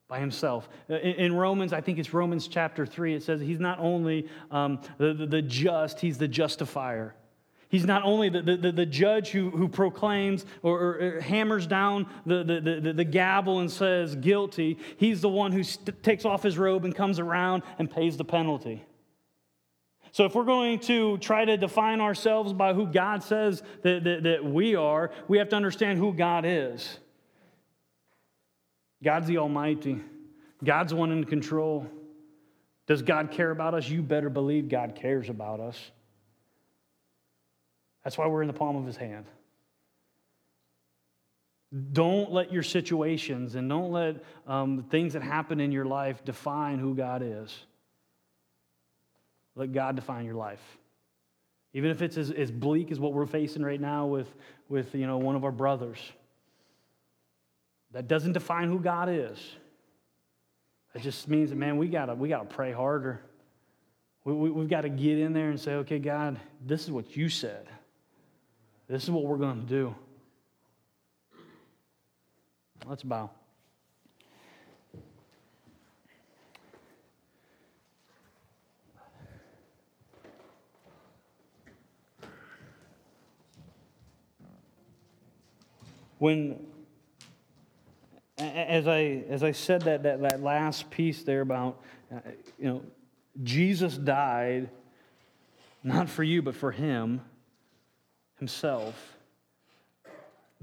by 0.07 0.19
himself. 0.19 0.69
In, 0.89 1.35
Romans, 1.35 1.73
I 1.73 1.81
think 1.81 1.99
it's 1.99 2.13
Romans 2.13 2.47
chapter 2.47 2.85
3, 2.85 3.15
it 3.15 3.23
says 3.23 3.41
he's 3.41 3.59
not 3.59 3.79
only 3.79 4.27
um, 4.51 4.79
the, 4.97 5.13
the, 5.13 5.25
the 5.25 5.41
just, 5.41 5.99
he's 5.99 6.17
the 6.17 6.27
justifier. 6.27 7.13
He's 7.69 7.86
not 7.86 8.03
only 8.03 8.30
the, 8.30 8.41
the, 8.41 8.71
the 8.71 8.86
judge 8.86 9.30
who, 9.30 9.49
who 9.49 9.67
proclaims 9.67 10.45
or, 10.63 10.80
or, 10.80 11.21
hammers 11.21 11.67
down 11.67 12.08
the, 12.25 12.43
the, 12.43 12.80
the, 12.82 12.93
the, 12.93 13.03
gavel 13.03 13.60
and 13.60 13.69
says 13.69 14.15
guilty, 14.15 14.77
he's 14.95 15.19
the 15.19 15.30
one 15.30 15.51
who 15.51 15.63
st- 15.63 16.01
takes 16.01 16.23
off 16.23 16.43
his 16.43 16.58
robe 16.58 16.86
and 16.86 16.95
comes 16.95 17.19
around 17.19 17.63
and 17.77 17.91
pays 17.91 18.15
the 18.15 18.23
penalty. 18.23 18.86
So, 20.13 20.23
if 20.23 20.34
we're 20.34 20.45
going 20.45 20.80
to 20.82 21.17
try 21.17 21.43
to 21.43 21.58
define 21.58 21.99
ourselves 21.99 22.53
by 22.53 22.73
who 22.73 22.88
God 22.88 23.21
says 23.21 23.62
that, 23.82 24.03
that, 24.06 24.23
that 24.23 24.45
we 24.45 24.75
are, 24.75 25.12
we 25.27 25.38
have 25.38 25.49
to 25.49 25.58
understand 25.58 25.99
who 25.99 26.13
God 26.13 26.45
is. 26.45 26.97
God's 29.03 29.27
the 29.27 29.39
Almighty, 29.39 29.99
God's 30.63 30.93
one 30.93 31.12
in 31.12 31.25
control. 31.25 31.86
Does 32.88 33.01
God 33.01 33.32
care 33.32 33.51
about 33.51 33.73
us? 33.73 33.89
You 33.89 34.01
better 34.01 34.30
believe 34.30 34.69
God 34.69 34.95
cares 34.95 35.30
about 35.30 35.60
us. 35.60 35.91
That's 38.07 38.17
why 38.17 38.25
we're 38.27 38.41
in 38.41 38.47
the 38.47 38.53
palm 38.53 38.77
of 38.77 38.85
his 38.85 38.95
hand. 38.95 39.25
Don't 41.91 42.31
let 42.31 42.53
your 42.53 42.63
situations 42.63 43.55
and 43.55 43.67
don't 43.67 43.91
let 43.91 44.23
um, 44.47 44.85
things 44.89 45.11
that 45.11 45.21
happen 45.21 45.59
in 45.59 45.73
your 45.73 45.83
life 45.83 46.23
define 46.23 46.79
who 46.79 46.95
God 46.95 47.21
is. 47.21 47.53
Let 49.57 49.73
God 49.73 49.97
define 49.97 50.23
your 50.23 50.35
life. 50.35 50.61
Even 51.73 51.91
if 51.91 52.01
it's 52.01 52.15
as, 52.15 52.31
as 52.31 52.49
bleak 52.49 52.93
as 52.93 52.99
what 53.01 53.12
we're 53.12 53.25
facing 53.25 53.62
right 53.62 53.81
now 53.81 54.05
with, 54.05 54.33
with 54.69 54.95
you 54.95 55.05
know, 55.05 55.17
one 55.17 55.35
of 55.35 55.43
our 55.43 55.51
brothers. 55.51 55.99
That 57.91 58.08
doesn't 58.08 58.31
define 58.31 58.69
who 58.69 58.79
God 58.79 59.10
is. 59.10 59.37
It 60.95 61.01
just 61.01 61.27
means 61.27 61.49
that, 61.49 61.58
man, 61.58 61.75
we 61.75 61.89
got 61.89 62.17
we 62.17 62.29
gotta 62.29 62.45
pray 62.45 62.71
harder. 62.71 63.19
We, 64.23 64.31
we, 64.31 64.49
we've 64.49 64.69
got 64.69 64.81
to 64.81 64.89
get 64.89 65.19
in 65.19 65.33
there 65.33 65.49
and 65.49 65.60
say, 65.60 65.73
okay, 65.73 65.99
God, 65.99 66.39
this 66.65 66.85
is 66.85 66.91
what 66.91 67.17
you 67.17 67.27
said. 67.27 67.67
This 68.88 69.04
is 69.04 69.12
what 69.12 69.25
we're 69.25 69.38
going 69.38 69.62
to 69.62 69.67
do. 69.67 69.96
Let's 72.85 73.04
bow. 73.04 73.29
When, 86.19 86.65
as 88.38 88.88
I, 88.88 89.23
as 89.29 89.44
I 89.44 89.52
said 89.52 89.83
that, 89.83 90.04
that, 90.04 90.21
that 90.21 90.42
last 90.42 90.90
piece 90.90 91.23
there 91.23 91.42
about, 91.42 91.79
uh, 92.12 92.19
you 92.58 92.65
know, 92.65 92.81
Jesus 93.44 93.98
died 93.98 94.69
not 95.83 96.10
for 96.10 96.23
you, 96.23 96.42
but 96.42 96.56
for 96.56 96.71
him, 96.71 97.21
himself. 98.38 99.17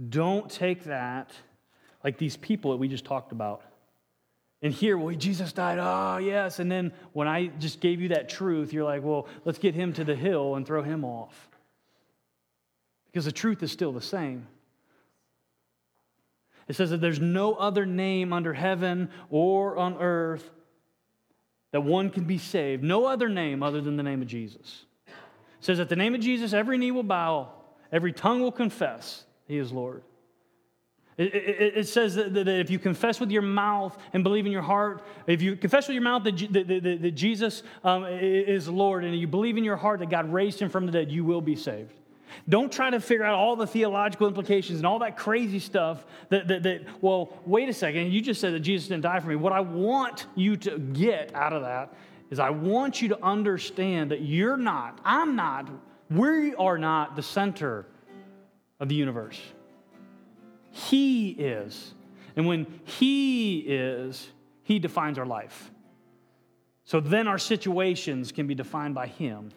Don't 0.09 0.51
take 0.51 0.85
that 0.85 1.31
like 2.03 2.19
these 2.19 2.37
people 2.37 2.73
that 2.73 2.77
we 2.79 2.89
just 2.89 3.05
talked 3.05 3.33
about. 3.33 3.63
And 4.63 4.73
here, 4.73 4.97
well, 4.97 5.15
Jesus 5.15 5.53
died, 5.53 5.79
oh, 5.79 6.19
yes. 6.19 6.59
And 6.59 6.71
then 6.71 6.93
when 7.13 7.29
I 7.29 7.49
just 7.49 7.81
gave 7.81 8.01
you 8.01 8.09
that 8.09 8.29
truth, 8.29 8.73
you're 8.73 8.85
like, 8.85 9.03
well, 9.03 9.29
let's 9.45 9.59
get 9.59 9.75
him 9.75 9.93
to 9.95 10.05
the 10.05 10.15
hill 10.15 10.55
and 10.55 10.67
throw 10.67 10.83
him 10.83 11.05
off. 11.05 11.49
Because 13.07 13.27
the 13.27 13.33
truth 13.33 13.63
is 13.63 13.71
still 13.71 13.93
the 13.93 14.01
same. 14.01 14.47
It 16.67 16.77
says 16.77 16.91
that 16.91 17.01
there's 17.01 17.21
no 17.21 17.55
other 17.55 17.85
name 17.85 18.33
under 18.33 18.55
heaven 18.55 19.11
or 19.29 19.77
on 19.77 19.99
earth 19.99 20.51
that 21.73 21.83
one 21.83 22.09
can 22.09 22.25
be 22.25 22.39
saved. 22.39 22.83
No 22.83 23.05
other 23.05 23.29
name 23.29 23.63
other 23.63 23.81
than 23.81 23.97
the 23.97 24.03
name 24.03 24.23
of 24.23 24.29
Jesus. 24.29 24.87
It 25.07 25.13
says, 25.61 25.79
at 25.79 25.89
the 25.89 25.97
name 25.97 26.15
of 26.15 26.21
Jesus, 26.21 26.53
every 26.53 26.79
knee 26.79 26.91
will 26.91 27.03
bow, 27.03 27.51
every 27.95 28.13
tongue 28.13 28.43
will 28.43 28.53
confess 28.53 29.25
he 29.47 29.57
is 29.57 29.73
Lord. 29.73 30.03
It, 31.17 31.33
it, 31.33 31.77
it 31.77 31.89
says 31.89 32.17
that, 32.17 32.35
that, 32.35 32.49
if 32.49 32.71
you 32.71 32.81
confess 32.81 33.21
with 33.21 33.31
your 33.31 33.43
mouth 33.43 33.97
and 34.13 34.25
believe 34.25 34.47
in 34.47 34.53
your 34.53 34.63
heart, 34.63 35.05
if 35.29 35.41
you 35.41 35.55
confess 35.55 35.87
with 35.87 35.95
your 35.95 36.03
mouth 36.03 36.25
that, 36.25 36.37
that, 36.53 36.99
that, 37.03 37.11
Jesus 37.13 37.63
um, 37.85 38.05
is 38.05 38.69
Lord 38.69 39.05
and 39.05 39.17
you 39.17 39.29
believe 39.29 39.57
in 39.57 39.63
your 39.63 39.77
heart 39.77 40.01
that 40.01 40.11
God 40.11 40.33
raised 40.33 40.59
him 40.59 40.69
from 40.69 40.87
the 40.87 40.93
dead, 40.93 41.13
you 41.13 41.25
will 41.25 41.41
be 41.41 41.55
saved. 41.55 41.95
Don't 42.49 42.73
try 42.73 42.91
to 42.91 42.99
figure 42.99 43.25
out 43.25 43.37
all 43.37 43.55
the 43.55 43.67
theological 43.67 44.27
implications 44.27 44.81
and 44.81 44.87
all 44.87 44.99
that 44.99 45.17
crazy 45.17 45.61
stuff 45.61 46.05
that, 46.31 46.49
that, 46.49 46.65
that, 46.65 46.81
well, 47.01 47.33
wait 47.47 47.69
a 47.69 47.73
second, 47.73 48.11
you 48.11 48.21
just 48.21 48.41
said 48.41 48.53
that 48.53 48.61
Jesus 48.61 48.89
didn't 48.89 49.05
die 49.05 49.21
for 49.21 49.29
me. 49.29 49.37
What 49.37 49.53
I 49.53 49.61
want 49.61 50.27
you 50.35 50.57
to 50.57 50.81
get 50.81 51.33
out 51.33 51.53
of 51.53 51.63
that 51.63 51.95
is 52.31 52.41
I 52.41 52.51
want 52.51 53.01
you 53.01 53.09
to 53.11 53.25
understand 53.25 54.11
that 54.11 54.23
you're 54.23 54.57
not, 54.57 54.99
I'm 55.05 55.37
not, 55.37 55.71
we 56.11 56.55
are 56.55 56.79
not 56.79 57.17
the 57.17 57.23
center 57.23 57.87
of 58.81 58.89
the 58.89 58.95
universe. 58.95 59.41
He 60.71 61.31
is. 61.31 61.95
And 62.37 62.47
when 62.47 62.67
He 62.85 63.61
is, 63.61 64.29
He 64.63 64.79
defines 64.79 65.19
our 65.19 65.27
life. 65.27 65.71
So 66.85 67.01
then 67.01 67.29
our 67.29 67.39
situations 67.39 68.33
can 68.33 68.47
be 68.47 68.55
defined 68.55 68.95
by 68.95 69.07
Him, 69.07 69.51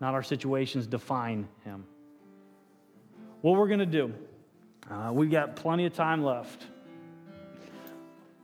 not 0.00 0.14
our 0.14 0.22
situations 0.22 0.86
define 0.86 1.48
Him. 1.64 1.84
What 3.42 3.58
we're 3.58 3.68
going 3.68 3.80
to 3.80 3.86
do, 3.86 4.14
uh, 4.90 5.10
we've 5.12 5.30
got 5.30 5.56
plenty 5.56 5.86
of 5.86 5.94
time 5.94 6.22
left. 6.22 6.66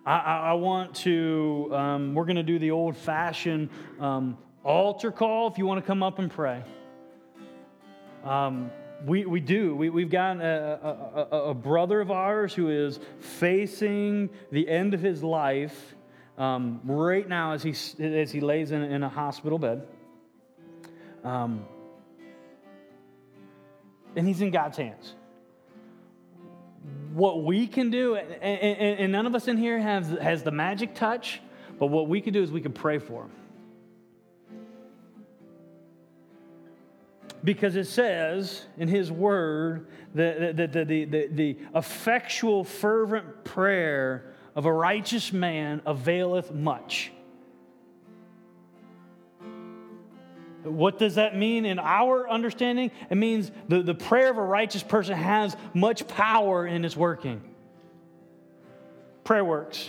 I, 0.05 0.19
I, 0.19 0.37
I 0.51 0.53
want 0.55 0.95
to, 0.97 1.71
um, 1.73 2.15
we're 2.15 2.25
going 2.25 2.37
to 2.37 2.43
do 2.43 2.59
the 2.59 2.71
old 2.71 2.97
fashioned 2.97 3.71
um, 4.01 4.37
altar 4.65 5.11
call 5.11 5.49
if 5.49 5.59
you 5.59 5.67
want 5.67 5.83
to 5.83 5.87
come 5.87 6.03
up 6.03 6.19
and 6.19 6.31
pray. 6.31 6.63
Um, 8.27 8.73
we, 9.05 9.25
we 9.25 9.39
do. 9.39 9.77
We, 9.77 9.89
we've 9.89 10.11
got 10.11 10.39
a, 10.39 11.27
a, 11.31 11.37
a, 11.51 11.55
brother 11.55 12.01
of 12.01 12.11
ours 12.11 12.53
who 12.53 12.71
is 12.71 12.99
facing 13.21 14.31
the 14.51 14.69
end 14.69 14.95
of 14.95 15.01
his 15.01 15.23
life 15.23 15.95
um, 16.37 16.81
right 16.83 17.29
now 17.29 17.53
as 17.53 17.63
he, 17.63 17.71
as 18.03 18.33
he 18.33 18.41
lays 18.41 18.73
in, 18.73 18.83
in 18.83 19.05
a 19.05 19.09
hospital 19.09 19.59
bed. 19.61 19.87
Um, 21.23 21.67
and 24.17 24.27
he's 24.27 24.41
in 24.41 24.51
God's 24.51 24.79
hands. 24.79 25.15
What 27.13 27.45
we 27.45 27.69
can 27.69 27.91
do, 27.91 28.17
and, 28.17 28.43
and, 28.43 29.01
and 29.01 29.13
none 29.13 29.27
of 29.27 29.37
us 29.37 29.47
in 29.47 29.57
here 29.57 29.79
has, 29.79 30.09
has 30.21 30.43
the 30.43 30.51
magic 30.51 30.95
touch, 30.95 31.41
but 31.79 31.87
what 31.87 32.09
we 32.09 32.21
can 32.21 32.33
do 32.33 32.43
is 32.43 32.51
we 32.51 32.61
can 32.61 32.73
pray 32.73 32.99
for 32.99 33.23
him. 33.23 33.31
Because 37.47 37.77
it 37.77 37.87
says 37.87 38.67
in 38.77 38.89
his 38.89 39.11
word 39.13 39.87
that 40.17 40.57
the, 40.57 40.67
the, 40.67 40.85
the, 40.85 41.05
the, 41.05 41.29
the 41.29 41.59
effectual, 41.77 42.65
fervent 42.65 43.45
prayer 43.45 44.35
of 44.57 44.67
a 44.67 44.73
righteous 44.73 45.33
man 45.33 45.81
availeth 45.87 46.53
much. 46.53 47.13
What 50.65 50.99
does 50.99 51.15
that 51.15 51.37
mean 51.37 51.65
in 51.67 51.79
our 51.79 52.29
understanding? 52.29 52.91
It 53.09 53.15
means 53.15 53.53
the, 53.69 53.81
the 53.81 53.95
prayer 53.95 54.29
of 54.29 54.39
a 54.39 54.43
righteous 54.43 54.83
person 54.83 55.15
has 55.15 55.57
much 55.73 56.09
power 56.09 56.67
in 56.67 56.85
its 56.85 56.97
working. 56.97 57.41
Prayer 59.23 59.45
works. 59.45 59.89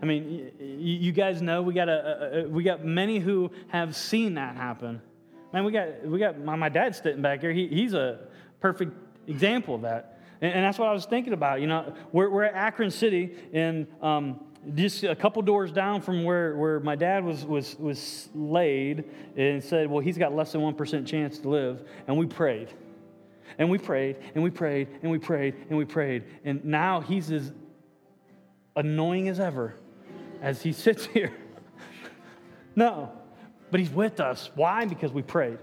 I 0.00 0.06
mean, 0.06 0.50
you 0.58 1.12
guys 1.12 1.42
know 1.42 1.60
we 1.60 1.74
got, 1.74 1.90
a, 1.90 2.44
a, 2.44 2.48
we 2.48 2.62
got 2.62 2.82
many 2.82 3.18
who 3.18 3.50
have 3.68 3.94
seen 3.94 4.34
that 4.36 4.56
happen. 4.56 5.02
Man, 5.52 5.64
we 5.64 5.72
got, 5.72 6.04
we 6.04 6.18
got 6.18 6.38
my, 6.38 6.54
my 6.54 6.68
dad 6.68 6.94
sitting 6.94 7.22
back 7.22 7.40
here. 7.40 7.52
He, 7.52 7.66
he's 7.66 7.94
a 7.94 8.20
perfect 8.60 8.92
example 9.26 9.74
of 9.74 9.82
that. 9.82 10.20
And, 10.40 10.54
and, 10.54 10.64
that's 10.64 10.78
what 10.78 10.88
I 10.88 10.92
was 10.92 11.06
thinking 11.06 11.32
about. 11.32 11.60
You 11.60 11.66
know, 11.66 11.94
we're, 12.12 12.30
we're 12.30 12.44
at 12.44 12.54
Akron 12.54 12.90
City, 12.90 13.34
and 13.52 13.86
um, 14.00 14.40
just 14.74 15.02
a 15.04 15.16
couple 15.16 15.42
doors 15.42 15.72
down 15.72 16.02
from 16.02 16.24
where, 16.24 16.56
where 16.56 16.80
my 16.80 16.94
dad 16.94 17.24
was, 17.24 17.44
was, 17.44 17.76
was 17.78 18.28
laid, 18.34 19.04
and 19.36 19.62
said, 19.62 19.90
Well, 19.90 20.00
he's 20.00 20.18
got 20.18 20.34
less 20.34 20.52
than 20.52 20.60
1% 20.60 21.06
chance 21.06 21.38
to 21.40 21.48
live. 21.48 21.82
And 22.06 22.16
we 22.16 22.26
prayed. 22.26 22.68
And 23.58 23.68
we 23.68 23.78
prayed, 23.78 24.16
and 24.34 24.44
we 24.44 24.50
prayed, 24.50 24.88
and 25.02 25.10
we 25.10 25.18
prayed, 25.18 25.54
and 25.68 25.76
we 25.76 25.84
prayed. 25.84 26.24
And 26.44 26.64
now 26.64 27.00
he's 27.00 27.30
as 27.32 27.52
annoying 28.76 29.28
as 29.28 29.40
ever 29.40 29.74
as 30.40 30.62
he 30.62 30.72
sits 30.72 31.04
here. 31.14 31.32
no, 32.76 33.12
but 33.70 33.80
He's 33.80 33.90
with 33.90 34.20
us. 34.20 34.50
Why? 34.54 34.84
Because 34.84 35.12
we 35.12 35.22
prayed. 35.22 35.58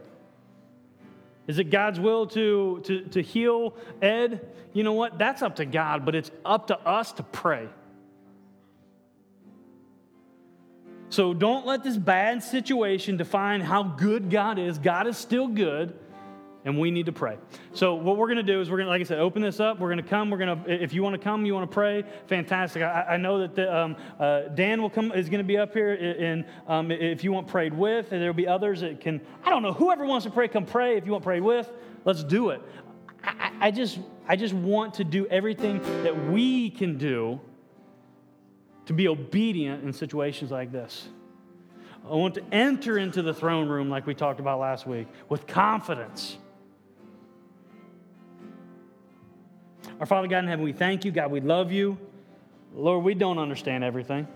Is 1.47 1.59
it 1.59 1.65
God's 1.65 1.99
will 1.99 2.27
to, 2.27 2.81
to, 2.83 3.01
to 3.09 3.21
heal 3.21 3.75
Ed? 4.01 4.53
You 4.73 4.83
know 4.83 4.93
what? 4.93 5.17
That's 5.17 5.41
up 5.41 5.55
to 5.57 5.65
God, 5.65 6.05
but 6.05 6.13
it's 6.13 6.29
up 6.45 6.67
to 6.67 6.79
us 6.79 7.13
to 7.13 7.23
pray. 7.23 7.67
So 11.09 11.33
don't 11.33 11.65
let 11.65 11.83
this 11.83 11.95
bad 11.95 12.43
situation 12.43 13.15
define 13.15 13.61
how 13.61 13.83
good 13.83 14.29
God 14.29 14.59
is. 14.59 14.77
God 14.77 15.07
is 15.07 15.17
still 15.17 15.47
good 15.47 15.97
and 16.67 16.77
we 16.77 16.91
need 16.91 17.05
to 17.05 17.13
pray. 17.13 17.37
So 17.71 17.95
what 17.95 18.17
we're 18.17 18.27
going 18.27 18.37
to 18.37 18.43
do 18.43 18.59
is 18.59 18.69
we're 18.69 18.75
going 18.75 18.87
to, 18.87 18.89
like 18.89 18.99
I 18.99 19.05
said, 19.05 19.19
open 19.19 19.41
this 19.41 19.61
up. 19.61 19.79
We're 19.79 19.87
going 19.87 20.03
to 20.03 20.09
come. 20.09 20.29
We're 20.29 20.37
going 20.37 20.63
to, 20.65 20.83
if 20.83 20.93
you 20.93 21.01
want 21.01 21.13
to 21.13 21.17
come, 21.17 21.45
you 21.45 21.53
want 21.53 21.71
to 21.71 21.73
pray, 21.73 22.03
fantastic. 22.27 22.83
I, 22.83 23.05
I 23.11 23.17
know 23.17 23.39
that 23.39 23.55
the, 23.55 23.73
um, 23.73 23.95
uh, 24.19 24.41
Dan 24.49 24.81
will 24.81 24.89
come, 24.89 25.13
is 25.13 25.29
going 25.29 25.39
to 25.39 25.47
be 25.47 25.57
up 25.57 25.71
here, 25.71 25.93
and 25.93 26.43
um, 26.67 26.91
if 26.91 27.23
you 27.23 27.31
want 27.31 27.47
prayed 27.47 27.73
with, 27.73 28.11
and 28.11 28.21
there'll 28.21 28.33
be 28.33 28.49
others 28.49 28.81
that 28.81 28.99
can. 28.99 29.21
I 29.45 29.49
don't 29.49 29.63
know. 29.63 29.71
Whoever 29.71 30.05
wants 30.05 30.25
to 30.25 30.29
pray, 30.29 30.49
come 30.49 30.65
pray. 30.65 30.97
If 30.97 31.05
you 31.05 31.13
want 31.13 31.23
prayed 31.23 31.41
with, 31.41 31.71
let's 32.03 32.21
do 32.21 32.49
it. 32.49 32.61
I, 33.23 33.51
I 33.61 33.71
just, 33.71 33.99
I 34.27 34.35
just 34.35 34.53
want 34.53 34.95
to 34.95 35.05
do 35.05 35.25
everything 35.27 35.81
that 36.03 36.29
we 36.29 36.69
can 36.69 36.97
do 36.97 37.39
to 38.87 38.93
be 38.93 39.07
obedient 39.07 39.85
in 39.85 39.93
situations 39.93 40.51
like 40.51 40.73
this. 40.73 41.07
I 42.05 42.15
want 42.15 42.35
to 42.35 42.43
enter 42.51 42.97
into 42.97 43.21
the 43.21 43.33
throne 43.33 43.69
room, 43.69 43.89
like 43.89 44.05
we 44.05 44.13
talked 44.13 44.41
about 44.41 44.59
last 44.59 44.85
week, 44.85 45.07
with 45.29 45.47
confidence 45.47 46.37
Our 49.99 50.05
Father 50.05 50.27
God 50.27 50.39
in 50.39 50.47
heaven, 50.47 50.63
we 50.63 50.73
thank 50.73 51.05
you. 51.05 51.11
God, 51.11 51.31
we 51.31 51.41
love 51.41 51.71
you. 51.71 51.97
Lord, 52.75 53.03
we 53.03 53.15
don't 53.15 53.39
understand 53.39 53.83
everything. 53.83 54.27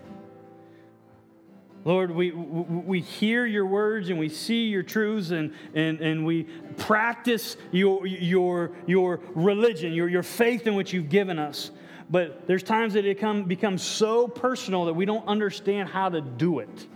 Lord, 1.84 2.12
we, 2.12 2.32
we 2.32 3.02
hear 3.02 3.46
your 3.46 3.66
words 3.66 4.10
and 4.10 4.20
we 4.20 4.30
see 4.30 4.66
your 4.68 4.84
truths 4.84 5.32
and, 5.32 5.54
and, 5.74 6.00
and 6.00 6.26
we 6.26 6.44
practice 6.78 7.58
your, 7.72 8.06
your, 8.06 8.72
your 8.86 9.20
religion, 9.34 9.92
your, 9.94 10.08
your 10.08 10.22
faith 10.22 10.68
in 10.68 10.76
which 10.76 10.94
you've 10.94 11.10
given 11.10 11.40
us. 11.40 11.72
but 12.12 12.46
there's 12.46 12.62
times 12.62 12.94
that 12.94 13.06
it 13.06 13.20
come, 13.20 13.46
becomes 13.46 13.82
so 13.82 14.28
personal 14.28 14.86
that 14.86 14.94
we 14.94 15.06
don't 15.06 15.26
understand 15.28 15.90
how 15.90 16.10
to 16.10 16.20
do 16.20 16.60
it. 16.60 16.88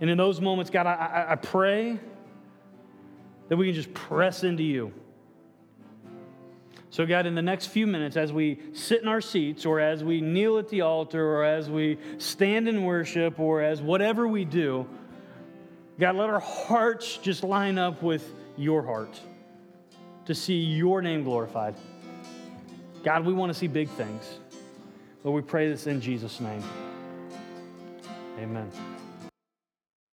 And 0.00 0.08
in 0.08 0.16
those 0.16 0.40
moments, 0.40 0.70
God, 0.70 0.86
I, 0.86 0.92
I, 0.92 1.32
I 1.32 1.34
pray 1.34 1.98
that 3.48 3.56
we 3.56 3.66
can 3.66 3.74
just 3.74 3.92
press 3.92 4.44
into 4.44 4.62
you. 4.62 4.92
So, 6.94 7.04
God, 7.04 7.26
in 7.26 7.34
the 7.34 7.42
next 7.42 7.66
few 7.66 7.88
minutes, 7.88 8.16
as 8.16 8.32
we 8.32 8.60
sit 8.72 9.02
in 9.02 9.08
our 9.08 9.20
seats, 9.20 9.66
or 9.66 9.80
as 9.80 10.04
we 10.04 10.20
kneel 10.20 10.58
at 10.58 10.68
the 10.68 10.82
altar, 10.82 11.26
or 11.26 11.44
as 11.44 11.68
we 11.68 11.98
stand 12.18 12.68
in 12.68 12.84
worship, 12.84 13.40
or 13.40 13.62
as 13.62 13.82
whatever 13.82 14.28
we 14.28 14.44
do, 14.44 14.86
God, 15.98 16.14
let 16.14 16.30
our 16.30 16.38
hearts 16.38 17.16
just 17.16 17.42
line 17.42 17.78
up 17.78 18.00
with 18.00 18.24
your 18.56 18.84
heart 18.84 19.20
to 20.26 20.36
see 20.36 20.54
your 20.54 21.02
name 21.02 21.24
glorified. 21.24 21.74
God, 23.02 23.26
we 23.26 23.32
want 23.32 23.52
to 23.52 23.58
see 23.58 23.66
big 23.66 23.88
things. 23.88 24.38
But 25.24 25.32
we 25.32 25.42
pray 25.42 25.68
this 25.68 25.88
in 25.88 26.00
Jesus' 26.00 26.38
name. 26.38 26.62
Amen. 28.38 28.70